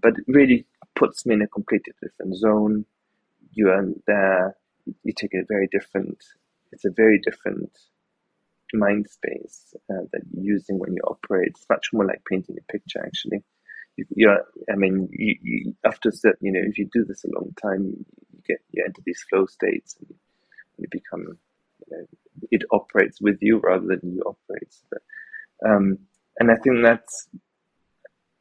but 0.00 0.14
it 0.16 0.24
really 0.28 0.64
puts 0.94 1.26
me 1.26 1.34
in 1.34 1.42
a 1.42 1.48
completely 1.48 1.92
different 2.00 2.36
zone. 2.36 2.86
You 3.52 3.68
are 3.68 3.84
there 4.06 4.56
you 5.02 5.12
take 5.12 5.34
a 5.34 5.44
very 5.48 5.68
different, 5.70 6.18
it's 6.72 6.84
a 6.84 6.90
very 6.90 7.18
different 7.18 7.70
mind 8.72 9.08
space 9.08 9.74
uh, 9.90 10.04
that 10.12 10.22
you're 10.32 10.54
using 10.56 10.78
when 10.78 10.92
you 10.92 11.02
operate. 11.02 11.48
It's 11.48 11.66
much 11.70 11.88
more 11.92 12.04
like 12.04 12.22
painting 12.28 12.56
a 12.58 12.72
picture, 12.72 13.04
actually. 13.04 13.42
You, 13.96 14.04
you're, 14.14 14.44
I 14.70 14.76
mean, 14.76 15.08
you, 15.12 15.36
you, 15.42 15.74
after 15.84 16.10
certain, 16.10 16.46
you 16.46 16.52
know, 16.52 16.62
if 16.64 16.78
you 16.78 16.88
do 16.92 17.04
this 17.04 17.24
a 17.24 17.34
long 17.34 17.54
time, 17.60 17.84
you 17.84 18.42
get 18.46 18.58
you 18.70 18.84
enter 18.84 19.02
these 19.04 19.24
flow 19.28 19.46
states 19.46 19.96
and 19.98 20.14
you 20.78 20.86
become 20.90 21.38
you 21.90 21.96
know, 21.96 22.06
it 22.50 22.62
operates 22.70 23.20
with 23.20 23.38
you 23.40 23.58
rather 23.58 23.86
than 23.86 24.14
you 24.14 24.22
operates. 24.22 24.82
Um, 25.66 25.98
and 26.38 26.50
I 26.50 26.56
think 26.56 26.82
that's 26.82 27.28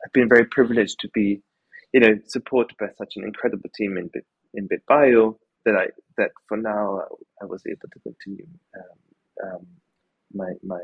I've 0.05 0.13
been 0.13 0.29
very 0.29 0.45
privileged 0.45 0.99
to 0.99 1.09
be, 1.13 1.41
you 1.93 1.99
know, 1.99 2.19
supported 2.27 2.77
by 2.77 2.87
such 2.97 3.13
an 3.15 3.23
incredible 3.23 3.69
team 3.75 3.97
in 3.97 4.09
Bit, 4.13 4.25
in 4.53 4.69
BitBio 4.69 5.37
that 5.68 5.76
I 5.76 5.88
that 6.18 6.32
for 6.47 6.57
now 6.57 7.01
I, 7.41 7.45
was 7.45 7.63
able 7.68 7.89
to 7.91 7.99
continue 7.99 8.47
um, 8.80 9.47
um, 9.47 9.68
my 10.34 10.53
my 10.63 10.82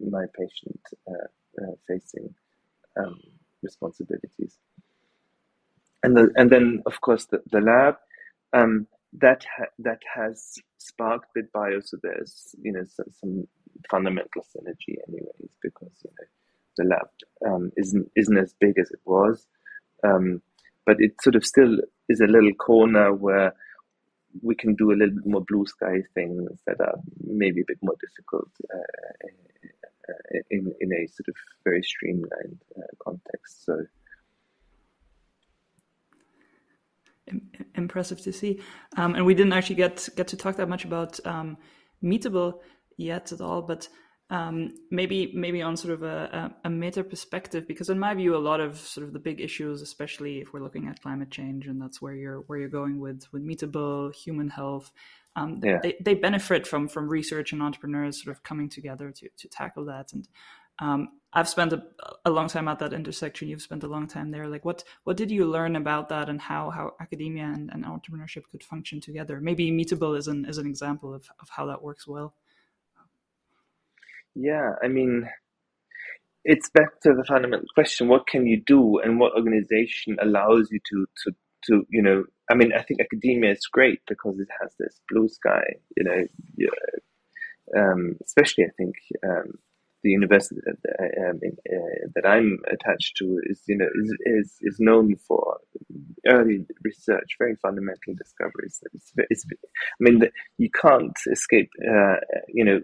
my 0.00 0.24
patient 0.36 0.80
uh, 1.08 1.62
uh, 1.62 1.74
facing 1.86 2.34
um, 2.98 3.20
responsibilities. 3.62 4.58
And 6.02 6.16
the, 6.16 6.30
and 6.34 6.50
then 6.50 6.82
of 6.86 7.00
course 7.00 7.26
the, 7.26 7.40
the 7.52 7.60
lab 7.60 7.96
um, 8.52 8.88
that 9.12 9.44
ha- 9.56 9.72
that 9.78 10.00
has 10.12 10.56
sparked 10.78 11.28
BitBio, 11.36 11.84
so 11.84 11.98
there's 12.02 12.56
you 12.60 12.72
know 12.72 12.84
some, 12.86 13.06
some 13.20 13.48
fundamental 13.88 14.44
synergy 14.52 14.96
anyways 15.08 15.52
because 15.62 15.92
you 16.04 16.10
know 16.18 16.26
the 16.78 16.84
lab 16.84 17.08
um, 17.46 17.70
isn't 17.76 18.10
isn't 18.16 18.38
as 18.38 18.54
big 18.60 18.76
as 18.80 18.90
it 18.90 19.00
was, 19.04 19.46
um, 20.02 20.42
but 20.84 20.96
it 20.98 21.12
sort 21.22 21.36
of 21.36 21.44
still 21.44 21.78
is 22.10 22.20
a 22.20 22.26
little 22.26 22.52
corner 22.54 23.14
where 23.14 23.54
we 24.42 24.54
can 24.54 24.74
do 24.74 24.92
a 24.92 24.96
little 24.98 25.14
bit 25.14 25.26
more 25.26 25.44
blue 25.46 25.66
sky 25.66 26.02
things 26.14 26.50
that 26.66 26.80
are 26.80 26.98
maybe 27.24 27.60
a 27.62 27.64
bit 27.66 27.78
more 27.82 27.96
difficult 28.00 28.50
uh, 28.74 29.26
uh 30.08 30.40
in 30.50 30.72
in 30.80 30.92
a 30.92 31.06
sort 31.08 31.28
of 31.28 31.36
very 31.64 31.82
streamlined 31.82 32.60
uh, 32.76 32.92
context. 33.02 33.64
So. 33.64 33.86
Impressive 37.76 38.20
to 38.22 38.32
see, 38.32 38.60
um, 38.96 39.14
and 39.14 39.24
we 39.24 39.34
didn't 39.34 39.52
actually 39.52 39.76
get 39.76 40.08
get 40.16 40.26
to 40.28 40.36
talk 40.36 40.56
that 40.56 40.68
much 40.68 40.84
about 40.84 41.24
um, 41.24 41.56
Meatable 42.02 42.54
yet 42.96 43.30
at 43.30 43.40
all, 43.40 43.62
but 43.62 43.88
um, 44.30 44.74
maybe 44.90 45.32
maybe 45.34 45.60
on 45.60 45.76
sort 45.76 45.92
of 45.92 46.02
a, 46.04 46.52
a, 46.64 46.68
a, 46.68 46.70
meta 46.70 47.02
perspective, 47.02 47.66
because 47.66 47.90
in 47.90 47.98
my 47.98 48.14
view, 48.14 48.36
a 48.36 48.38
lot 48.38 48.60
of 48.60 48.78
sort 48.78 49.04
of 49.04 49.12
the 49.12 49.18
big 49.18 49.40
issues, 49.40 49.82
especially 49.82 50.38
if 50.38 50.52
we're 50.52 50.62
looking 50.62 50.86
at 50.86 51.02
climate 51.02 51.30
change, 51.30 51.66
and 51.66 51.82
that's 51.82 52.00
where 52.00 52.14
you're 52.14 52.40
where 52.42 52.58
you're 52.58 52.68
going 52.68 53.00
with 53.00 53.26
with 53.32 53.44
Meatable, 53.44 54.14
human 54.14 54.48
health, 54.48 54.92
um, 55.36 55.60
yeah. 55.62 55.78
they, 55.82 55.96
they 56.00 56.14
benefit 56.14 56.66
from 56.66 56.88
from 56.88 57.08
research 57.08 57.52
and 57.52 57.62
entrepreneurs 57.62 58.22
sort 58.22 58.36
of 58.36 58.42
coming 58.42 58.68
together 58.68 59.10
to 59.10 59.28
to 59.36 59.48
tackle 59.48 59.84
that. 59.86 60.12
And 60.12 60.28
um, 60.80 61.08
I've 61.32 61.48
spent 61.48 61.72
a, 61.72 61.82
a 62.24 62.30
long 62.30 62.48
time 62.48 62.68
at 62.68 62.78
that 62.80 62.92
intersection. 62.92 63.48
You've 63.48 63.62
spent 63.62 63.84
a 63.84 63.88
long 63.88 64.06
time 64.06 64.30
there. 64.30 64.48
Like, 64.48 64.64
what 64.64 64.84
what 65.04 65.16
did 65.16 65.30
you 65.30 65.44
learn 65.44 65.76
about 65.76 66.08
that, 66.08 66.28
and 66.28 66.40
how 66.40 66.70
how 66.70 66.94
academia 67.00 67.44
and, 67.44 67.70
and 67.72 67.84
entrepreneurship 67.84 68.44
could 68.50 68.62
function 68.62 69.00
together? 69.00 69.40
Maybe 69.40 69.70
Meatable 69.70 70.16
is 70.16 70.28
an 70.28 70.44
is 70.46 70.58
an 70.58 70.66
example 70.66 71.14
of 71.14 71.28
of 71.40 71.48
how 71.48 71.66
that 71.66 71.82
works 71.82 72.06
well. 72.06 72.34
Yeah, 74.34 74.72
I 74.82 74.88
mean, 74.88 75.28
it's 76.44 76.70
back 76.70 77.00
to 77.02 77.12
the 77.14 77.24
fundamental 77.24 77.66
question: 77.74 78.08
what 78.08 78.26
can 78.26 78.46
you 78.46 78.62
do, 78.64 78.98
and 79.00 79.18
what 79.18 79.34
organization 79.34 80.16
allows 80.22 80.68
you 80.70 80.80
to 80.90 81.06
to 81.24 81.32
to 81.66 81.86
you 81.90 82.02
know? 82.02 82.24
I 82.50 82.54
mean, 82.54 82.72
I 82.72 82.82
think 82.82 83.00
academia 83.00 83.52
is 83.52 83.66
great 83.70 84.00
because 84.08 84.38
it 84.40 84.48
has 84.60 84.74
this 84.78 85.00
blue 85.08 85.28
sky, 85.28 85.64
you 85.96 86.04
know. 86.04 86.24
Um, 87.76 88.16
especially, 88.24 88.64
I 88.64 88.70
think 88.76 88.96
um, 89.24 89.52
the 90.02 90.10
university 90.10 90.60
that, 90.64 91.28
um, 91.28 91.38
in, 91.42 91.56
uh, 91.72 92.08
that 92.16 92.26
I'm 92.26 92.58
attached 92.66 93.16
to 93.18 93.38
is, 93.44 93.62
you 93.68 93.76
know, 93.76 93.86
is, 94.02 94.16
is, 94.26 94.56
is 94.62 94.76
known 94.80 95.14
for 95.28 95.58
early 96.26 96.66
research, 96.82 97.36
very 97.38 97.54
fundamental 97.56 98.14
discoveries. 98.16 98.82
It's, 98.92 99.12
it's, 99.30 99.44
I 99.52 99.56
mean, 100.00 100.18
the, 100.18 100.30
you 100.58 100.70
can't 100.70 101.16
escape, 101.30 101.70
uh, 101.88 102.16
you 102.48 102.64
know, 102.64 102.80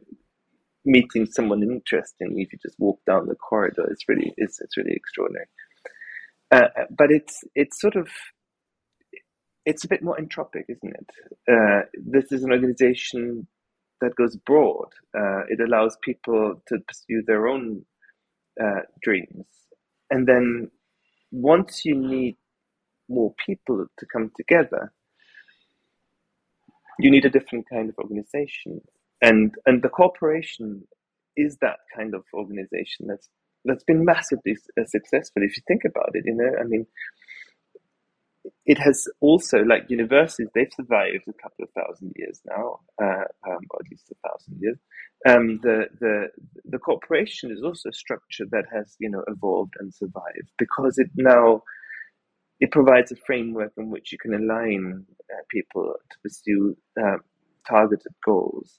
meeting 0.87 1.27
someone 1.27 1.63
interesting 1.63 2.39
if 2.39 2.53
you 2.53 2.59
just 2.63 2.79
walk 2.79 3.01
down 3.07 3.27
the 3.27 3.35
corridor. 3.35 3.87
It's 3.91 4.09
really 4.09 4.33
it's, 4.37 4.61
it's 4.61 4.77
really 4.77 4.93
extraordinary. 4.95 5.47
Uh, 6.51 6.69
but 6.97 7.11
it's 7.11 7.43
it's 7.55 7.81
sort 7.81 7.97
of 7.97 8.09
it's 9.67 9.85
a 9.85 9.89
bit 9.89 10.03
more 10.03 10.17
entropic, 10.17 10.65
isn't 10.69 10.95
it? 10.95 11.11
Uh, 11.51 11.83
this 11.95 12.31
is 12.31 12.45
an 12.45 12.53
organization 12.53 13.49
that 14.01 14.15
goes 14.15 14.37
broad. 14.37 14.89
Uh, 15.17 15.43
it 15.49 15.61
allows 15.61 15.99
people 16.03 16.63
to 16.69 16.79
pursue 16.87 17.23
their 17.27 17.49
own 17.49 17.85
uh, 18.63 18.83
dreams, 19.03 19.47
and 20.11 20.27
then 20.29 20.71
once 21.33 21.85
you 21.85 21.97
need 21.97 22.37
more 23.09 23.35
people 23.45 23.87
to 23.99 24.07
come 24.13 24.31
together, 24.37 24.93
you 27.01 27.11
need 27.11 27.25
a 27.25 27.31
different 27.31 27.69
kind 27.69 27.89
of 27.89 27.99
organization 27.99 28.81
and 29.29 29.55
and 29.67 29.83
the 29.83 29.89
corporation 29.89 30.87
is 31.37 31.59
that 31.61 31.79
kind 31.95 32.15
of 32.15 32.23
organization 32.33 33.07
that's 33.09 33.29
that's 33.65 33.85
been 33.85 34.05
massively 34.05 34.57
uh, 34.79 34.85
successful 34.87 35.43
if 35.43 35.57
you 35.57 35.63
think 35.67 35.83
about 35.85 36.11
it 36.15 36.25
you 36.27 36.35
know? 36.35 36.53
I 36.61 36.65
mean 36.65 36.87
it 38.65 38.79
has 38.79 39.09
also 39.21 39.59
like 39.63 39.91
universities 39.91 40.49
they've 40.55 40.73
survived 40.75 41.25
a 41.29 41.43
couple 41.43 41.65
of 41.65 41.71
thousand 41.71 42.13
years 42.17 42.41
now 42.47 42.81
uh, 43.03 43.27
um, 43.49 43.63
or 43.71 43.81
at 43.85 43.91
least 43.91 44.13
a 44.13 44.29
thousand 44.29 44.59
years. 44.61 44.79
Um, 45.29 45.59
the 45.63 45.87
the 46.01 46.29
the 46.65 46.79
corporation 46.79 47.51
is 47.51 47.63
also 47.63 47.89
a 47.89 47.93
structure 47.93 48.47
that 48.51 48.67
has 48.73 48.97
you 49.01 49.11
know 49.11 49.25
evolved 49.27 49.75
and 49.81 49.93
survived 49.93 50.51
because 50.59 50.99
it 50.99 51.11
now 51.17 51.63
it 52.61 52.71
provides 52.71 53.11
a 53.13 53.17
framework 53.27 53.73
in 53.77 53.91
which 53.91 54.13
you 54.13 54.19
can 54.19 54.35
align 54.35 55.05
uh, 55.33 55.43
people 55.51 55.95
to 56.11 56.17
pursue 56.23 56.77
uh, 57.03 57.19
targeted 57.69 58.15
goals 58.25 58.79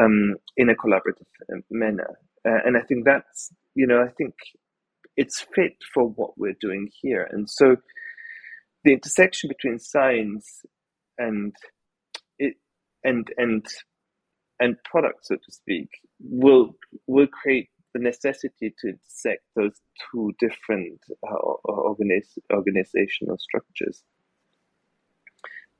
um, 0.00 0.36
in 0.56 0.70
a 0.70 0.74
collaborative 0.74 1.30
uh, 1.52 1.60
manner. 1.70 2.18
Uh, 2.48 2.58
and 2.64 2.76
I 2.76 2.80
think 2.88 3.04
that's, 3.04 3.52
you 3.74 3.86
know, 3.86 4.00
I 4.00 4.10
think 4.16 4.34
it's 5.16 5.44
fit 5.54 5.76
for 5.92 6.04
what 6.08 6.38
we're 6.38 6.56
doing 6.60 6.88
here. 7.00 7.28
And 7.30 7.48
so 7.48 7.76
the 8.84 8.94
intersection 8.94 9.48
between 9.48 9.78
science 9.78 10.62
and 11.18 11.54
it 12.38 12.54
and 13.04 13.28
and 13.36 13.66
and 14.58 14.76
product, 14.84 15.26
so 15.26 15.36
to 15.36 15.52
speak, 15.52 15.88
will 16.20 16.76
will 17.06 17.26
create 17.26 17.68
the 17.94 18.00
necessity 18.00 18.72
to 18.78 18.88
intersect 18.88 19.42
those 19.56 19.80
two 20.10 20.32
different 20.38 21.00
uh, 21.28 21.34
organiz- 21.66 22.38
organizational 22.52 23.36
structures 23.38 24.04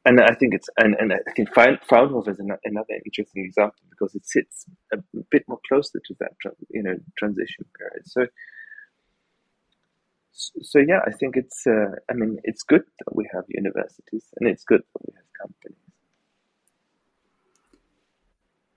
and 0.05 0.21
I 0.21 0.35
think 0.35 0.55
it's 0.55 0.69
and, 0.79 0.95
and 0.99 1.13
I 1.13 1.33
think 1.37 1.53
Fraunhofer 1.53 2.31
is 2.31 2.41
another 2.41 2.95
interesting 3.05 3.45
example 3.45 3.81
because 3.91 4.15
it 4.15 4.27
sits 4.27 4.65
a 4.93 4.99
bit 5.31 5.45
more 5.49 5.61
closer 5.69 6.01
to 6.05 6.15
that 6.21 6.33
you 6.71 6.83
know 6.83 6.97
transition 7.19 7.67
period. 7.77 8.03
So 8.07 8.27
so 10.33 10.79
yeah, 10.79 11.01
I 11.07 11.11
think 11.13 11.37
it's 11.37 11.67
uh, 11.67 11.97
I 12.11 12.15
mean 12.15 12.39
it's 12.45 12.63
good 12.63 12.83
that 13.05 13.15
we 13.15 13.29
have 13.33 13.45
universities 13.49 14.25
and 14.39 14.49
it's 14.49 14.65
good 14.65 14.81
that 14.81 15.03
we 15.07 15.15
have 15.15 15.27
companies. 15.43 15.77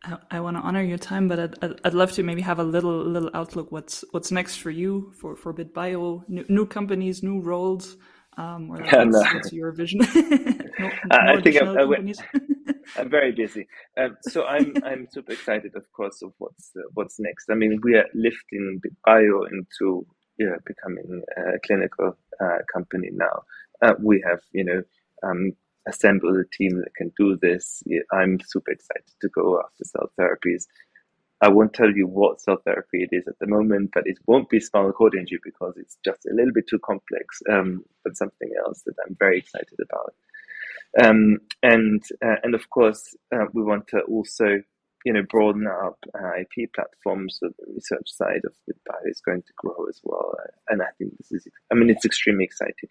I, 0.04 0.38
I 0.38 0.40
want 0.42 0.58
to 0.58 0.62
honor 0.62 0.84
your 0.84 0.98
time, 0.98 1.30
but 1.30 1.40
I'd, 1.40 1.64
I'd, 1.64 1.80
I'd 1.86 1.94
love 1.94 2.12
to 2.14 2.24
maybe 2.24 2.42
have 2.42 2.60
a 2.60 2.64
little 2.64 3.02
little 3.02 3.30
outlook. 3.34 3.72
What's 3.72 4.04
what's 4.12 4.32
next 4.32 4.58
for 4.58 4.72
you 4.72 5.14
for 5.20 5.38
for 5.38 5.54
BitBio? 5.54 6.28
New, 6.28 6.46
new 6.50 6.66
companies, 6.66 7.24
new 7.24 7.40
roles. 7.40 7.96
Um, 8.38 8.72
or 8.72 8.84
yeah, 8.84 9.04
no. 9.04 9.20
what's 9.20 9.54
your 9.54 9.72
vision? 9.72 10.00
no, 10.16 10.92
I 11.12 11.42
think 11.42 11.62
I'm, 11.62 11.78
I'm, 12.98 13.10
very 13.10 13.32
busy. 13.32 13.68
Um, 13.98 14.18
so 14.22 14.46
I'm 14.46 14.74
I'm 14.84 15.08
super 15.12 15.34
excited, 15.34 15.76
of 15.76 15.92
course, 15.92 16.22
of 16.22 16.34
what's 16.38 16.72
uh, 16.76 16.82
what's 16.94 17.20
next. 17.20 17.50
I 17.50 17.56
mean, 17.56 17.80
we 17.84 17.96
are 17.96 18.08
lifting 18.14 18.82
bio 19.06 19.44
into 19.44 20.06
yeah, 20.38 20.56
becoming 20.66 21.22
a 21.38 21.60
clinical 21.66 22.18
uh, 22.42 22.58
company 22.72 23.10
now. 23.12 23.44
Uh, 23.82 23.94
we 24.02 24.24
have, 24.28 24.40
you 24.52 24.64
know, 24.64 24.82
um, 25.24 25.52
assembled 25.88 26.38
a 26.38 26.44
team 26.58 26.78
that 26.78 26.96
can 26.96 27.12
do 27.18 27.38
this. 27.42 27.84
I'm 28.12 28.40
super 28.46 28.72
excited 28.72 29.12
to 29.22 29.30
go 29.30 29.60
after 29.60 29.84
cell 29.84 30.10
therapies. 30.20 30.66
I 31.44 31.50
won't 31.50 31.74
tell 31.74 31.92
you 31.92 32.08
what 32.08 32.40
cell 32.40 32.58
therapy 32.64 33.04
it 33.04 33.10
is 33.12 33.28
at 33.28 33.38
the 33.40 33.48
moment, 33.48 33.92
but 33.94 34.04
it 34.06 34.18
won't 34.28 34.50
be 34.50 34.62
spinal 34.62 34.94
cord 34.94 35.14
injury 35.14 35.40
because 35.44 35.74
it's 35.76 35.98
just 36.06 36.26
a 36.26 36.34
little 36.34 36.54
bit 36.54 36.70
too 36.70 36.80
complex. 36.80 37.42
Um, 37.52 37.84
but 38.02 38.16
something 38.16 38.50
else 38.66 38.82
that 38.86 38.96
I'm 39.06 39.18
very 39.20 39.40
excited 39.40 39.78
about. 39.82 40.14
Um, 41.04 41.40
and 41.62 42.02
uh, 42.24 42.36
and 42.44 42.56
of 42.56 42.70
course, 42.70 43.14
uh, 43.36 43.46
we 43.52 43.62
want 43.62 43.90
to 43.90 44.00
also 44.02 44.62
you 45.04 45.12
know 45.12 45.24
broaden 45.30 45.68
our 45.68 45.96
uh, 46.16 46.40
IP 46.40 46.74
platforms. 46.74 47.40
So 47.42 47.50
the 47.60 47.74
research 47.74 48.08
side 48.08 48.42
of 48.46 48.54
BitBio 48.70 49.10
is 49.12 49.20
going 49.20 49.42
to 49.42 49.54
grow 49.58 49.86
as 49.90 50.00
well. 50.02 50.36
And 50.70 50.82
I 50.82 50.92
think 50.98 51.18
this 51.18 51.32
is, 51.34 51.46
I 51.70 51.76
mean, 51.76 51.90
it's 51.90 52.06
extremely 52.06 52.46
exciting. 52.46 52.88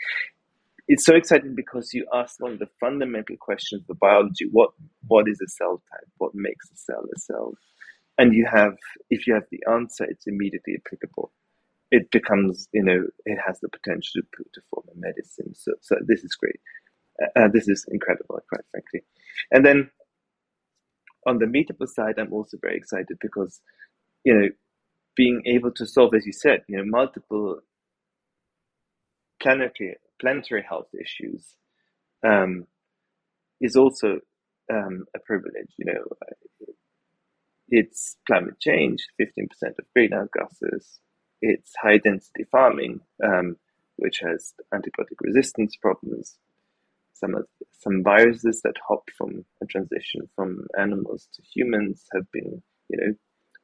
It's 0.89 1.07
so 1.07 1.15
exciting 1.15 1.55
because 1.55 1.95
you 1.95 2.07
ask 2.13 2.39
one 2.39 2.53
of 2.53 2.59
the 2.59 2.69
fundamental 2.81 3.37
questions 3.41 3.89
of 3.89 3.99
biology: 3.99 4.47
what 4.51 4.73
what 5.09 5.27
is 5.27 5.41
a 5.41 5.49
cell 5.49 5.83
type? 5.91 6.09
What 6.19 6.33
makes 6.35 6.71
a 6.71 6.77
cell 6.77 7.03
a 7.03 7.19
cell? 7.19 7.55
And 8.23 8.33
you 8.33 8.47
have 8.47 8.77
if 9.11 9.27
you 9.27 9.35
have 9.35 9.49
the 9.51 9.59
answer 9.69 10.05
it's 10.05 10.29
immediately 10.29 10.75
applicable. 10.79 11.33
It 11.91 12.09
becomes 12.13 12.69
you 12.73 12.85
know 12.85 13.01
it 13.27 13.39
has 13.45 13.59
the 13.61 13.69
potential 13.69 14.23
to, 14.35 14.45
to 14.55 14.61
form 14.71 14.87
a 14.95 14.97
medicine. 14.97 15.53
So, 15.55 15.73
so 15.81 15.97
this 16.07 16.23
is 16.23 16.37
great. 16.37 16.61
Uh, 17.21 17.41
uh, 17.41 17.49
this 17.53 17.67
is 17.69 17.85
incredible 17.91 18.39
quite 18.49 18.65
frankly. 18.71 19.01
And 19.51 19.67
then 19.67 19.91
on 21.27 21.39
the 21.39 21.47
Meatable 21.47 21.89
side, 21.89 22.15
I'm 22.19 22.33
also 22.33 22.59
very 22.61 22.77
excited 22.77 23.17
because, 23.21 23.61
you 24.25 24.35
know, 24.35 24.49
being 25.17 25.43
able 25.47 25.73
to 25.73 25.87
solve, 25.87 26.15
as 26.15 26.25
you 26.25 26.33
said, 26.33 26.61
you 26.69 26.77
know, 26.77 26.85
multiple 26.87 27.59
planetary 29.43 29.97
planetary 30.21 30.65
health 30.69 30.91
issues 30.95 31.57
um, 32.25 32.67
is 33.61 33.75
also 33.75 34.21
um, 34.73 35.07
a 35.17 35.19
privilege. 35.27 35.73
You 35.77 35.87
know, 35.87 36.03
it's 37.73 38.17
climate 38.27 38.61
change, 38.61 39.09
15% 39.19 39.47
of 39.79 39.93
greenhouse 39.97 40.29
gases. 40.39 41.01
It's 41.41 41.73
high 41.83 41.97
density 41.97 42.45
farming, 42.53 43.01
um, 43.25 43.57
which 43.97 44.21
has 44.21 44.53
antibiotic 44.75 45.17
resistance 45.23 45.75
problems. 45.77 46.37
Some 47.15 47.35
of, 47.35 47.47
some 47.81 48.03
viruses 48.03 48.61
that 48.63 48.77
hop 48.87 49.09
from 49.17 49.47
a 49.63 49.67
transition 49.67 50.29
from 50.37 50.67
animals 50.79 51.29
to 51.33 51.43
humans 51.43 52.05
have 52.13 52.31
been, 52.31 52.63
you 52.91 52.99
know, 52.99 53.15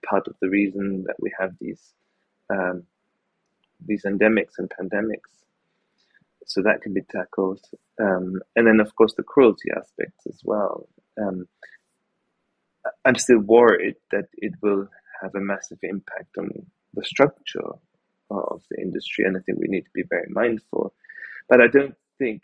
part 0.09 0.27
of 0.27 0.37
the 0.41 0.49
reason 0.49 1.05
that 1.07 1.17
we 1.21 1.31
have 1.39 1.53
these 1.61 1.93
um, 2.51 2.85
these 3.87 4.05
endemics 4.05 4.55
and 4.59 4.71
pandemics. 4.71 5.45
So 6.47 6.63
that 6.63 6.81
can 6.81 6.95
be 6.95 7.03
tackled, 7.03 7.61
um, 8.01 8.41
and 8.57 8.67
then 8.67 8.81
of 8.81 8.95
course 8.97 9.13
the 9.15 9.23
cruelty 9.23 9.69
aspects 9.77 10.27
as 10.27 10.41
well. 10.45 10.89
Um, 11.21 11.47
I'm 13.05 13.17
still 13.17 13.41
worried 13.41 13.97
that 14.13 14.27
it 14.35 14.53
will 14.63 14.89
have 15.23 15.35
a 15.35 15.41
massive 15.41 15.79
impact 15.83 16.37
on 16.39 16.51
the 16.95 17.05
structure 17.05 17.71
of 18.31 18.63
the 18.71 18.81
industry, 18.81 19.25
and 19.25 19.37
I 19.37 19.41
think 19.41 19.59
we 19.59 19.69
need 19.69 19.83
to 19.85 19.91
be 19.95 20.05
very 20.09 20.29
mindful. 20.29 20.95
But 21.49 21.61
I 21.61 21.67
don't 21.69 21.95
think 22.19 22.43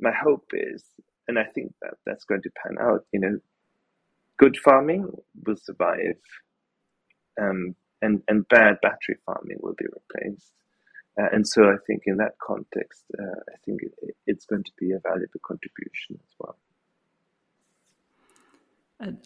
my 0.00 0.12
hope 0.12 0.50
is, 0.52 0.84
and 1.28 1.38
I 1.38 1.44
think 1.44 1.72
that 1.80 1.94
that's 2.04 2.24
going 2.24 2.42
to 2.42 2.50
pan 2.50 2.76
out. 2.80 3.04
You 3.12 3.20
know, 3.20 3.38
good 4.38 4.56
farming 4.56 5.10
will 5.46 5.56
survive, 5.56 6.20
um, 7.40 7.74
and 8.00 8.22
and 8.28 8.48
bad 8.48 8.78
battery 8.82 9.18
farming 9.24 9.58
will 9.60 9.74
be 9.78 9.86
replaced. 9.86 10.52
Uh, 11.20 11.28
and 11.30 11.46
so 11.46 11.64
I 11.64 11.76
think 11.86 12.02
in 12.06 12.16
that 12.16 12.36
context, 12.40 13.04
uh, 13.20 13.40
I 13.52 13.56
think 13.66 13.82
it, 13.82 14.16
it's 14.26 14.46
going 14.46 14.64
to 14.64 14.72
be 14.78 14.92
a 14.92 15.00
valuable 15.00 15.40
contribution 15.46 16.14
as 16.14 16.34
well. 16.38 16.56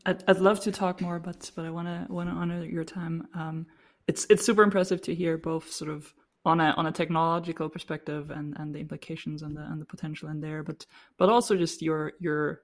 I'd, 0.06 0.24
I'd 0.26 0.38
love 0.38 0.60
to 0.60 0.72
talk 0.72 1.00
more, 1.00 1.18
but 1.18 1.50
but 1.54 1.64
I 1.64 1.70
want 1.70 1.88
to 1.88 2.12
want 2.12 2.28
to 2.28 2.34
honor 2.34 2.64
your 2.64 2.84
time. 2.84 3.28
Um, 3.34 3.66
it's 4.06 4.26
it's 4.30 4.44
super 4.44 4.62
impressive 4.62 5.02
to 5.02 5.14
hear 5.14 5.36
both 5.36 5.70
sort 5.70 5.90
of 5.90 6.12
on 6.44 6.60
a 6.60 6.70
on 6.76 6.86
a 6.86 6.92
technological 6.92 7.68
perspective 7.68 8.30
and 8.30 8.56
and 8.58 8.74
the 8.74 8.78
implications 8.78 9.42
and 9.42 9.56
the 9.56 9.62
and 9.62 9.80
the 9.80 9.84
potential 9.84 10.28
in 10.28 10.40
there, 10.40 10.62
but 10.62 10.86
but 11.18 11.28
also 11.28 11.56
just 11.56 11.82
your 11.82 12.12
your 12.20 12.62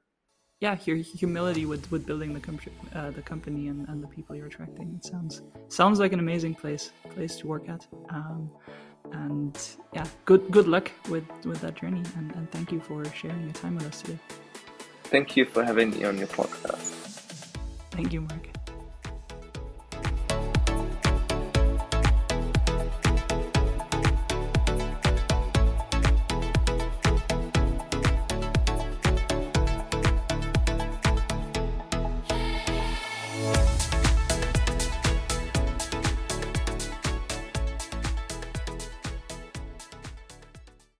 yeah 0.60 0.78
your 0.84 0.96
humility 0.96 1.66
with 1.66 1.90
with 1.90 2.06
building 2.06 2.32
the 2.32 2.40
company 2.40 2.74
uh, 2.94 3.10
the 3.10 3.22
company 3.22 3.68
and, 3.68 3.88
and 3.88 4.02
the 4.02 4.08
people 4.08 4.34
you're 4.34 4.46
attracting. 4.46 4.94
It 4.96 5.04
sounds 5.04 5.42
sounds 5.68 5.98
like 5.98 6.12
an 6.12 6.20
amazing 6.20 6.54
place 6.54 6.92
place 7.10 7.36
to 7.36 7.46
work 7.46 7.68
at. 7.68 7.86
Um, 8.10 8.50
and 9.12 9.58
yeah, 9.92 10.06
good 10.24 10.50
good 10.50 10.68
luck 10.68 10.90
with 11.10 11.24
with 11.44 11.60
that 11.60 11.74
journey, 11.74 12.02
and, 12.16 12.34
and 12.36 12.50
thank 12.52 12.72
you 12.72 12.80
for 12.80 13.04
sharing 13.12 13.42
your 13.42 13.52
time 13.52 13.74
with 13.74 13.86
us 13.86 14.00
today. 14.00 14.18
Thank 15.12 15.36
you 15.36 15.44
for 15.44 15.62
having 15.62 15.90
me 15.90 16.04
on 16.04 16.16
your 16.16 16.26
podcast. 16.28 16.88
Thank 17.90 18.14
you, 18.14 18.22
Mark. 18.22 18.61